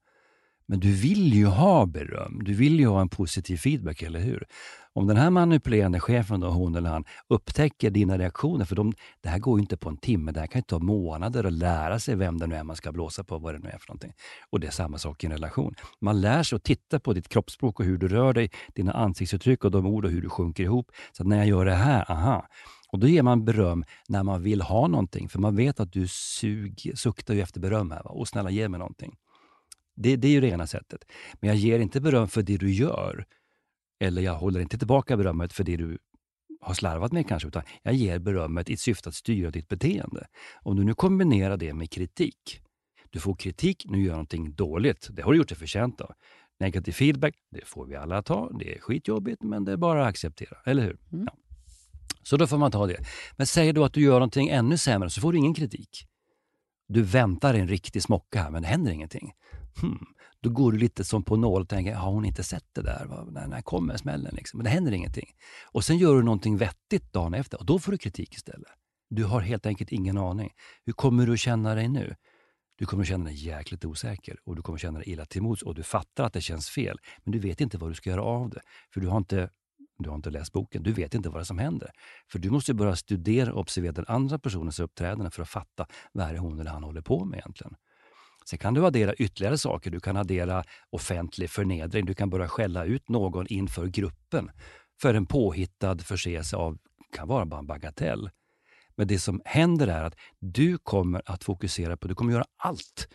[0.65, 2.43] Men du vill ju ha beröm.
[2.43, 4.47] Du vill ju ha en positiv feedback, eller hur?
[4.93, 9.29] Om den här manipulerande chefen, då, hon eller han, upptäcker dina reaktioner, för de, det
[9.29, 11.99] här går ju inte på en timme, det här kan ju ta månader att lära
[11.99, 14.13] sig vem det nu är man ska blåsa på, vad det nu är för någonting.
[14.49, 15.75] Och det är samma sak i en relation.
[16.01, 19.65] Man lär sig att titta på ditt kroppsspråk och hur du rör dig, dina ansiktsuttryck
[19.65, 20.91] och de ord och hur du sjunker ihop.
[21.11, 22.47] Så när jag gör det här, aha,
[22.91, 26.07] och Då ger man beröm när man vill ha någonting, för man vet att du
[26.07, 27.91] sug, suktar ju efter beröm.
[27.91, 28.03] här.
[28.03, 28.09] Va?
[28.09, 29.15] Och snälla, ge mig någonting.
[29.95, 31.05] Det, det är ju det ena sättet.
[31.39, 33.25] Men jag ger inte beröm för det du gör.
[34.01, 35.97] Eller jag håller inte tillbaka berömmet för det du
[36.61, 40.27] har slarvat med kanske, utan jag ger berömmet i syfte att styra ditt beteende.
[40.61, 42.61] Om du nu kombinerar det med kritik.
[43.09, 45.07] Du får kritik, nu gör jag någonting dåligt.
[45.11, 46.11] Det har du gjort dig förtjänt av.
[46.59, 48.51] Negativ feedback, det får vi alla ta.
[48.59, 50.57] Det är skitjobbigt, men det är bara att acceptera.
[50.65, 50.97] Eller hur?
[51.11, 51.25] Mm.
[51.25, 51.33] Ja.
[52.23, 52.97] Så då får man ta det.
[53.37, 56.07] Men säger du att du gör någonting ännu sämre så får du ingen kritik.
[56.87, 59.31] Du väntar en riktig smocka här, men det händer ingenting.
[59.81, 60.05] Hmm.
[60.43, 63.25] Då går du lite som på nål och tänker, har hon inte sett det där?
[63.31, 64.35] När, när kommer smällen?
[64.35, 64.57] Liksom?
[64.57, 65.29] Men det händer ingenting.
[65.71, 68.71] Och sen gör du någonting vettigt dagen efter och då får du kritik istället.
[69.09, 70.51] Du har helt enkelt ingen aning.
[70.85, 72.15] Hur kommer du att känna dig nu?
[72.77, 75.41] Du kommer att känna dig jäkligt osäker och du kommer att känna dig illa till
[75.41, 76.97] mods och du fattar att det känns fel.
[77.23, 78.61] Men du vet inte vad du ska göra av det.
[78.93, 79.49] För du har inte,
[79.99, 80.83] du har inte läst boken.
[80.83, 81.91] Du vet inte vad det är som händer.
[82.31, 86.29] För du måste börja studera och observera den andra personens uppträdande för att fatta vad
[86.29, 87.75] är hon eller han håller på med egentligen.
[88.45, 89.91] Sen kan du addera ytterligare saker.
[89.91, 92.05] Du kan addera offentlig förnedring.
[92.05, 94.51] Du kan börja skälla ut någon inför gruppen
[95.01, 96.77] för en påhittad förseelse av,
[97.15, 98.29] kan vara bara en bagatell.
[98.95, 103.07] Men det som händer är att du kommer att fokusera på, du kommer göra allt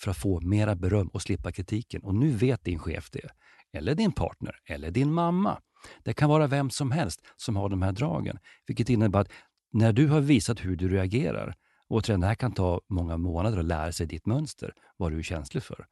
[0.00, 2.02] för att få mera beröm och slippa kritiken.
[2.02, 3.28] Och nu vet din chef det.
[3.72, 5.58] Eller din partner, eller din mamma.
[6.02, 8.38] Det kan vara vem som helst som har de här dragen.
[8.66, 9.32] Vilket innebär att
[9.72, 11.54] när du har visat hur du reagerar,
[11.94, 15.22] och det här kan ta många månader att lära sig ditt mönster, vad du är
[15.22, 15.86] känslig för,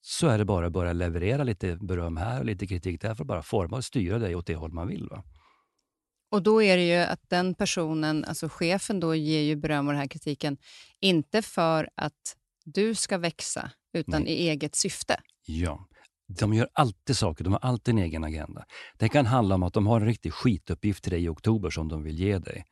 [0.00, 3.24] så är det bara att börja leverera lite beröm här och lite kritik där för
[3.24, 5.08] att bara forma och styra dig åt det håll man vill.
[5.08, 5.24] Va?
[6.30, 9.92] Och då är det ju att den personen, alltså chefen, då ger ju beröm och
[9.92, 10.56] den här kritiken,
[11.00, 14.32] inte för att du ska växa, utan Nej.
[14.32, 15.20] i eget syfte.
[15.46, 15.88] Ja.
[16.38, 18.64] De gör alltid saker, de har alltid en egen agenda.
[18.98, 21.88] Det kan handla om att de har en riktig skituppgift till dig i oktober som
[21.88, 22.64] de vill ge dig.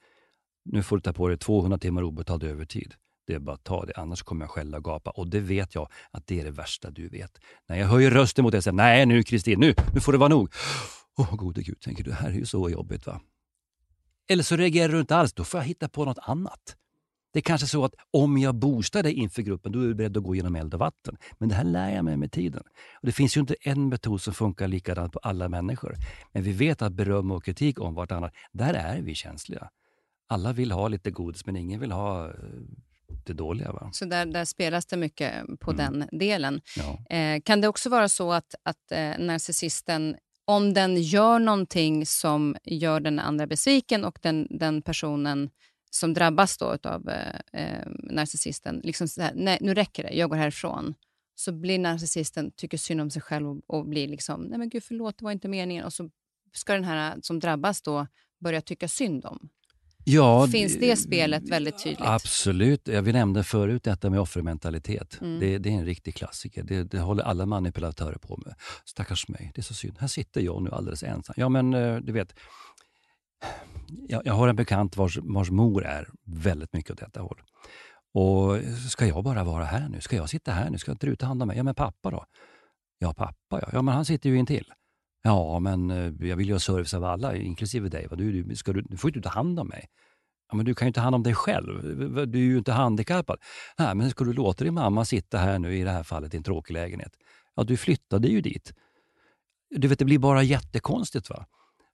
[0.64, 2.94] Nu får du ta på dig 200 timmar obetald övertid.
[3.26, 5.10] Det är bara att ta det, annars kommer jag skälla och gapa.
[5.10, 7.38] Och det vet jag att det är det värsta du vet.
[7.68, 10.18] När jag höjer rösten mot dig och säger nej nu Kristin, nu, nu får det
[10.18, 10.52] vara nog.
[11.18, 13.20] Åh oh, gode gud, tänker du, det här är ju så jobbigt va.
[14.28, 16.76] Eller så reagerar du inte alls, då får jag hitta på något annat.
[17.32, 20.16] Det är kanske så att om jag boostar dig inför gruppen, då är du beredd
[20.16, 21.16] att gå genom eld och vatten.
[21.38, 22.62] Men det här lär jag mig med tiden.
[22.92, 25.94] Och det finns ju inte en metod som funkar likadant på alla människor.
[26.32, 29.70] Men vi vet att beröm och kritik om vartannat, där är vi känsliga.
[30.30, 32.34] Alla vill ha lite godis, men ingen vill ha eh,
[33.26, 33.72] det dåliga.
[33.72, 33.90] Va?
[33.92, 35.76] Så där, där spelas det mycket på mm.
[35.76, 36.60] den delen.
[36.76, 37.16] Ja.
[37.16, 42.56] Eh, kan det också vara så att, att eh, narcissisten om den gör någonting som
[42.64, 45.50] gör den andra besviken och den, den personen
[45.90, 50.30] som drabbas då av eh, eh, narcissisten, liksom så här, nej nu räcker det, jag
[50.30, 50.94] går härifrån.
[51.34, 54.84] Så blir narcissisten, tycker synd om sig själv och, och blir liksom, nej men gud
[54.84, 55.84] förlåt, det var inte meningen.
[55.84, 56.10] Och så
[56.52, 58.06] ska den här som drabbas då
[58.40, 59.48] börja tycka synd om.
[60.04, 62.00] Ja, Finns det spelet väldigt tydligt?
[62.00, 62.88] Absolut.
[62.88, 65.18] vi nämnde förut detta med offermentalitet.
[65.20, 65.40] Mm.
[65.40, 66.62] Det, det, är en riktig klassiker.
[66.62, 68.54] Det, det håller alla manipulatörer på med.
[68.84, 69.96] Stackars mig, det är så synd.
[69.98, 71.34] Här sitter jag nu alldeles ensam.
[71.36, 72.34] Ja, men eh, du vet.
[74.08, 77.42] Jag, jag har en bekant vars, vars mor är väldigt mycket åt detta håll.
[78.14, 78.58] Och
[78.90, 80.00] Ska jag bara vara här nu?
[80.00, 80.78] Ska jag sitta här nu?
[80.78, 81.56] Ska inte du ta hand om mig?
[81.56, 82.24] Ja, men pappa då?
[82.98, 83.68] Ja, pappa ja.
[83.72, 84.72] Ja, men han sitter ju intill.
[85.22, 88.08] Ja, men eh, jag vill ju ha service av alla, inklusive dig.
[88.10, 89.86] Du, du, ska du, du får ju inte ta hand om mig.
[90.50, 91.82] Ja, men du kan ju ta hand om dig själv.
[92.28, 93.38] Du är ju inte handikappad.
[93.78, 96.36] Nej, men ska du låta din mamma sitta här nu, i det här fallet, i
[96.36, 97.12] en tråkig lägenhet?
[97.54, 98.72] Ja, du flyttade ju dit.
[99.70, 101.30] Du vet, det blir bara jättekonstigt.
[101.30, 101.46] va?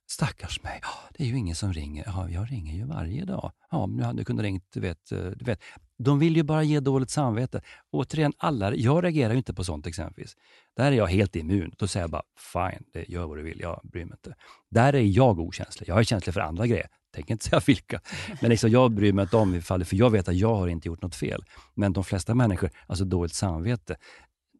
[0.09, 0.81] Stackars mig.
[1.17, 2.03] Det är ju ingen som ringer.
[2.07, 3.51] Ja, jag ringer ju varje dag.
[3.71, 5.59] Ja, men du hade kunnat ringt, du vet, eh, du vet.
[5.99, 7.61] De vill ju bara ge dåligt samvete.
[7.91, 10.35] Återigen, alla, jag reagerar ju inte på sånt exempelvis.
[10.75, 11.71] Där är jag helt immun.
[11.77, 12.23] Då säger jag bara,
[12.53, 14.35] fine, gör vad du vill, jag bryr mig inte.
[14.71, 15.89] Där är jag okänslig.
[15.89, 16.87] Jag är känslig för andra grejer.
[17.15, 18.01] Tänker inte säga vilka.
[18.41, 20.87] Men liksom, jag bryr mig inte om ifall, för jag vet att jag har inte
[20.87, 21.43] gjort något fel.
[21.73, 23.95] Men de flesta människor, alltså dåligt samvete,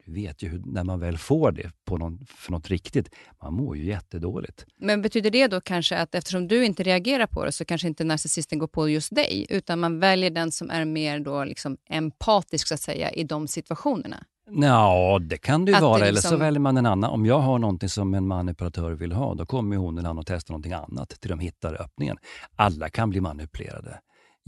[0.07, 3.09] vet ju hur, när man väl får det på någon, för något riktigt,
[3.43, 4.65] man mår ju jättedåligt.
[4.79, 8.03] Men betyder det då kanske att eftersom du inte reagerar på det så kanske inte
[8.03, 12.67] narcissisten går på just dig, utan man väljer den som är mer då liksom empatisk
[12.67, 14.23] så att säga i de situationerna?
[14.49, 15.99] Ja, det kan det ju att vara.
[15.99, 16.09] Det liksom...
[16.09, 17.11] Eller så liksom- väljer man en annan.
[17.11, 20.27] Om jag har någonting som en manipulatör vill ha, då kommer hon eller han att
[20.27, 22.17] testa någonting annat till de hittar öppningen.
[22.55, 23.99] Alla kan bli manipulerade.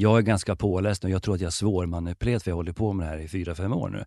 [0.01, 2.93] Jag är ganska påläst och jag tror att jag är svårmanipulerad för jag håller på
[2.93, 4.03] med det här i fyra, fem år nu.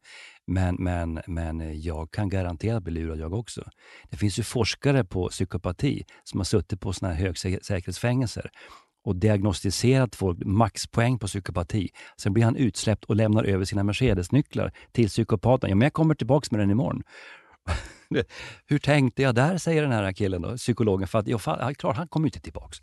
[0.46, 3.64] Men, men, men jag kan garanterat bli lurad jag också.
[4.10, 8.50] Det finns ju forskare på psykopati som har suttit på såna här högsäkerhetsfängelser
[9.04, 11.88] och diagnostiserat folk maxpoäng på psykopati.
[12.16, 15.70] Sen blir han utsläppt och lämnar över sina Mercedes-nycklar till psykopaten.
[15.70, 17.02] Ja, men jag kommer tillbaka med den imorgon.
[18.66, 21.08] Hur tänkte jag där, säger den här killen, då, psykologen.
[21.08, 21.38] För att, ja,
[21.78, 22.76] klart, han kommer inte tillbaka.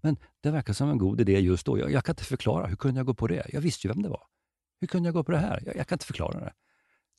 [0.00, 1.78] Men det verkar som en god idé just då.
[1.78, 2.66] Jag, jag, kan inte förklara.
[2.66, 3.46] Hur kunde jag gå på det?
[3.52, 4.22] Jag visste ju vem det var.
[4.80, 5.62] Hur kunde jag gå på det här?
[5.66, 6.52] Jag, jag kan inte förklara det.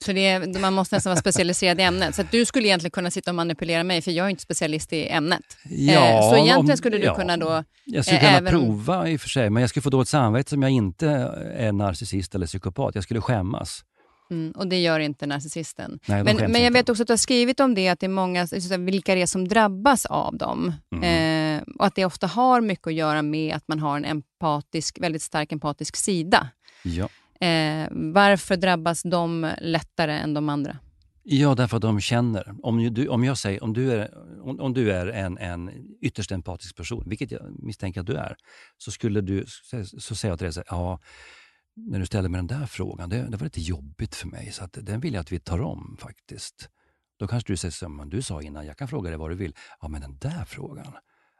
[0.05, 2.15] Så det man måste nästan vara specialiserad i ämnet.
[2.15, 5.07] Så du skulle egentligen kunna sitta och manipulera mig, för jag är inte specialist i
[5.07, 5.57] ämnet.
[5.69, 7.63] Ja, eh, så egentligen skulle du ja, kunna då...
[7.85, 8.51] Jag skulle kunna även...
[8.51, 11.09] prova i och för sig, men jag skulle få dåligt samvete som jag inte
[11.55, 12.95] är narcissist eller psykopat.
[12.95, 13.83] Jag skulle skämmas.
[14.31, 15.99] Mm, och det gör inte narcissisten.
[16.05, 16.69] Nej, men, men jag inte.
[16.69, 18.47] vet också att du har skrivit om det, att det är många,
[18.79, 20.73] vilka det är som drabbas av dem.
[20.95, 21.03] Mm.
[21.03, 21.48] Eh,
[21.79, 25.21] och att det ofta har mycket att göra med att man har en empatisk, väldigt
[25.21, 26.49] stark empatisk sida.
[26.83, 27.09] Ja.
[27.47, 30.77] Eh, varför drabbas de lättare än de andra?
[31.23, 32.55] Ja, därför att de känner.
[32.63, 36.31] Om du, om jag säger, om du är, om, om du är en, en ytterst
[36.31, 38.35] empatisk person, vilket jag misstänker att du är,
[38.77, 39.45] så, skulle du,
[39.99, 40.99] så säger jag till dig så här, ja,
[41.75, 44.63] när du ställer mig den där frågan, det, det var lite jobbigt för mig, så
[44.63, 46.69] att, den vill jag att vi tar om faktiskt.
[47.19, 49.55] Då kanske du säger som du sa innan, jag kan fråga dig vad du vill.
[49.81, 50.93] Ja, men den där frågan,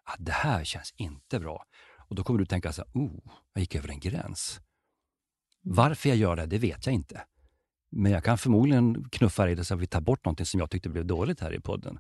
[0.10, 1.64] ja, det här känns inte bra.
[2.10, 3.20] Och Då kommer du tänka så här, oh,
[3.53, 4.60] jag gick över en gräns.
[5.62, 7.22] Varför jag gör det, det vet jag inte.
[7.91, 10.89] Men jag kan förmodligen knuffa dig så att vi tar bort någonting som jag tyckte
[10.89, 11.99] blev dåligt här i podden.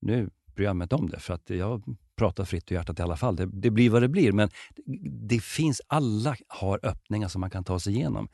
[0.00, 1.84] Nu bryr jag mig inte om det, för att jag
[2.16, 3.36] pratar fritt ur hjärtat i alla fall.
[3.36, 4.50] Det, det blir vad det blir, men
[5.28, 8.28] det finns, alla har öppningar som man kan ta sig igenom.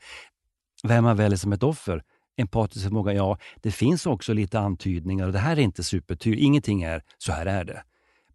[0.83, 2.03] Vem man väljer som ett offer,
[2.37, 6.43] empatisk förmåga, ja, det finns också lite antydningar och det här är inte supertydligt.
[6.43, 7.83] Ingenting är så här är det.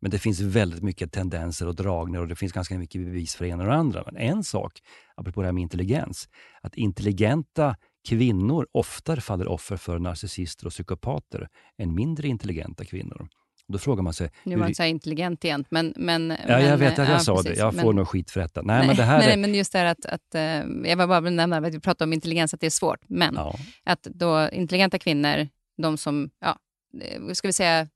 [0.02, 3.44] Men det finns väldigt mycket tendenser och dragningar och det finns ganska mycket bevis för
[3.44, 4.02] det ena och det andra.
[4.06, 4.80] Men en sak,
[5.14, 6.28] apropå det här med intelligens,
[6.60, 7.76] att intelligenta
[8.08, 11.48] kvinnor oftare faller offer för narcissister och psykopater
[11.78, 13.28] än mindre intelligenta kvinnor.
[13.68, 14.30] Då frågar man sig...
[14.44, 15.94] Nu var inte så intelligent igen, men...
[15.96, 17.58] men ja, jag vet att jag ja, sa precis, det.
[17.58, 18.62] Jag får men, nog skit för detta.
[18.62, 19.36] Nej, nej, men, det här nej, är...
[19.36, 20.06] men just det här att...
[20.06, 23.00] att uh, jag var bara nämna att vi pratade om intelligens, att det är svårt.
[23.08, 23.54] Men ja.
[23.84, 25.48] att då intelligenta kvinnor,
[25.82, 26.58] de som, ja,
[27.02, 27.88] eh, ska vi säga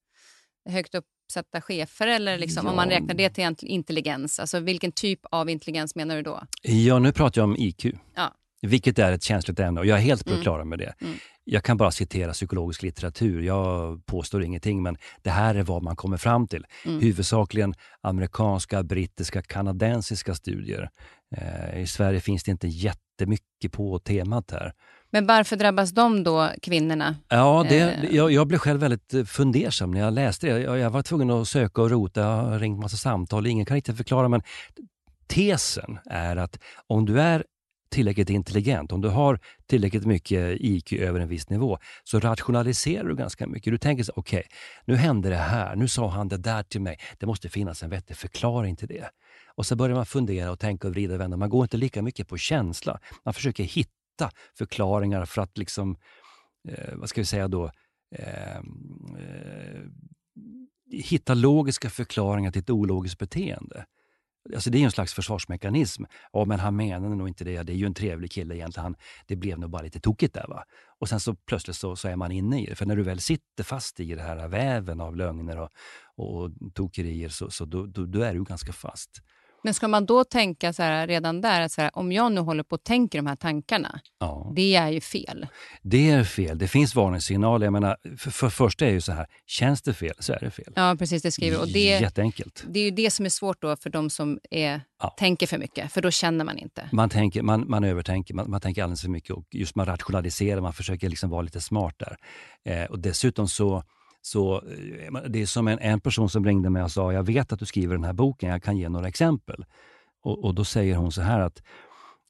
[0.68, 0.94] högt
[1.26, 2.70] uppsatta chefer eller liksom, ja.
[2.70, 6.40] om man räknar det till intelligens, alltså vilken typ av intelligens menar du då?
[6.62, 7.84] Ja, nu pratar jag om IQ.
[8.14, 8.32] Ja.
[8.62, 10.42] Vilket är ett känsligt ämne och jag är helt på det mm.
[10.42, 10.94] klara med det.
[11.00, 11.14] Mm.
[11.44, 13.42] Jag kan bara citera psykologisk litteratur.
[13.42, 16.64] Jag påstår ingenting, men det här är vad man kommer fram till.
[16.84, 17.00] Mm.
[17.00, 20.90] Huvudsakligen amerikanska, brittiska, kanadensiska studier.
[21.36, 24.72] Eh, I Sverige finns det inte jättemycket på temat här.
[25.16, 27.16] Men varför drabbas de då, kvinnorna?
[27.28, 28.14] Ja, det, eh.
[28.14, 30.60] jag, jag, blev själv väldigt eh, fundersam när jag läste det.
[30.60, 33.74] Jag, jag var tvungen att söka och rota, jag har ringt massa samtal, ingen kan
[33.74, 34.42] riktigt förklara, men
[35.26, 37.44] tesen är att om du är
[37.90, 43.16] tillräckligt intelligent, om du har tillräckligt mycket IQ över en viss nivå, så rationaliserar du
[43.16, 43.72] ganska mycket.
[43.72, 44.50] Du tänker så okej, okay,
[44.84, 46.98] nu hände det här, nu sa han det där till mig.
[47.18, 49.10] Det måste finnas en vettig förklaring till det.
[49.54, 51.36] Och så börjar man fundera och tänka och vrida och vända.
[51.36, 53.00] Man går inte lika mycket på känsla.
[53.24, 53.95] Man försöker hitta
[54.58, 55.96] förklaringar för att liksom,
[56.68, 57.70] eh, vad ska vi säga då,
[58.14, 59.82] eh, eh,
[60.90, 63.86] hitta logiska förklaringar till ett ologiskt beteende.
[64.54, 66.04] Alltså det är en slags försvarsmekanism.
[66.32, 67.62] Ja, men han menade nog inte det.
[67.62, 68.84] Det är ju en trevlig kille egentligen.
[68.84, 68.96] Han,
[69.26, 70.46] det blev nog bara lite tokigt där.
[70.48, 70.64] Va?
[70.98, 72.74] Och sen så plötsligt så, så är man inne i det.
[72.74, 75.70] För när du väl sitter fast i det här väven av lögner och,
[76.16, 79.22] och tokerier så, så då, då, då är du ganska fast.
[79.62, 82.40] Men ska man då tänka så här, redan där, att så här, om jag nu
[82.40, 84.52] håller på att tänka de här tankarna, ja.
[84.56, 85.46] det är ju fel.
[85.82, 86.58] Det är fel.
[86.58, 87.66] Det finns varningssignaler.
[87.66, 90.50] Jag menar, för, för första är ju så här, känns det fel så är det
[90.50, 90.72] fel.
[90.76, 91.22] Ja, precis.
[91.22, 91.60] Det skriver.
[91.60, 92.64] Och det, Jätteenkelt.
[92.68, 95.14] Det är ju det som är svårt då för de som är, ja.
[95.18, 96.88] tänker för mycket, för då känner man inte.
[96.92, 100.60] Man, tänker, man, man övertänker, man, man tänker alldeles för mycket och just man rationaliserar,
[100.60, 102.16] man försöker liksom vara lite smart där.
[102.64, 103.82] Eh, och dessutom så
[104.26, 107.52] så eh, det är som en, en person som ringde mig och sa, jag vet
[107.52, 109.64] att du skriver den här boken, jag kan ge några exempel.
[110.22, 111.62] Och, och Då säger hon så här att,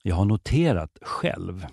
[0.03, 1.67] jag har noterat själv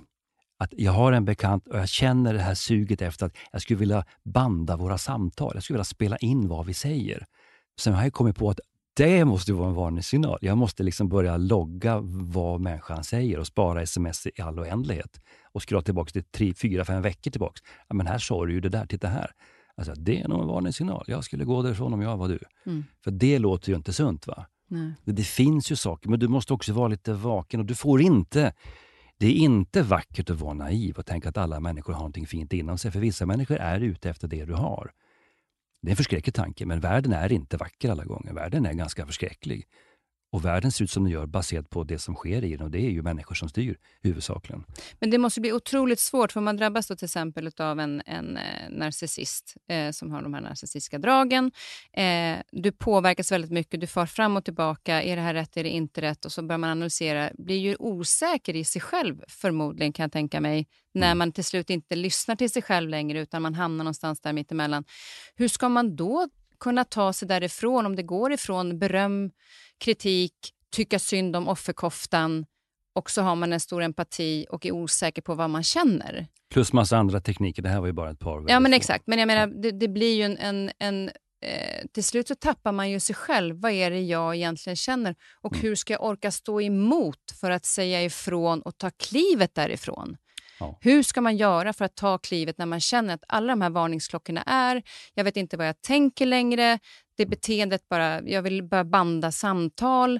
[0.58, 3.80] att jag har en bekant och jag känner det här suget efter att jag skulle
[3.80, 5.52] vilja banda våra samtal.
[5.54, 7.26] Jag skulle vilja spela in vad vi säger.
[7.80, 8.60] Sen har jag kommit på att
[8.94, 10.38] det måste vara en varningssignal.
[10.42, 15.22] Jag måste liksom börja logga vad människan säger och spara sms i all oändlighet.
[15.52, 17.60] Och skrolla tillbaka till tre, fyra, fem veckor tillbaka.
[17.88, 19.32] Ja, men här sa du ju det där, titta här.
[19.78, 21.04] Alltså, det är nog en varningssignal.
[21.08, 22.40] Jag skulle gå därifrån om jag var du.
[22.66, 22.84] Mm.
[23.04, 24.28] För det låter ju inte sunt.
[24.28, 24.46] va?
[24.68, 24.94] Nej.
[25.04, 28.54] Det finns ju saker, men du måste också vara lite vaken och du får inte
[29.18, 32.54] det är inte vackert att vara naiv och tänka att alla människor har någonting fint
[32.54, 34.92] inom sig, för vissa människor är ute efter det du har.
[35.82, 38.34] Det är en förskräcklig tanke, men världen är inte vacker alla gånger.
[38.34, 39.66] Världen är ganska förskräcklig.
[40.34, 42.72] Och världen ser ut som den gör baserat på det som sker i den och
[42.72, 44.64] det är ju människor som styr huvudsakligen.
[45.00, 48.38] Men det måste bli otroligt svårt för man drabbas då till exempel av en, en
[48.38, 51.52] eh, narcissist eh, som har de här narcissistiska dragen.
[51.94, 55.04] Eh, du påverkas väldigt mycket, du far fram och tillbaka.
[55.04, 56.26] Är det här rätt, är det inte rätt?
[56.26, 57.32] Och så börjar man analysera.
[57.38, 61.18] Blir ju osäker i sig själv förmodligen kan jag tänka mig när mm.
[61.18, 64.84] man till slut inte lyssnar till sig själv längre utan man hamnar någonstans där mittemellan.
[65.36, 66.28] Hur ska man då
[66.64, 69.32] kunna ta sig därifrån om det går ifrån beröm
[69.78, 70.34] kritik,
[70.72, 72.46] tycka synd om offerkoftan
[72.96, 76.28] och så har man en stor empati och är osäker på vad man känner.
[76.54, 77.62] Plus massa andra tekniker.
[77.62, 78.46] Det här var ju bara ett par.
[78.48, 79.08] Ja, men exakt.
[79.08, 80.38] Men jag menar, det, det blir ju en...
[80.38, 81.10] en, en
[81.46, 83.62] eh, till slut så tappar man ju sig själv.
[83.62, 85.16] Vad är det jag egentligen känner?
[85.42, 85.62] Och mm.
[85.62, 90.18] hur ska jag orka stå emot för att säga ifrån och ta klivet därifrån?
[90.60, 90.78] Ja.
[90.82, 93.70] Hur ska man göra för att ta klivet när man känner att alla de här
[93.70, 94.84] varningsklockorna är,
[95.14, 96.80] jag vet inte vad jag tänker längre,
[97.18, 100.20] det beteendet bara, jag vill bara banda samtal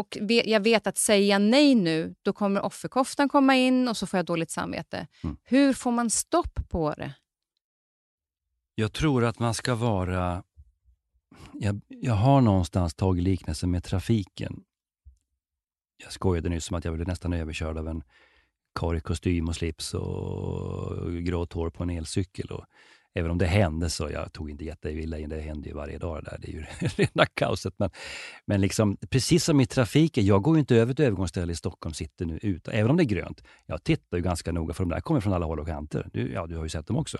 [0.00, 4.18] och jag vet att säga nej nu, då kommer offerkoftan komma in och så får
[4.18, 5.06] jag dåligt samvete.
[5.24, 5.36] Mm.
[5.44, 7.14] Hur får man stopp på det?
[8.74, 10.42] Jag tror att man ska vara...
[11.52, 14.62] Jag, jag har någonstans tagit liknelsen med trafiken.
[16.02, 18.02] Jag skojade nyss om att jag blev nästan överkörd av en
[18.74, 22.46] karl i kostym och slips och grått hår på en elcykel.
[22.46, 22.64] Och
[23.14, 25.28] även om det hände så jag tog inte jätteilla in.
[25.28, 26.24] Det händer ju varje dag.
[26.24, 26.38] Där.
[26.40, 26.64] Det är ju
[26.96, 27.74] rena kaoset.
[27.76, 27.90] Men,
[28.46, 31.94] men liksom, precis som i trafiken, jag går ju inte över ett övergångsställe i Stockholm
[31.94, 33.44] sitter nu ute, även om det är grönt.
[33.66, 36.08] Jag tittar ju ganska noga för de där kommer från alla håll och kanter.
[36.12, 37.18] Du, ja, du har ju sett dem också.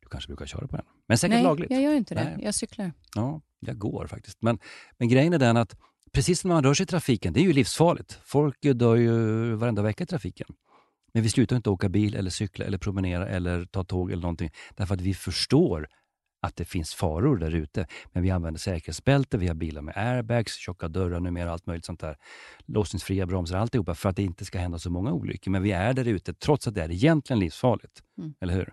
[0.00, 0.86] Du kanske brukar köra på den.
[1.08, 1.70] Men säkert Nej, lagligt.
[1.70, 2.24] jag gör inte det.
[2.24, 2.44] Nej.
[2.44, 2.92] Jag cyklar.
[3.14, 4.42] Ja, jag går faktiskt.
[4.42, 4.58] Men,
[4.98, 5.76] men grejen är den att
[6.12, 8.18] precis när man rör sig i trafiken, det är ju livsfarligt.
[8.24, 10.46] Folk dör ju varenda vecka i trafiken.
[11.14, 14.50] Men vi slutar inte åka bil, eller cykla, eller promenera eller ta tåg eller någonting.
[14.74, 15.88] Därför att vi förstår
[16.42, 17.86] att det finns faror där ute.
[18.12, 22.00] Men vi använder säkerhetsbälte, vi har bilar med airbags, tjocka dörrar numera, allt möjligt sånt
[22.00, 22.16] där.
[22.66, 25.50] Låsningsfria bromsar, alltihopa för att det inte ska hända så många olyckor.
[25.50, 28.02] Men vi är där ute trots att det är egentligen livsfarligt.
[28.18, 28.34] Mm.
[28.40, 28.72] Eller hur?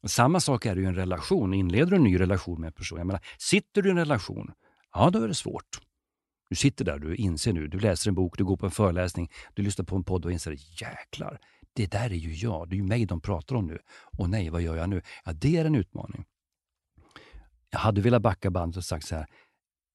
[0.00, 1.54] Och samma sak är det i en relation.
[1.54, 4.52] Inleder du en ny relation med en person, jag menar, sitter du i en relation,
[4.94, 5.80] ja då är det svårt.
[6.54, 9.30] Du sitter där, du inser nu, du läser en bok, du går på en föreläsning,
[9.54, 11.40] du lyssnar på en podd och inser jäklar,
[11.72, 13.78] det där är ju jag, det är ju mig de pratar om nu.
[14.18, 15.02] Och nej, vad gör jag nu?
[15.24, 16.24] Ja, det är en utmaning.
[17.70, 19.26] Jag hade velat backa bandet och sagt så här,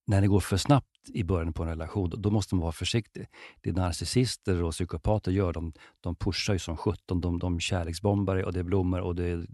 [0.08, 3.28] när det går för snabbt i början på en relation, då måste man vara försiktig.
[3.62, 7.22] Det narcissister och psykopater gör, de, de pushar ju som sjutton.
[7.22, 9.48] De, de kärleksbombar och det är blommor och det är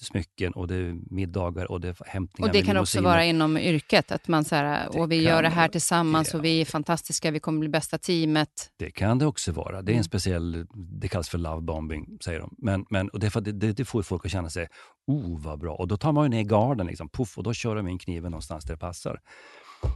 [0.00, 3.58] smycken och det är middagar och det är hämtningar Och det kan också vara inom
[3.58, 6.38] yrket, att man så här, och vi gör det här tillsammans ja.
[6.38, 8.72] och vi är fantastiska, vi kommer bli bästa teamet.
[8.76, 9.82] Det kan det också vara.
[9.82, 10.04] Det är en mm.
[10.04, 12.54] speciell, det kallas för lovebombing, säger de.
[12.58, 14.68] Men, men, och det, det, det, får folk att känna sig,
[15.06, 15.74] oh vad bra.
[15.74, 18.30] Och då tar man ju ner garden, liksom, puff, och då kör de in kniven
[18.30, 19.20] någonstans där det passar.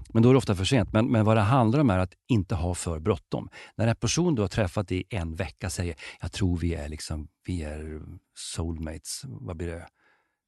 [0.09, 0.93] Men då är det ofta för sent.
[0.93, 3.49] Men, men vad det handlar om är att inte ha för bråttom.
[3.77, 7.29] När en person du har träffat i en vecka säger jag tror vi är, liksom,
[7.47, 8.03] vi är
[8.35, 9.89] soulmates, vad blir det?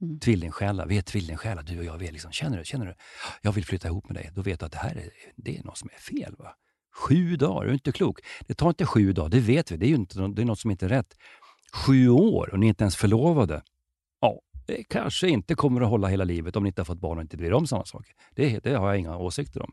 [0.03, 0.20] Mm.
[0.20, 1.99] Tvillingsjälar, vi är tvillingsjälar du och jag.
[1.99, 2.95] Vi är liksom, känner, du, känner du?
[3.43, 4.30] Jag vill flytta ihop med dig.
[4.34, 6.34] Då vet du att det här är, det är något som är fel.
[6.39, 6.55] Va?
[6.97, 8.20] Sju dagar, du är inte klok.
[8.41, 9.76] Det tar inte sju dagar, det vet vi.
[9.76, 11.14] Det är, ju inte, det är något som inte är rätt.
[11.72, 13.62] Sju år och ni är inte ens förlovade
[14.69, 17.23] Eh, kanske inte kommer att hålla hela livet om ni inte har fått barn och
[17.23, 18.14] inte bryr om samma saker.
[18.35, 19.73] Det, det har jag inga åsikter om.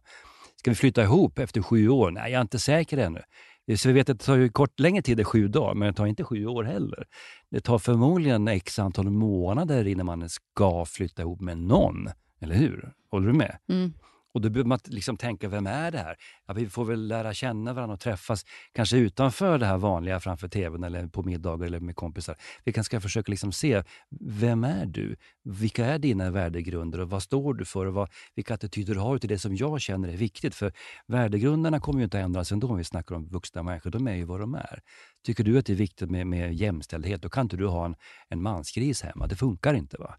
[0.55, 2.11] Ska vi flytta ihop efter sju år?
[2.11, 3.21] Nej, jag är inte säker ännu.
[3.67, 5.87] Eh, så vi vet att det tar ju kort, längre tid än sju dagar, men
[5.87, 7.05] det tar inte sju år heller.
[7.51, 12.09] Det tar förmodligen x antal månader innan man ska flytta ihop med någon.
[12.41, 12.93] Eller hur?
[13.11, 13.57] Håller du med?
[13.69, 13.93] Mm.
[14.35, 16.15] Och då behöver man liksom tänka, vem är det här?
[16.47, 20.47] Ja, vi får väl lära känna varandra och träffas, kanske utanför det här vanliga framför
[20.47, 22.35] tvn eller på middagar eller med kompisar.
[22.63, 23.83] Vi kanske ska försöka liksom se,
[24.19, 25.15] vem är du?
[25.43, 27.85] Vilka är dina värdegrunder och vad står du för?
[27.85, 30.55] Och vad, vilka attityder har du till det som jag känner är viktigt?
[30.55, 30.73] För
[31.07, 33.89] värdegrunderna kommer ju inte att ändras ändå om vi snackar om vuxna människor.
[33.91, 34.79] De är ju vad de är.
[35.25, 37.95] Tycker du att det är viktigt med, med jämställdhet, då kan inte du ha en,
[38.29, 39.27] en mansgris hemma.
[39.27, 39.97] Det funkar inte.
[39.97, 40.15] va?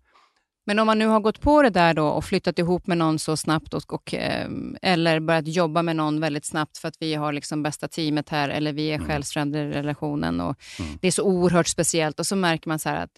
[0.66, 3.18] Men om man nu har gått på det där då och flyttat ihop med någon
[3.18, 4.48] så snabbt och, och eh,
[4.82, 8.48] eller börjat jobba med någon väldigt snabbt för att vi har liksom bästa teamet här
[8.48, 9.06] eller vi är mm.
[9.06, 10.98] självständiga i relationen och mm.
[11.00, 13.10] det är så oerhört speciellt och så märker man så att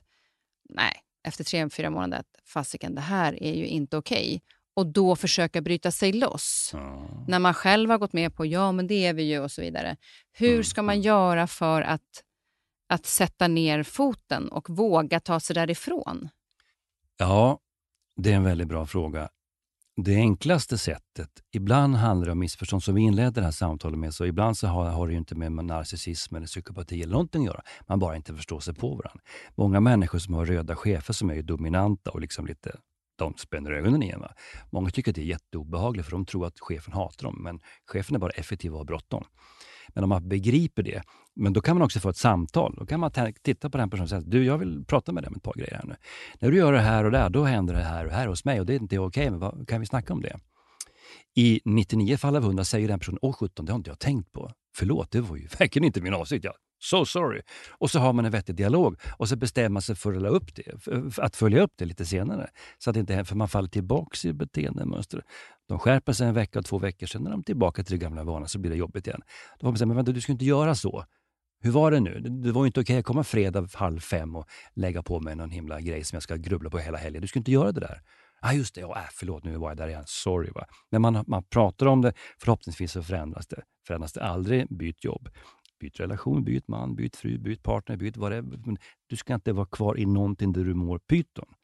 [0.68, 0.92] nej,
[1.28, 4.26] efter tre, fyra månader att fasiken, det här är ju inte okej.
[4.26, 4.40] Okay.
[4.76, 6.70] Och då försöka bryta sig loss.
[6.74, 7.24] Mm.
[7.28, 9.61] När man själv har gått med på ja, men det är vi ju och så
[9.61, 9.96] vidare.
[10.32, 12.24] Hur mm, ska man göra för att,
[12.88, 16.28] att sätta ner foten och våga ta sig därifrån?
[17.21, 17.59] Ja,
[18.16, 19.29] det är en väldigt bra fråga.
[20.05, 24.14] Det enklaste sättet, ibland handlar det om missförstånd som vi inledde det här samtalet med,
[24.14, 27.62] så ibland så har, har det inte med narcissism eller psykopati eller någonting att göra.
[27.87, 29.21] Man bara inte förstår sig på varandra.
[29.55, 32.77] Många människor som har röda chefer som är dominanta och liksom lite
[33.16, 34.21] de spänner ögonen i en.
[34.21, 34.33] Va?
[34.71, 38.16] Många tycker att det är jätteobehagligt för de tror att chefen hatar dem, men chefen
[38.16, 39.25] är bara effektiv och har bråttom.
[39.99, 41.03] Men om man begriper det,
[41.36, 42.74] men då kan man också få ett samtal.
[42.78, 43.11] Då kan man
[43.42, 45.55] titta på den personen och säga, du jag vill prata med dig om ett par
[45.55, 45.96] grejer här nu.
[46.38, 48.61] När du gör det här och där, då händer det här och här hos mig
[48.61, 50.38] och det är inte okej, men vad, kan vi snacka om det?
[51.34, 54.32] I 99 fall av 100 säger den personen, åh 17, det har inte jag tänkt
[54.32, 54.51] på.
[54.76, 56.44] Förlåt, det var ju verkligen inte min avsikt.
[56.44, 57.43] Jag So sorry.
[57.70, 60.55] Och så har man en vettig dialog och så bestämmer man sig för att, upp
[60.55, 62.51] det, att följa upp det lite senare.
[62.79, 65.22] Så att inte, för man faller tillbaka i beteendemönster.
[65.68, 68.24] De skärper sig en vecka och två veckor, sen är de tillbaka till det gamla
[68.24, 69.20] vana så blir det jobbigt igen.
[69.59, 71.05] Då får man säga, men vänta, du ska inte göra så.
[71.61, 72.20] Hur var det nu?
[72.20, 75.37] Det var ju inte okej okay att komma fredag halv fem och lägga på mig
[75.37, 77.22] någon himla grej som jag ska grubbla på hela helgen.
[77.22, 78.01] Du ska inte göra det där.
[78.41, 78.85] Ja, ah, just det.
[78.85, 80.05] Oh, äh, förlåt, nu var jag där igen.
[80.07, 80.51] Sorry.
[80.55, 80.66] Va?
[80.91, 83.62] Men man, man pratar om det, förhoppningsvis så förändras det.
[83.87, 85.29] Förändras det aldrig, byt jobb.
[85.81, 89.53] Byt relation, byt man, byt fru, byt partner, byt vad det Men du ska inte
[89.53, 91.55] vara kvar i någonting där du mår pyton.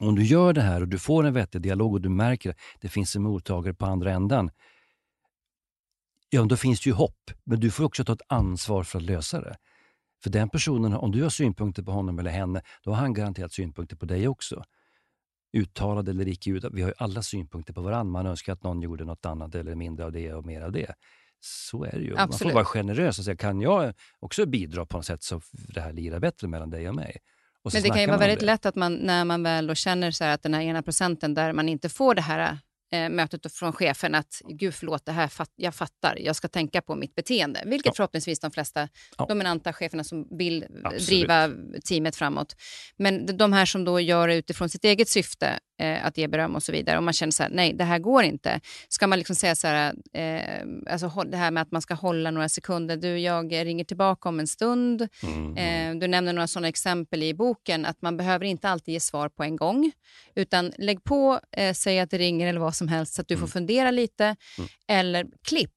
[0.00, 2.56] Om du gör det här och du får en vettig dialog och du märker att
[2.80, 4.50] det finns en mottagare på andra ändan.
[6.30, 7.30] Ja, då finns det ju hopp.
[7.44, 9.56] Men du får också ta ett ansvar för att lösa det.
[10.22, 13.52] För den personen, om du har synpunkter på honom eller henne, då har han garanterat
[13.52, 14.64] synpunkter på dig också.
[15.52, 16.76] Uttalade eller icke uttalade.
[16.76, 18.12] Vi har ju alla synpunkter på varandra.
[18.12, 20.94] Man önskar att någon gjorde något annat eller mindre av det och mer av det.
[21.40, 22.16] Så är det ju.
[22.18, 22.18] Absolut.
[22.18, 25.80] Man får vara generös och säga, kan jag också bidra på något sätt så det
[25.80, 27.16] här lirar bättre mellan dig och mig?
[27.62, 28.46] Och Men det kan ju vara väldigt det.
[28.46, 31.52] lätt att man, när man väl då känner så att den här ena procenten där
[31.52, 32.58] man inte får det här
[32.92, 36.82] eh, mötet från chefen att gud förlåt, det här fatt, jag fattar, jag ska tänka
[36.82, 37.62] på mitt beteende.
[37.66, 37.92] Vilket Ja.
[37.96, 39.26] förhoppningsvis de flesta Ja.
[39.28, 41.06] dominanta cheferna som vill Absolut.
[41.06, 41.50] driva
[41.84, 42.56] teamet framåt.
[42.96, 46.54] Men de- här som då gör det utifrån sitt eget syfte, eh, att ge beröm
[46.54, 48.60] och så vidare, och man känner så här, nej det här går inte.
[48.88, 52.30] Ska man liksom säga så här, eh, alltså det här med att man ska hålla
[52.30, 55.56] några sekunder, du jag ringer tillbaka om en stund, Mm.
[55.56, 59.28] Eh, du nämner några sådana exempel i boken, att man behöver inte alltid ge svar
[59.28, 59.92] på en gång,
[60.34, 63.34] utan lägg på, eh, säg att det ringer eller vad som helst så att du
[63.34, 63.48] får Mm.
[63.50, 64.68] fundera lite, Mm.
[64.88, 65.70] eller klipp.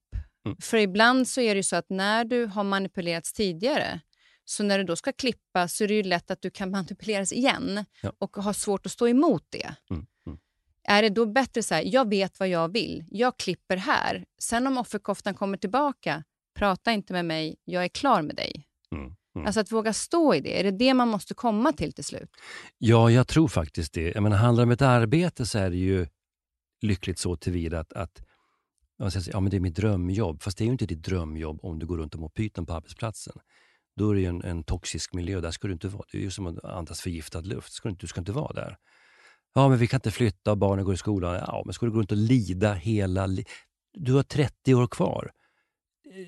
[0.46, 0.58] Mm.
[0.62, 4.00] För ibland så är det så att när du har manipulerats tidigare,
[4.46, 7.34] så när du då ska klippa så är det ju lätt att du kan manipuleras
[7.34, 8.12] igen Ja.
[8.20, 9.76] och har svårt att stå emot det.
[9.90, 10.06] Mm.
[10.28, 10.40] Mm.
[10.88, 14.26] Är det då bättre så här, jag vet vad jag vill, jag klipper här.
[14.42, 16.24] Sen om offerkoftan kommer tillbaka,
[16.56, 18.66] prata inte med mig, jag är klar med dig.
[18.96, 19.16] Mm.
[19.36, 19.48] Mm.
[19.48, 22.30] Alltså att våga stå i det, är det det man måste komma till till slut?
[22.78, 24.12] Ja, jag tror faktiskt det.
[24.12, 26.08] Jag menar, handlar det om ett arbete så är det ju
[26.82, 28.22] lyckligt så tillvida att, att
[29.00, 30.42] man säger, ja, men det är mitt drömjobb.
[30.42, 32.74] Fast det är ju inte ditt drömjobb om du går runt och mår pyton på
[32.74, 33.34] arbetsplatsen.
[33.96, 35.42] Då är det ju en, en toxisk miljö.
[35.42, 36.04] Där ska du inte vara.
[36.12, 37.74] Det är ju som att andas förgiftad luft.
[37.74, 38.78] Ska du, inte, du ska inte vara där.
[39.54, 41.36] Ja, men vi kan inte flytta och barnen går i skolan.
[41.36, 43.46] Ja, men ska du gå runt och lida hela li-
[43.94, 45.32] Du har 30 år kvar.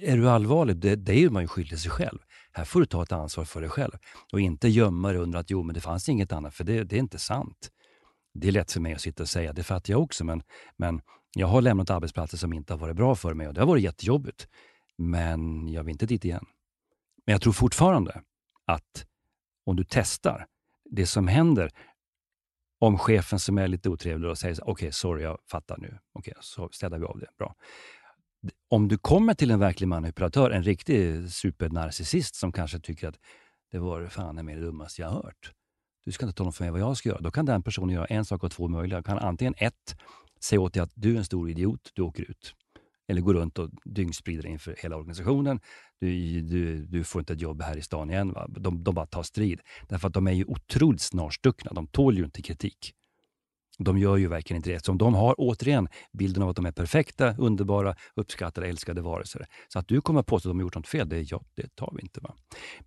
[0.01, 2.19] Är du allvarlig, det, det är ju man ju skyldig sig själv.
[2.51, 3.91] Här får du ta ett ansvar för dig själv
[4.31, 6.95] och inte gömma dig under att jo, men det fanns inget annat, för det, det
[6.95, 7.71] är inte sant.
[8.33, 10.43] Det är lätt för mig att sitta och säga, det fattar jag också, men,
[10.77, 11.01] men
[11.35, 13.83] jag har lämnat arbetsplatser som inte har varit bra för mig och det har varit
[13.83, 14.47] jättejobbigt.
[14.97, 16.45] Men jag vill inte dit igen.
[17.25, 18.21] Men jag tror fortfarande
[18.65, 19.05] att
[19.65, 20.47] om du testar,
[20.89, 21.71] det som händer
[22.79, 25.99] om chefen som är lite otrevlig och säger okej, okej, sorry, jag fattar nu.
[26.13, 27.27] Okej, så städar vi av det.
[27.37, 27.55] Bra.
[28.69, 33.19] Om du kommer till en verklig manipulatör, en riktig supernarcissist som kanske tycker att
[33.71, 35.53] det var fan med det dummaste jag har hört.
[36.05, 37.21] Du ska inte tala om för mig vad jag ska göra.
[37.21, 39.03] Då kan den personen göra en sak av två möjliga.
[39.03, 39.95] Kan antingen ett,
[40.39, 42.55] säga åt dig att du är en stor idiot, du åker ut.
[43.07, 45.59] Eller gå runt och dyngsprida inför hela organisationen.
[45.99, 48.33] Du, du, du får inte ett jobb här i stan igen.
[48.33, 48.47] Va?
[48.47, 49.61] De, de bara tar strid.
[49.89, 51.71] Därför att de är ju otroligt snarstuckna.
[51.73, 52.93] De tål ju inte kritik.
[53.77, 54.75] De gör ju verkligen inte det.
[54.75, 59.45] Eftersom de har återigen bilden av att de är perfekta, underbara, uppskattade, älskade varelser.
[59.67, 61.93] Så att du kommer påstå att de har gjort något fel, det, ja, det tar
[61.95, 62.19] vi inte.
[62.19, 62.33] Va?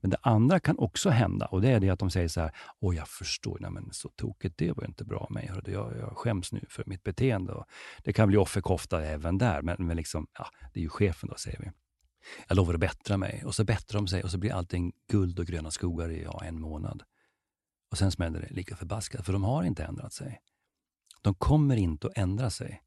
[0.01, 2.51] Men det andra kan också hända och det är det att de säger så här,
[2.81, 5.47] åh jag förstår, nej, men så tokigt, det var ju inte bra av mig.
[5.47, 7.53] Hörde, jag, jag skäms nu för mitt beteende.
[7.53, 7.65] Och
[8.05, 11.35] det kan bli offerkofta även där, men, men liksom, ja, det är ju chefen då,
[11.37, 11.71] säger vi.
[12.49, 13.43] Jag lovar att bättra mig.
[13.45, 16.43] Och så bättrar de sig och så blir allting guld och gröna skogar i ja,
[16.45, 17.03] en månad.
[17.91, 20.41] Och sen smäller det lika förbaskat, för de har inte ändrat sig.
[21.27, 22.83] De kommer inte att ändra sig.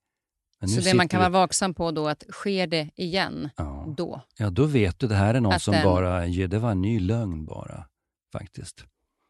[0.75, 3.93] Så det man kan vara vaksam på då, att sker det igen, Ja.
[3.97, 4.21] då?
[4.37, 6.71] ja, då vet du, det här är någon Att som den- bara, ja, det var
[6.71, 7.85] en ny lögn bara.
[8.33, 8.85] Faktiskt.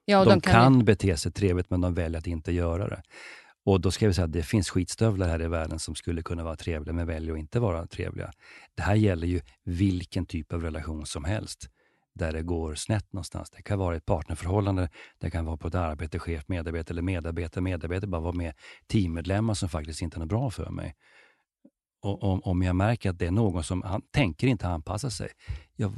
[0.05, 3.01] Ja, de, de kan, kan, bete sig trevligt, men de väljer att inte göra det.
[3.65, 6.43] Och då ska vi säga att det finns skitstövlar här i världen som skulle kunna
[6.43, 8.31] vara trevliga, men väljer att inte vara trevliga.
[8.75, 11.69] Det här gäller ju vilken typ av relation som helst,
[12.19, 13.49] där det går snett någonstans.
[13.49, 17.61] Det kan vara ett partnerförhållande, det kan vara på ett arbete, chef, medarbetare eller medarbetare,
[17.61, 18.53] medarbetare, bara vara med
[18.87, 20.95] teammedlemmar som faktiskt inte är något bra för mig.
[22.01, 25.29] Och om, om jag märker att det är någon som han, tänker inte anpassa sig,
[25.75, 25.93] jag,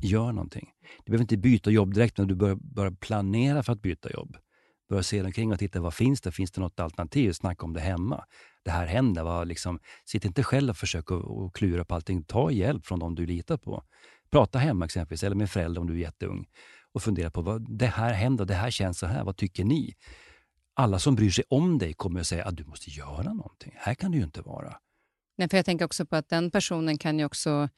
[0.00, 0.70] gör någonting.
[1.04, 4.36] Du behöver inte byta jobb direkt, men du bör, bör planera för att byta jobb.
[4.88, 6.32] Börja se dig omkring och titta, vad finns det?
[6.32, 7.32] Finns det något alternativ?
[7.32, 8.24] Snacka om det hemma.
[8.64, 9.44] Det här händer.
[9.44, 12.24] Liksom, sitt inte själv och försök att klura på allting.
[12.24, 13.84] Ta hjälp från de du litar på.
[14.34, 16.46] Prata hemma exempelvis, eller med föräldrar om du är jätteung.
[16.92, 19.24] Och fundera på, vad, det här händer, det här känns så här.
[19.24, 19.94] Vad tycker ni?
[20.74, 23.72] Alla som bryr sig om dig kommer att säga att du måste göra någonting.
[23.76, 24.76] Här kan du ju inte vara.
[25.36, 27.68] Nej, för jag tänker också på att den personen kan ju också,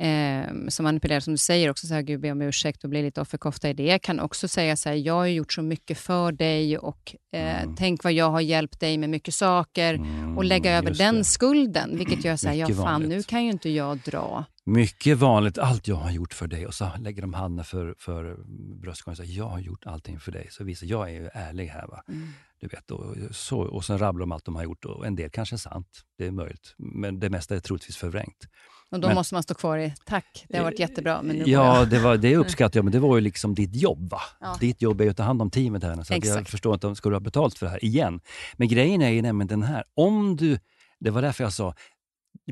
[0.00, 3.20] eh, som manipulerar, som du säger, också säga gud be om ursäkt och bli lite
[3.20, 6.78] offerkofta i det, kan också säga så här, jag har gjort så mycket för dig
[6.78, 7.76] och eh, Mm.
[7.76, 11.14] tänk vad jag har hjälpt dig med mycket saker Mm, och lägga över just den
[11.14, 11.24] det.
[11.24, 13.08] skulden, vilket gör så här, ja fan, vanligt.
[13.10, 14.44] nu kan ju inte jag dra.
[14.64, 16.66] Mycket vanligt, allt jag har gjort för dig.
[16.66, 18.36] Och så lägger de handen för, för
[18.82, 20.46] bröstkorgen och säger, jag har gjort allting för dig.
[20.50, 21.86] Så visar jag är ju ärlig här.
[21.86, 22.02] Va?
[22.08, 22.28] Mm.
[22.60, 24.84] Du vet, och, så, och sen rabblar de allt de har gjort.
[24.84, 25.86] Och en del kanske är sant,
[26.18, 26.74] det är möjligt.
[26.78, 28.46] Men det mesta är troligtvis förvrängt.
[28.90, 31.44] Och då Men- måste man stå kvar i, tack, det har varit jättebra, men nu
[31.46, 34.10] Ja, det, var, det uppskattar jag, men det var ju liksom ditt jobb.
[34.10, 34.20] va?
[34.40, 34.56] Ja.
[34.60, 36.02] Ditt jobb är ju att ta hand om teamet här.
[36.02, 38.20] Så jag förstår inte, ska du ha betalt för det här igen?
[38.56, 40.58] Men grejen är ju nämligen den här, om du,
[40.98, 41.74] det var därför jag sa,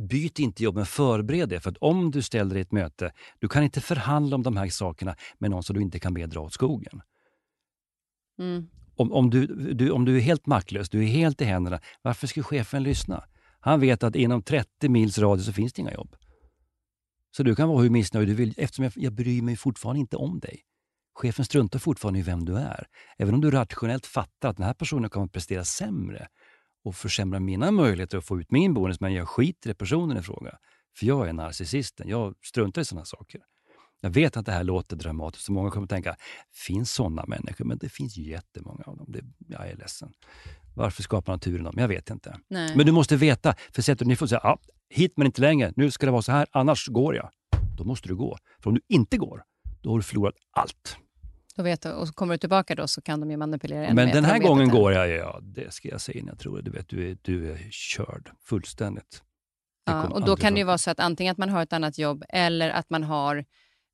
[0.01, 1.61] byt inte jobb, men förbered det.
[1.61, 4.57] För att om du ställer dig i ett möte, du kan inte förhandla om de
[4.57, 7.03] här sakerna med någon som du inte kan be dra åt skogen.
[8.39, 8.69] Mm.
[8.97, 12.27] Om, om, du, du, om du är helt maktlös, du är helt i händerna, varför
[12.27, 13.25] ska chefen lyssna?
[13.61, 16.17] Han vet att inom 30 mils radie så finns det inga jobb.
[17.37, 20.17] Så du kan vara hur missnöjd du vill eftersom jag, jag bryr mig fortfarande inte
[20.17, 20.61] om dig.
[21.15, 22.87] Chefen struntar fortfarande i vem du är.
[23.19, 26.29] Även om du rationellt fattar att den här personen kommer att prestera sämre
[26.85, 30.23] och försämra mina möjligheter att få ut min bonus, men jag skiter i personen i
[30.23, 30.59] fråga.
[30.99, 32.09] För jag är narcissisten.
[32.09, 33.41] Jag struntar i sådana saker.
[34.01, 36.17] Jag vet att det här låter dramatiskt så många kommer att tänka,
[36.53, 37.65] finns sådana människor?
[37.65, 39.07] Men det finns jättemånga av dem.
[39.09, 40.13] Det, jag är ledsen.
[40.75, 41.75] Varför skapar naturen dem?
[41.77, 42.39] Jag vet inte.
[42.49, 42.77] Nej.
[42.77, 44.59] Men du måste veta, för du ner och säger, ja,
[44.89, 47.31] hit men inte längre, nu ska det vara så här, annars går jag.
[47.79, 48.39] Då måste du gå.
[48.63, 49.43] För om du inte går,
[49.83, 50.97] då har du förlorat allt.
[51.57, 54.09] Då vet du, och kommer du tillbaka då så kan de ju manipulera ännu Men
[54.09, 56.27] den här gången går jag, ja, det ska jag säga in.
[56.27, 59.23] Jag tror du vet, du är, du är körd fullständigt.
[59.87, 61.99] Ja, och då kan det ju vara så att antingen att man har ett annat
[61.99, 63.45] jobb eller att man har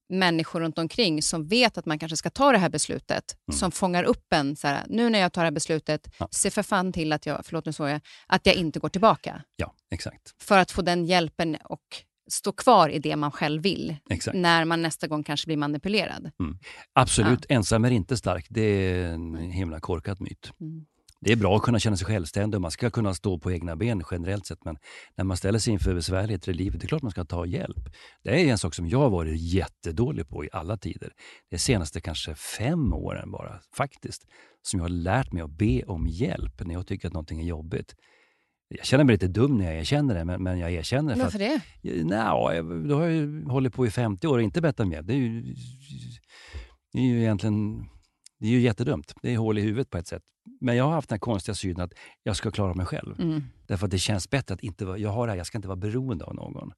[0.08, 3.58] människor runt omkring som vet att man kanske ska ta det här beslutet, mm.
[3.58, 4.56] som fångar upp en.
[4.56, 6.28] Så här, nu när jag tar det här beslutet, ja.
[6.30, 9.42] se för fan till att jag, förlåt nu så jag, att jag inte går tillbaka.
[9.56, 10.34] Ja, exakt.
[10.42, 11.80] För att få den hjälpen och
[12.30, 14.36] stå kvar i det man själv vill exakt.
[14.36, 16.30] när man nästa gång kanske blir manipulerad.
[16.40, 16.58] Mm.
[16.92, 17.54] Absolut, ja.
[17.54, 18.46] ensam är inte stark.
[18.50, 20.52] Det är en himla korkad myt.
[20.60, 20.86] Mm.
[21.24, 23.76] Det är bra att kunna känna sig självständig och man ska kunna stå på egna
[23.76, 24.64] ben generellt sett.
[24.64, 24.76] Men
[25.16, 27.88] när man ställer sig inför besvärligheter i livet, det är klart man ska ta hjälp.
[28.24, 31.12] Det är en sak som jag har varit jättedålig på i alla tider.
[31.50, 34.22] De senaste kanske fem åren bara, faktiskt,
[34.62, 37.44] som jag har lärt mig att be om hjälp när jag tycker att någonting är
[37.44, 37.94] jobbigt.
[38.68, 41.22] Jag känner mig lite dum när jag erkänner det, men, men jag erkänner det.
[41.22, 41.60] Varför det?
[42.04, 45.06] Nja, då har jag hållit på i 50 år och inte bett om hjälp.
[45.06, 45.54] Det är ju,
[46.92, 47.86] det är ju egentligen
[48.44, 49.14] det är ju jättedumt.
[49.22, 50.22] Det är hål i huvudet på ett sätt.
[50.60, 51.92] Men jag har haft den konstiga synen att
[52.22, 53.20] jag ska klara mig själv.
[53.20, 53.42] Mm.
[53.66, 55.68] Därför att det känns bättre att inte vara, jag har det här, jag ska inte
[55.68, 56.72] vara beroende av någon.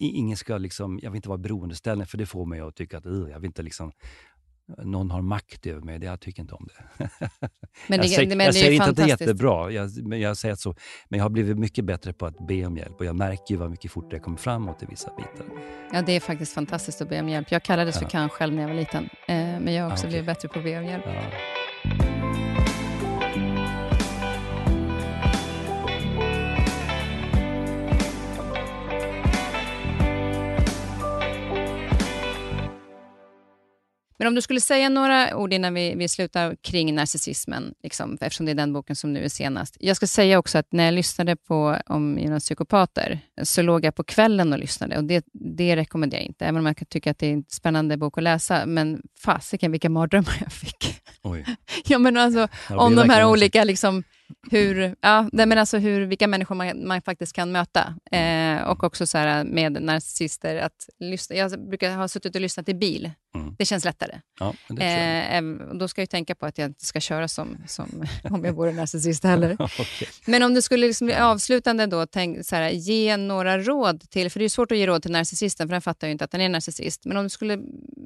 [0.00, 3.06] Ingen ska liksom, jag vill inte vara beroendeställning för det får mig att tycka att
[3.06, 3.92] uh, jag vill inte liksom
[4.78, 6.04] någon har makt över mig.
[6.04, 7.08] Jag tycker inte om det.
[7.86, 10.36] Men det jag säger, men jag säger inte att det är jättebra, jag, men jag
[10.36, 10.74] säger så.
[11.08, 13.56] Men jag har blivit mycket bättre på att be om hjälp och jag märker ju
[13.56, 15.46] vad mycket fortare jag kommer framåt i vissa bitar.
[15.92, 17.52] Ja, det är faktiskt fantastiskt att be om hjälp.
[17.52, 18.00] Jag kallades ja.
[18.00, 20.10] för kan själv när jag var liten, eh, men jag har också ah, okay.
[20.10, 21.04] blivit bättre på att be om hjälp.
[21.06, 22.17] Ja.
[34.18, 38.46] Men om du skulle säga några ord innan vi, vi slutar kring narcissismen, liksom, eftersom
[38.46, 39.76] det är den boken som nu är senast.
[39.80, 43.94] Jag ska säga också att när jag lyssnade på om Jonas psykopater, så låg jag
[43.94, 47.10] på kvällen och lyssnade och det, det rekommenderar jag inte, även om jag kan tycka
[47.10, 48.66] att det är en spännande bok att läsa.
[48.66, 51.00] Men fasiken vilka mardrömmar jag fick.
[51.22, 51.44] Oj.
[51.84, 54.04] ja, men alltså, om de här olika liksom,
[54.50, 57.94] hur, ja, men alltså hur, vilka människor man, man faktiskt kan möta.
[58.10, 60.56] Eh, och också så här med narcissister.
[60.56, 63.10] Att lyssna, jag brukar ha suttit och lyssnat i bil.
[63.34, 63.54] Mm.
[63.58, 64.20] Det känns lättare.
[64.40, 65.42] Ja, det eh,
[65.78, 68.72] då ska jag tänka på att jag inte ska köra som, som om jag vore
[68.72, 69.52] narcissist heller.
[69.62, 70.08] okay.
[70.26, 74.30] Men om du skulle liksom bli avslutande då, tänk, så här, ge några råd till,
[74.30, 76.30] för det är svårt att ge råd till narcissisten, för den fattar ju inte att
[76.30, 77.04] den är narcissist.
[77.04, 77.58] Men om du skulle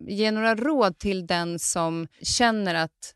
[0.08, 3.14] ge några råd till den som känner att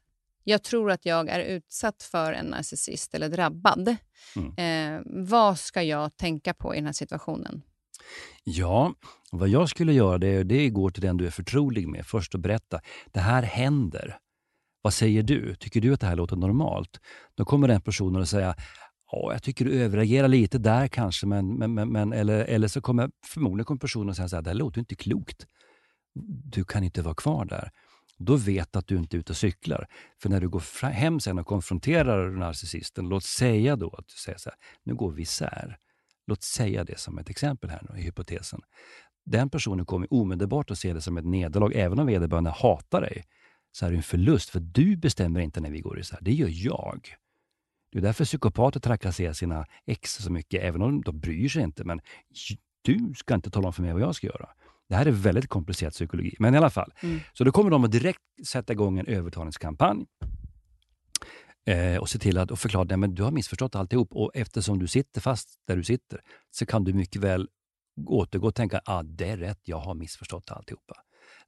[0.48, 3.96] jag tror att jag är utsatt för en narcissist eller drabbad.
[4.36, 4.96] Mm.
[4.96, 7.62] Eh, vad ska jag tänka på i den här situationen?
[8.44, 8.94] Ja,
[9.32, 12.06] vad jag skulle göra det, det är att gå till den du är förtrolig med
[12.06, 12.80] först och berätta.
[13.12, 14.18] Det här händer.
[14.82, 15.54] Vad säger du?
[15.54, 17.00] Tycker du att det här låter normalt?
[17.34, 18.54] Då kommer den personen att säga
[19.12, 23.10] Ja, jag tycker du överreagerar lite där kanske, men, men, men, eller, eller så kommer
[23.24, 25.46] förmodligen kommer personen att säga att det här låter inte klokt.
[26.44, 27.70] Du kan inte vara kvar där
[28.18, 29.88] då vet du att du inte är ute och cyklar.
[30.18, 34.38] För när du går hem sen och konfronterar narcissisten, låt säga då att du säger
[34.38, 35.78] så här, nu går vi isär.
[36.26, 38.60] Låt säga det som ett exempel här nu, i hypotesen.
[39.24, 43.24] Den personen kommer omedelbart att se det som ett nederlag, även om vederbörande hatar dig.
[43.72, 46.50] Så är det en förlust, för du bestämmer inte när vi går isär, det gör
[46.52, 47.16] jag.
[47.92, 51.84] Det är därför psykopater trakasserar sina ex så mycket, även om de bryr sig inte.
[51.84, 52.00] Men
[52.82, 54.48] du ska inte tala om för mig vad jag ska göra.
[54.88, 56.92] Det här är väldigt komplicerad psykologi, men i alla fall.
[57.00, 57.20] Mm.
[57.32, 60.06] Så då kommer de att direkt sätta igång en övertalningskampanj
[61.66, 64.86] eh, och se till att och förklara att du har missförstått alltihop och eftersom du
[64.86, 67.48] sitter fast där du sitter så kan du mycket väl
[68.06, 70.94] återgå och tänka att ah, det är rätt, jag har missförstått alltihopa.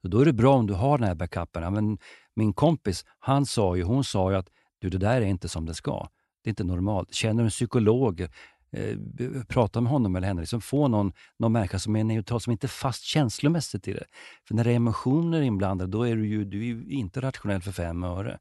[0.03, 1.63] Och då är det bra om du har den här backupen.
[1.63, 1.97] Ja, men
[2.35, 4.49] min kompis, han sa ju, hon sa ju att
[4.79, 6.09] du, det där är inte som det ska.
[6.43, 7.13] Det är inte normalt.
[7.13, 8.27] Känner du en psykolog
[8.71, 8.97] eh,
[9.47, 10.41] prata med honom eller henne.
[10.41, 14.05] Liksom få någon, någon människa som är neutral, som inte är fast känslomässigt i det.
[14.47, 17.61] För när det är emotioner inblandade, då är du ju, du är ju inte rationell
[17.61, 18.39] för fem öre.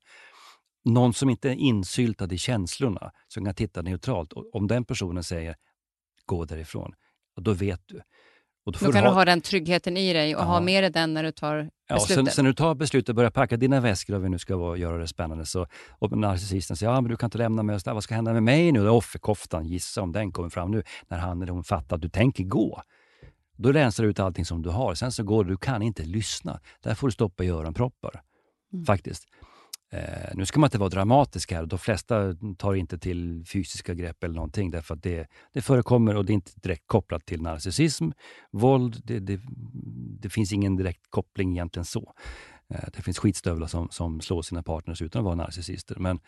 [0.84, 4.32] Någon som inte är insyltad i känslorna, som kan titta neutralt.
[4.32, 5.56] Och om den personen säger
[6.26, 6.94] gå därifrån,
[7.40, 8.00] då vet du.
[8.69, 9.15] Och då, då kan du ha...
[9.15, 10.47] ha den tryggheten i dig och ja.
[10.47, 11.73] ha med dig den när du tar beslutet.
[11.89, 14.57] Ja, sen, sen du tar beslutet och börjar packa dina väskor, om vi nu ska
[14.57, 17.78] vara, göra det spännande, så, och narcissisten säger ja, men du kan inte lämna mig,
[17.85, 18.89] vad ska hända med mig nu?
[18.89, 22.45] Offerkoftan, gissa om den kommer fram nu, när han eller hon fattar att du tänker
[22.45, 22.82] gå.
[23.57, 24.95] Då rensar du ut allting som du har.
[24.95, 26.61] Sen så går du, du kan inte lyssna.
[26.82, 28.23] Där får du stoppa i öronproppar.
[28.73, 28.85] Mm.
[28.85, 29.24] Faktiskt.
[29.90, 31.66] Eh, nu ska man inte vara dramatisk här.
[31.66, 36.24] De flesta tar inte till fysiska grepp eller någonting därför att det, det förekommer och
[36.24, 38.10] det är inte direkt kopplat till narcissism.
[38.52, 39.40] Våld, det, det,
[40.20, 42.15] det finns ingen direkt koppling egentligen så.
[42.74, 45.97] Eh, det finns skitstövlar som, som slår sina partners utan att vara narcissister.
[45.97, 46.20] Men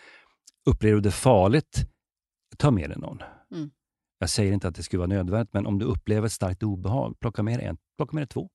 [0.65, 1.87] upplever du det farligt,
[2.57, 3.19] ta med dig någon.
[3.55, 3.70] Mm.
[4.19, 7.20] Jag säger inte att det skulle vara nödvändigt, men om du upplever ett starkt obehag,
[7.20, 8.51] plocka med dig en, plocka med dig två.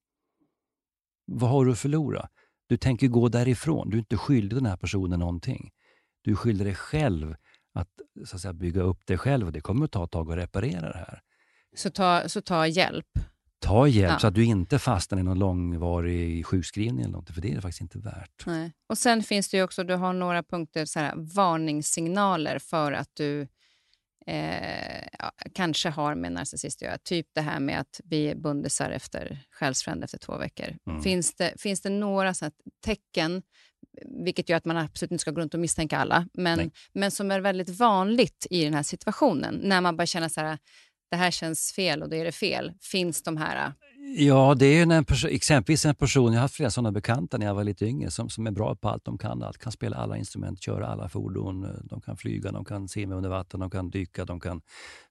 [1.25, 2.29] Vad har du att förlora?
[2.67, 3.89] Du tänker gå därifrån.
[3.89, 5.71] Du är inte skyldig den här personen någonting.
[6.21, 7.35] Du är skyldig dig själv
[7.73, 7.89] att,
[8.25, 10.37] så att säga, bygga upp dig själv och det kommer att ta ett tag att
[10.37, 11.21] reparera det här.
[11.75, 13.05] Så ta, så ta hjälp?
[13.59, 14.19] Ta hjälp ja.
[14.19, 17.61] så att du inte fastnar i någon långvarig sjukskrivning eller något, för det är det
[17.61, 18.45] faktiskt inte värt.
[18.45, 18.73] Nej.
[18.89, 23.47] Och Sen finns det också, du har några punkter, så här, varningssignaler för att du
[24.27, 26.97] eh, kanske har med narcissist att göra.
[26.97, 30.77] Typ det här med att bli bundisar efter själsfrände efter två veckor.
[30.87, 31.01] Mm.
[31.01, 32.51] Finns, det, finns det några så
[32.85, 33.41] tecken,
[34.25, 37.31] vilket gör att man absolut inte ska gå runt och misstänka alla, men, men som
[37.31, 40.57] är väldigt vanligt i den här situationen, när man bara känner så här,
[41.11, 42.73] det här känns fel och då är det fel.
[42.81, 43.73] Finns de här
[44.07, 47.45] Ja, det är en person, exempelvis en person, jag har haft flera sådana bekanta när
[47.45, 49.43] jag var lite yngre, som, som är bra på allt de kan.
[49.43, 49.57] Allt.
[49.57, 53.29] Kan spela alla instrument, köra alla fordon, eh, de kan flyga, de kan simma under
[53.29, 54.61] vatten, de kan dyka, de kan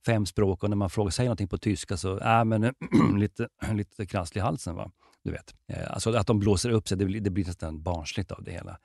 [0.07, 0.62] fem språk.
[0.62, 2.73] Och när man frågar, säger någonting på tyska så, äh, men eh,
[3.16, 4.75] lite, lite krasslig i halsen.
[4.75, 4.91] Va?
[5.25, 5.55] Du vet.
[5.69, 8.53] Eh, alltså att de blåser upp sig, det blir, det blir nästan barnsligt av det
[8.53, 8.79] hela.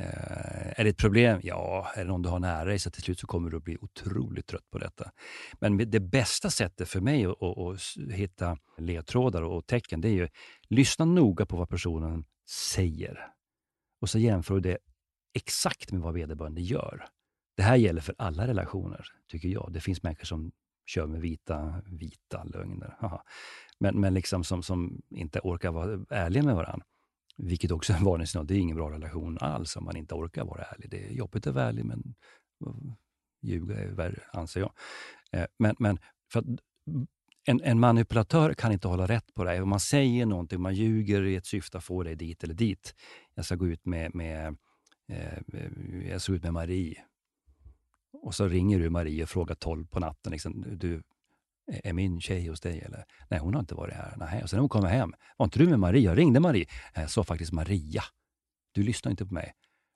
[0.00, 1.40] Eh, är det ett problem?
[1.42, 3.64] Ja, är det någon du har nära dig så till slut så kommer du att
[3.64, 5.10] bli otroligt trött på detta.
[5.60, 10.12] Men det bästa sättet för mig att, att, att hitta ledtrådar och tecken, det är
[10.12, 10.28] ju
[10.68, 13.26] lyssna noga på vad personen säger.
[14.00, 14.78] Och så jämför du det
[15.34, 17.06] exakt med vad vederbörande gör.
[17.56, 19.72] Det här gäller för alla relationer, tycker jag.
[19.72, 20.52] Det finns människor som
[20.86, 22.96] kör med vita, vita lögner.
[23.78, 26.86] Men, men liksom som, som inte orkar vara ärliga med varandra.
[27.36, 28.46] Vilket också är en varningssignal.
[28.46, 30.90] Det är ingen bra relation alls om man inte orkar vara ärlig.
[30.90, 32.14] Det är jobbigt att vara ärlig, men
[32.66, 32.94] eh,
[33.42, 34.72] ljuga är värre, anser jag.
[35.32, 35.98] Eh, men, men
[36.32, 36.44] för
[37.46, 39.62] en, en, manipulatör kan inte hålla rätt på det.
[39.62, 42.94] Om man säger någonting, man ljuger i ett syfte att få dig dit eller dit.
[43.34, 44.56] Jag ska gå ut med, med
[45.08, 45.38] eh,
[46.10, 47.04] jag ska ut med Marie.
[48.12, 50.32] Och så ringer du Marie och frågar 12 på natten.
[50.32, 51.02] Liksom, du,
[51.66, 52.80] är min tjej hos dig?
[52.80, 53.04] Eller?
[53.28, 54.14] Nej, hon har inte varit här.
[54.16, 54.42] Nej.
[54.42, 56.10] Och sen när hon kommer hem, var inte du med Maria?
[56.10, 56.66] Jag ringde Marie.
[56.94, 58.02] Äh, jag sa faktiskt Maria.
[58.72, 59.52] Du lyssnar inte på mig.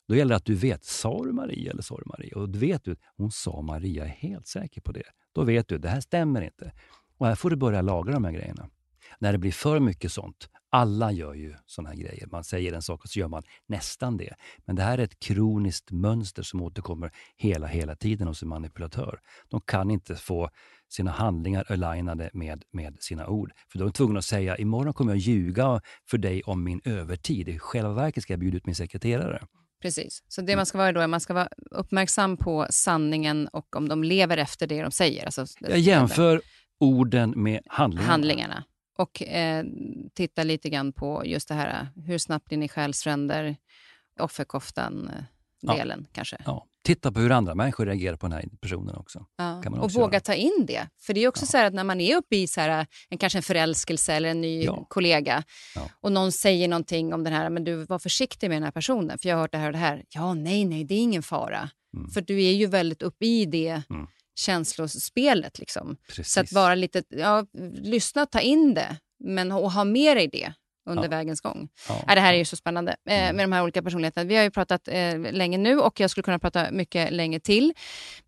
[0.09, 2.39] Då gäller det att du vet, sa du Maria eller sa du Maria?
[2.39, 5.03] Och då vet du, hon sa Maria, jag är helt säker på det.
[5.33, 6.73] Då vet du, det här stämmer inte.
[7.19, 8.71] Och här får du börja lagra de här grejerna.
[9.19, 12.27] När det blir för mycket sånt, alla gör ju såna här grejer.
[12.33, 14.35] Man säger en sak och så gör man nästan det.
[14.67, 19.21] Men det här är ett kroniskt mönster som återkommer hela, hela tiden hos en manipulatör.
[19.49, 20.51] De kan inte få
[20.89, 23.53] sina handlingar alignade med, med sina ord.
[23.73, 25.81] För då är de tvungna att säga, imorgon kommer jag ljuga
[26.11, 27.49] för dig om min övertid.
[27.49, 29.47] I själva verket ska jag bjuda ut min sekreterare.
[29.83, 30.23] Precis.
[30.29, 33.89] Så det man ska vara då är man ska vara uppmärksam på sanningen och om
[33.89, 35.25] de lever efter det de säger.
[35.25, 36.41] Alltså, jag jämför
[36.81, 38.11] orden med handlingarna.
[38.11, 38.65] handlingarna.
[38.99, 39.65] Och eh,
[40.15, 43.57] titta lite grann på just det här, hur snabbt blir ni själsfränder,
[44.21, 46.11] offerkoftan-delen ja.
[46.13, 46.37] kanske.
[46.45, 49.27] Ja titta på hur andra människor reagerar på den här personen också.
[49.37, 49.63] Ja.
[49.81, 50.21] och våga göra.
[50.21, 50.89] ta in det.
[51.01, 53.39] För det är också så att när man är uppe i så här, en, kanske
[53.39, 55.43] en förälskelse eller en ny kollega
[56.01, 59.19] och någon säger någonting om den här, men du var försiktig med den här personen
[59.19, 60.05] för jag har hört det här och det här.
[60.09, 61.71] Ja, nej, nej, det är ingen fara.
[61.97, 62.11] Mm.
[62.11, 64.07] För du är ju väldigt uppe i det mm.
[64.39, 65.59] Känslospelet.
[65.59, 65.97] Liksom.
[66.25, 67.47] Så att vara lite, ja,
[67.83, 70.53] lyssna ta in det, men och ha med dig det
[70.89, 71.09] under ja.
[71.09, 71.69] vägens gång.
[71.89, 72.05] Ja.
[72.07, 73.37] Ja, det här är ju så spännande eh, mm.
[73.37, 74.29] med de här olika personligheterna.
[74.29, 77.73] Vi har ju pratat eh, länge nu och jag skulle kunna prata mycket länge till.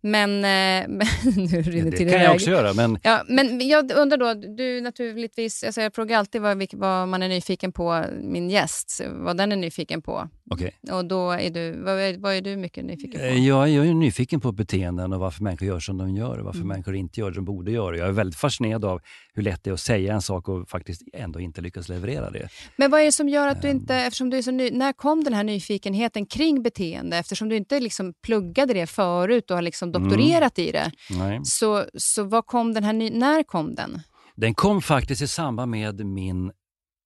[0.01, 1.05] Men, eh,
[1.35, 2.73] nu rinner ja, till Det kan jag också göra.
[2.73, 2.99] Men...
[3.03, 7.29] Ja, men jag undrar då, du naturligtvis, alltså jag frågar alltid vad, vad man är
[7.29, 10.29] nyfiken på, min gäst, vad den är nyfiken på.
[10.51, 10.71] Okay.
[10.91, 13.25] Och då är du, vad, är, vad är du mycket nyfiken på?
[13.25, 16.59] Eh, jag är nyfiken på beteenden och varför människor gör som de gör och varför
[16.59, 16.67] mm.
[16.67, 17.97] människor inte gör det de borde göra.
[17.97, 19.01] Jag är väldigt fascinerad av
[19.33, 22.49] hur lätt det är att säga en sak och faktiskt ändå inte lyckas leverera det.
[22.75, 24.93] Men vad är det som gör att du inte, eftersom du är så ny, när
[24.93, 27.17] kom den här nyfikenheten kring beteende?
[27.17, 30.01] Eftersom du inte liksom pluggade det förut och har liksom mm.
[30.01, 30.69] doktorerat mm.
[30.69, 30.91] i det.
[31.09, 31.39] Nej.
[31.43, 34.01] Så, så vad kom den här, när kom den?
[34.35, 36.51] Den kom faktiskt i samband med min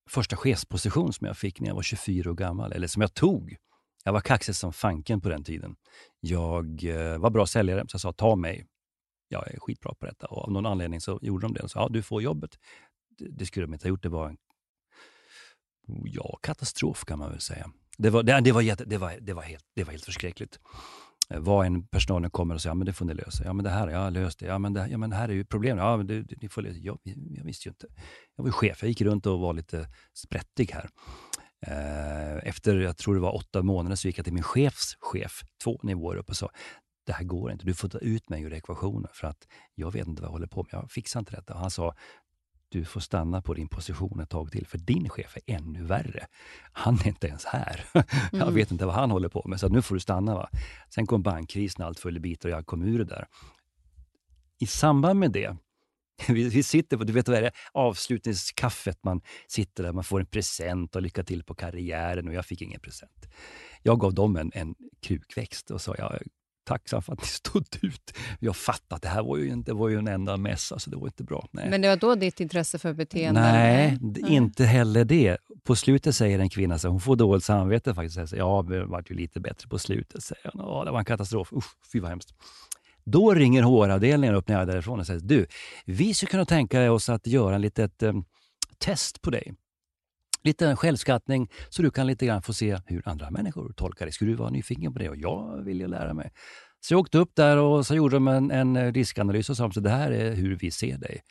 [0.09, 3.55] första chefsposition som jag fick när jag var 24 år gammal, eller som jag tog.
[4.03, 5.75] Jag var kaxig som fanken på den tiden.
[6.19, 8.65] Jag eh, var bra säljare, så jag sa ta mig.
[9.27, 10.27] jag är skitbra på detta.
[10.27, 11.69] Och av någon anledning så gjorde de det.
[11.69, 12.59] Så, ja, du får jobbet.
[13.17, 14.03] Det, det skulle de inte ha gjort.
[14.03, 14.37] Det var en
[15.87, 17.71] ja, katastrof kan man väl säga.
[17.97, 20.59] Det var, det, det var, jätte, det var, det var, helt, det var helt förskräckligt.
[21.29, 23.43] Eh, vad en personalen kommer och säger, ja men det får ni lösa.
[23.45, 24.45] Ja men det här, jag har löst det.
[24.45, 25.83] Ja men det, ja, men det här är ju problemet.
[25.83, 26.77] Ja men det, det, ni får lösa.
[26.77, 26.99] Jag,
[27.37, 27.87] jag visste ju inte.
[28.35, 30.89] Jag var ju chef, jag gick runt och var lite sprättig här.
[31.67, 35.41] Eh, efter, jag tror det var åtta månader, så gick jag till min chefs chef,
[35.63, 36.49] två nivåer upp och sa,
[37.05, 40.07] det här går inte, du får ta ut mig ur ekvationen för att jag vet
[40.07, 40.69] inte vad jag håller på med.
[40.71, 41.53] Jag fixar inte detta.
[41.53, 41.95] Och han sa,
[42.79, 46.27] du får stanna på din position ett tag till, för din chef är ännu värre.
[46.71, 47.85] Han är inte ens här.
[47.93, 48.05] Mm.
[48.31, 50.35] Jag vet inte vad han håller på med, så nu får du stanna.
[50.35, 50.49] Va?
[50.89, 53.27] Sen kom bankkrisen, allt föll i bitar och jag kom ur det där.
[54.59, 55.57] I samband med det,
[56.27, 60.19] vi, vi sitter på, du vet vad är det avslutningskaffet, man sitter där, man får
[60.19, 63.25] en present och lycka till på karriären och jag fick ingen present.
[63.83, 66.21] Jag gav dem en, en krukväxt och sa, jag
[66.65, 68.17] tacksam för att ni stod ut.
[68.39, 70.97] Jag fattar att det här var ju, det var ju en enda mässa, så det
[70.97, 71.47] var inte bra.
[71.51, 71.69] Nej.
[71.69, 73.41] Men det var då ditt intresse för beteende?
[73.41, 74.31] Nej, mm.
[74.31, 75.37] inte heller det.
[75.63, 78.29] På slutet säger en kvinna, så hon får dåligt samvete faktiskt.
[78.29, 80.23] Så, ja, det var ju lite bättre på slutet.
[80.23, 80.61] Säger hon.
[80.65, 81.53] Ja, det var en katastrof.
[81.53, 82.33] Usch, fy vad hemskt.
[83.03, 85.45] Då ringer HR-avdelningen upp när jag är därifrån och säger, du,
[85.85, 88.25] vi skulle kunna tänka oss att göra en litet um,
[88.77, 89.53] test på dig
[90.45, 94.11] lite självskattning så du kan lite grann få se hur andra människor tolkar det.
[94.11, 95.09] Skulle du vara nyfiken på det?
[95.09, 96.31] Och jag vill ju lära mig.
[96.79, 99.83] Så jag åkte upp där och så gjorde de en, en riskanalys och sa att
[99.83, 101.21] det här är hur vi ser dig.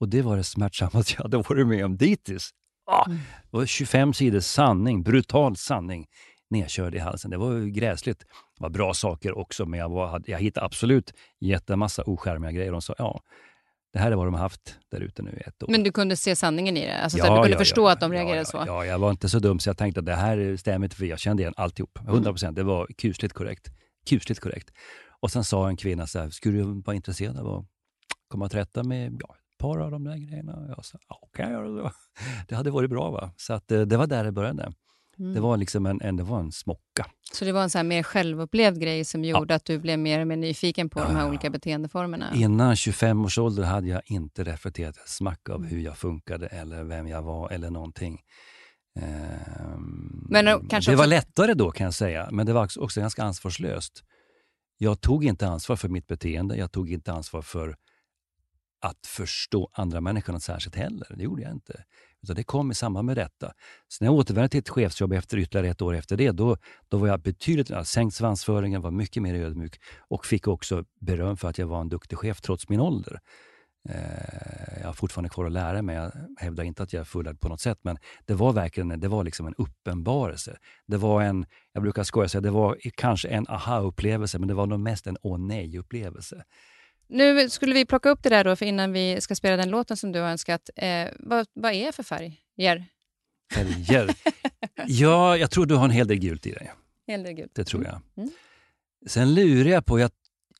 [0.00, 2.50] Och det var det smärtsammaste jag hade varit med om dittills.
[2.86, 3.18] Ah, mm.
[3.50, 6.06] det var 25 sidor sanning, brutal sanning
[6.50, 7.30] nedkörd i halsen.
[7.30, 8.18] Det var gräsligt.
[8.18, 12.72] Det var bra saker också, men jag, var, jag hittade absolut jättemassa oskärmiga grejer.
[12.72, 13.20] De sa ja,
[13.94, 15.68] det här är vad de har haft där ute nu i ett år.
[15.68, 16.96] Men du kunde se sanningen i det?
[16.96, 18.64] Alltså, ja, så du kunde ja, förstå ja, att de reagerade så?
[18.66, 21.04] Ja, jag var inte så dum så jag tänkte att det här stämmer inte för
[21.04, 21.98] jag kände igen alltihop.
[21.98, 22.56] 100 procent.
[22.56, 23.68] Det var kusligt korrekt.
[24.08, 24.70] Kusligt korrekt.
[25.20, 27.64] Och sen sa en kvinna så här, skulle du vara intresserad av att
[28.28, 30.64] komma till rätta med ja, ett par av de där grejerna?
[30.76, 31.92] Jag sa, ja, kan jag göra det?
[32.48, 33.10] Det hade varit bra.
[33.10, 33.32] va?
[33.36, 34.72] Så att, eh, det var där det började.
[35.18, 35.34] Mm.
[35.34, 37.06] Det var liksom en, en, det var en smocka.
[37.32, 39.56] Så det var en så mer självupplevd grej som gjorde ja.
[39.56, 41.04] att du blev mer och mer nyfiken på ja.
[41.04, 42.34] de här olika beteendeformerna?
[42.34, 45.68] Innan 25 års ålder hade jag inte reflekterat ett smack av mm.
[45.68, 48.20] hur jag funkade eller vem jag var eller någonting.
[49.00, 50.94] Ehm, men det också...
[50.94, 54.04] var lättare då kan jag säga, men det var också ganska ansvarslöst.
[54.78, 57.76] Jag tog inte ansvar för mitt beteende, jag tog inte ansvar för
[58.80, 61.14] att förstå andra människor särskilt heller.
[61.16, 61.84] Det gjorde jag inte.
[62.24, 63.52] Utan det kom i samband med detta.
[63.88, 66.56] Så när jag återvände till ett chefsjobb efter ytterligare ett år efter det, då,
[66.88, 71.36] då var jag betydligt, jag sänkt svansföringen, var mycket mer ödmjuk och fick också beröm
[71.36, 73.20] för att jag var en duktig chef trots min ålder.
[73.88, 75.96] Eh, jag har fortfarande kvar att lära mig.
[75.96, 79.08] Jag hävdar inte att jag är fullärd på något sätt, men det var verkligen det
[79.08, 80.56] var liksom en uppenbarelse.
[80.86, 84.66] Det var en, jag brukar skoja säga, det var kanske en aha-upplevelse, men det var
[84.66, 86.44] nog mest en åh nej-upplevelse.
[87.06, 89.96] Nu skulle vi plocka upp det där då, för innan vi ska spela den låten
[89.96, 90.70] som du har önskat.
[90.76, 92.40] Eh, vad, vad är för färg?
[93.54, 94.14] Färger?
[94.86, 96.72] ja, jag tror du har en hel del gult i dig.
[97.06, 97.54] Hel del gult.
[97.54, 98.00] Det tror jag.
[98.16, 98.30] Mm.
[99.06, 100.10] Sen lurar jag på, jag,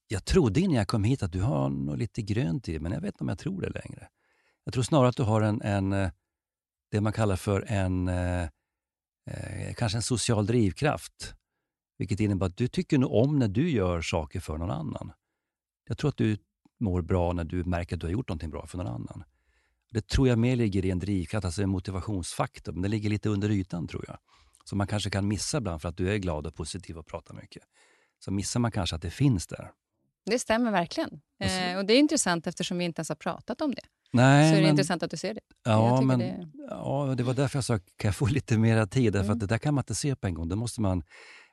[0.09, 2.93] jag trodde innan jag kom hit att du har något lite grönt i dig, men
[2.93, 4.09] jag vet inte om jag tror det längre.
[4.65, 6.11] Jag tror snarare att du har en, en eh,
[6.91, 8.43] det man kallar för en, eh,
[9.31, 11.35] eh, kanske en social drivkraft.
[11.99, 15.13] Vilket innebär att du tycker nog om när du gör saker för någon annan.
[15.89, 16.37] Jag tror att du
[16.81, 19.25] mår bra när du märker att du har gjort någonting bra för någon annan.
[19.91, 23.29] Det tror jag mer ligger i en drivkraft, alltså en motivationsfaktor, men det ligger lite
[23.29, 24.19] under ytan tror jag.
[24.65, 27.35] Som man kanske kan missa ibland för att du är glad och positiv och pratar
[27.35, 27.63] mycket.
[28.19, 29.71] Så missar man kanske att det finns där.
[30.27, 31.11] Det stämmer verkligen.
[31.41, 33.83] Eh, och Det är intressant eftersom vi inte ens har pratat om det.
[34.13, 35.41] Nej, så är det men, intressant att du ser det.
[35.65, 36.49] Ja, men, det...
[36.69, 39.13] ja, det var därför jag sa, kan jag få lite mera tid?
[39.13, 39.33] Därför mm.
[39.33, 40.49] att det där kan man inte se på en gång.
[40.49, 41.03] Det måste man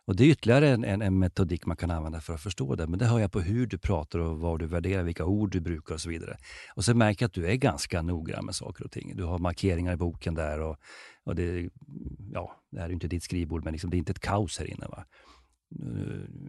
[0.05, 2.87] och Det är ytterligare en, en, en, metodik man kan använda för att förstå det.
[2.87, 5.59] Men det hör jag på hur du pratar och vad du värderar, vilka ord du
[5.59, 6.37] brukar och så vidare.
[6.75, 9.15] Och sen märker jag att du är ganska noggrann med saker och ting.
[9.15, 10.77] Du har markeringar i boken där och,
[11.23, 11.69] och det,
[12.33, 14.65] ja, det här är inte ditt skrivbord, men liksom, det är inte ett kaos här
[14.65, 14.85] inne.
[14.87, 15.05] Va?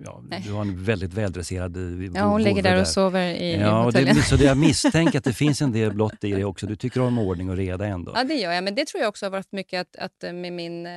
[0.04, 3.84] Ja, du har en väldigt väldresserad eh, Ja, hon ligger där och sover i ja,
[3.84, 6.66] och det, Så det jag misstänker att det finns en del blott i det också.
[6.66, 8.12] Du tycker om ordning och reda ändå.
[8.14, 8.64] Ja, det gör jag.
[8.64, 10.88] Men det tror jag också har varit mycket att, att eh, med min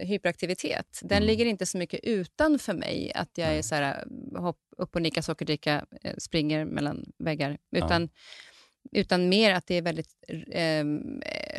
[0.00, 1.00] hyperaktivitet.
[1.02, 1.26] Den mm.
[1.26, 4.04] ligger inte så mycket utanför mig, att jag är så här,
[4.36, 5.84] hopp, upp och nicka, sockerdricka,
[6.18, 7.58] springer mellan väggar.
[7.72, 8.08] Utan ja
[8.92, 10.10] utan mer att det är väldigt
[10.52, 10.84] eh,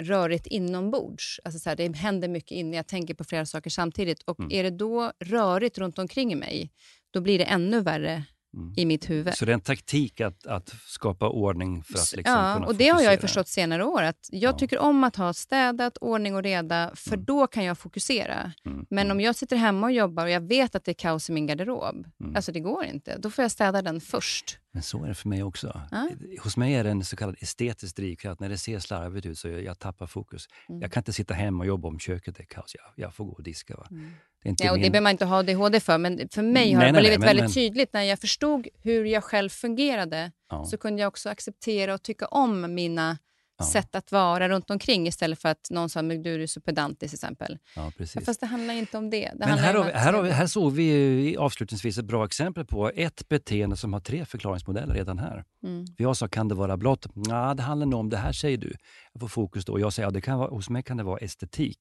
[0.04, 1.40] rörigt inombords.
[1.44, 4.24] Alltså så här, det händer mycket inne, jag tänker på flera saker samtidigt.
[4.24, 4.52] Och mm.
[4.52, 6.72] Är det då rörigt runt omkring mig,
[7.12, 8.24] då blir det ännu värre
[8.54, 8.74] mm.
[8.78, 9.36] i mitt huvud.
[9.36, 12.76] Så det är en taktik att, att skapa ordning för att liksom Ja, kunna och
[12.76, 14.04] det har jag förstått senare år.
[14.04, 14.58] Att jag ja.
[14.58, 17.26] tycker om att ha städat, ordning och reda, för mm.
[17.26, 18.52] då kan jag fokusera.
[18.66, 18.86] Mm.
[18.90, 19.18] Men mm.
[19.18, 21.48] om jag sitter hemma och jobbar och jag vet att det är kaos i min
[21.48, 22.36] garderob, mm.
[22.36, 23.18] alltså det går inte.
[23.18, 24.58] Då får jag städa den först.
[24.74, 25.82] Men så är det för mig också.
[25.92, 26.10] Ja.
[26.44, 28.40] Hos mig är det en så kallad estetisk drivkraft.
[28.40, 30.48] När det ser slarvigt ut så jag, jag tappar fokus.
[30.70, 30.82] Mm.
[30.82, 32.76] Jag kan inte sitta hemma och jobba om köket är kaos.
[32.76, 33.76] Jag, jag får gå och diska.
[33.76, 33.88] Va?
[33.92, 34.12] Mm.
[34.44, 34.92] Det är inte Ja, och det min...
[34.92, 37.20] behöver man inte ha ADHD för, men för mig Nej, har det nej, nej, blivit
[37.20, 40.66] men- väldigt men- tydligt när jag förstod hur jag själv fungerade ja.
[40.66, 43.18] så kunde jag också acceptera och tycka om mina
[43.62, 43.66] Ja.
[43.68, 47.12] sätt att vara runt omkring istället för att någon sa men du är så pedantisk
[47.12, 47.58] till exempel.
[47.76, 48.26] ja, precis.
[48.26, 49.26] Fast det handlar inte om det.
[49.26, 52.06] det Men här, har vi, att- här, har vi, här såg vi ju avslutningsvis ett
[52.06, 55.44] bra exempel på ett beteende som har tre förklaringsmodeller redan här.
[55.64, 55.86] Mm.
[55.98, 57.06] För jag sa, kan det vara blått?
[57.16, 58.74] Nej, det handlar nog om det här säger du.
[59.14, 59.80] Jag får fokus då.
[59.80, 61.80] Jag säger, ja, det kan vara, hos mig kan det vara estetik.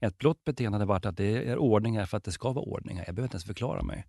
[0.00, 2.64] Ett blått beteende hade varit att det är ordning här för att det ska vara
[2.64, 3.04] ordning här.
[3.06, 4.06] Jag behöver inte ens förklara mig.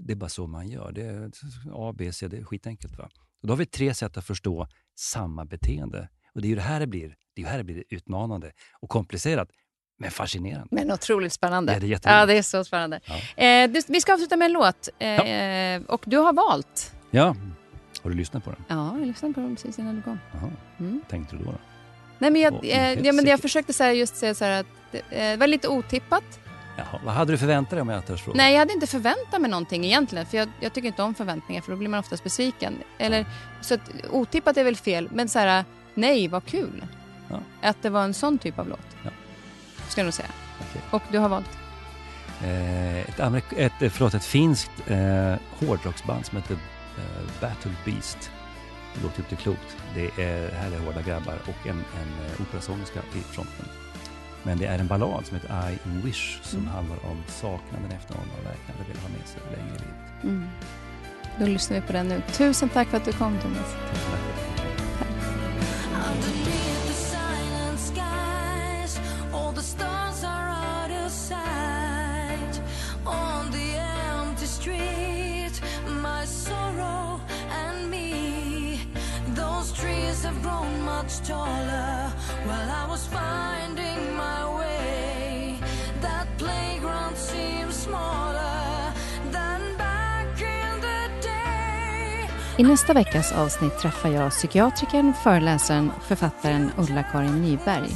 [0.00, 0.92] Det är bara så man gör.
[0.92, 1.30] Det är
[1.72, 2.98] A, B, C, det är skitenkelt.
[2.98, 3.08] Va?
[3.42, 4.68] Och då har vi tre sätt att förstå
[4.98, 6.08] samma beteende.
[6.36, 7.08] Och det är ju det här det blir.
[7.08, 9.48] Det är ju här det blir utmanande och komplicerat,
[9.98, 10.68] men fascinerande.
[10.70, 11.72] Men otroligt spännande.
[11.72, 13.00] Ja, det är ja, det är så spännande.
[13.04, 13.44] Ja.
[13.44, 14.88] Eh, du, vi ska avsluta med en låt.
[14.98, 16.94] Eh, Och du har valt.
[17.10, 17.36] Ja,
[18.02, 18.64] har du lyssnat på den?
[18.68, 20.18] Ja, jag lyssnade på den precis innan du kom.
[20.32, 20.50] Jaha.
[20.78, 21.00] Mm.
[21.08, 21.50] Tänkte du då?
[21.50, 21.58] då?
[22.18, 25.32] Nej, men jag, eh, ja, men jag försökte så just säga så här att det
[25.32, 26.40] eh, var lite otippat.
[26.78, 28.36] Jaha, vad hade du förväntat dig om jag törs fråga?
[28.36, 30.26] Nej, jag hade inte förväntat mig någonting egentligen.
[30.26, 32.78] För jag, jag tycker inte om förväntningar för då blir man oftast besviken.
[32.98, 33.26] Eller,
[33.60, 33.80] så att,
[34.10, 35.64] otippat är väl fel, men så här,
[35.96, 36.84] nej, vad kul.
[37.28, 37.40] Ja.
[37.62, 38.96] Att det var en sån typ av låt.
[39.04, 39.10] Ja.
[39.88, 40.28] Ska jag nog säga.
[40.70, 40.82] Okej.
[40.90, 41.58] Och du har valt?
[42.42, 48.30] Eh, ett, amerik- ett, eh, förlåt, ett finskt eh, hårdrocksband som heter eh, Battle Beast.
[48.94, 49.76] Det låter inte klokt.
[49.94, 53.66] Det är, här är hårda grabbar och en, en eh, operasångerska i fronten.
[54.42, 56.72] Men det är en ballad som heter I Wish som Mm.
[56.72, 60.22] handlar om saknaden efter någon man verkligen velat ha med sig länge i livet.
[60.24, 60.48] Mm.
[61.38, 62.22] Då lyssnar vi på den nu.
[62.32, 63.74] Tusen tack för att du kom, Thomas.
[80.26, 82.12] Have grown much taller
[82.46, 85.58] while I was finding my way.
[86.00, 88.65] That playground seems smaller
[92.58, 97.88] I nästa veckas avsnitt träffar jag psykiatrikern, föreläsaren och författaren Ulla-Karin Nyberg.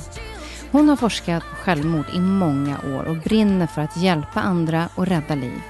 [0.70, 5.06] Hon har forskat på självmord i många år och brinner för att hjälpa andra och
[5.06, 5.62] rädda liv.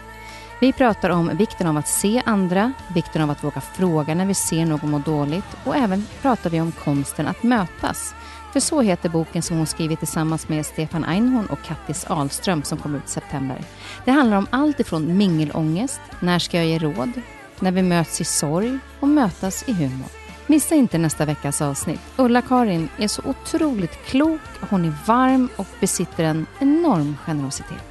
[0.60, 4.34] Vi pratar om vikten av att se andra, vikten av att våga fråga när vi
[4.34, 8.14] ser någon må dåligt och även pratar vi om konsten att mötas.
[8.52, 12.78] För så heter boken som hon skrivit tillsammans med Stefan Einhorn och Kattis Ahlström som
[12.78, 13.64] kom ut i september.
[14.04, 17.12] Det handlar om allt ifrån mingelångest, när ska jag ge råd,
[17.60, 20.08] när vi möts i sorg och mötas i humor.
[20.46, 22.00] Missa inte nästa veckas avsnitt.
[22.16, 27.90] Ulla-Karin är så otroligt klok, hon är varm och besitter en enorm generositet.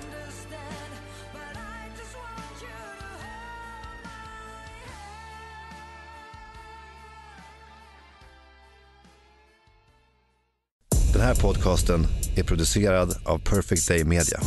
[11.14, 14.40] Den här podcasten är producerad av Perfect Day Media.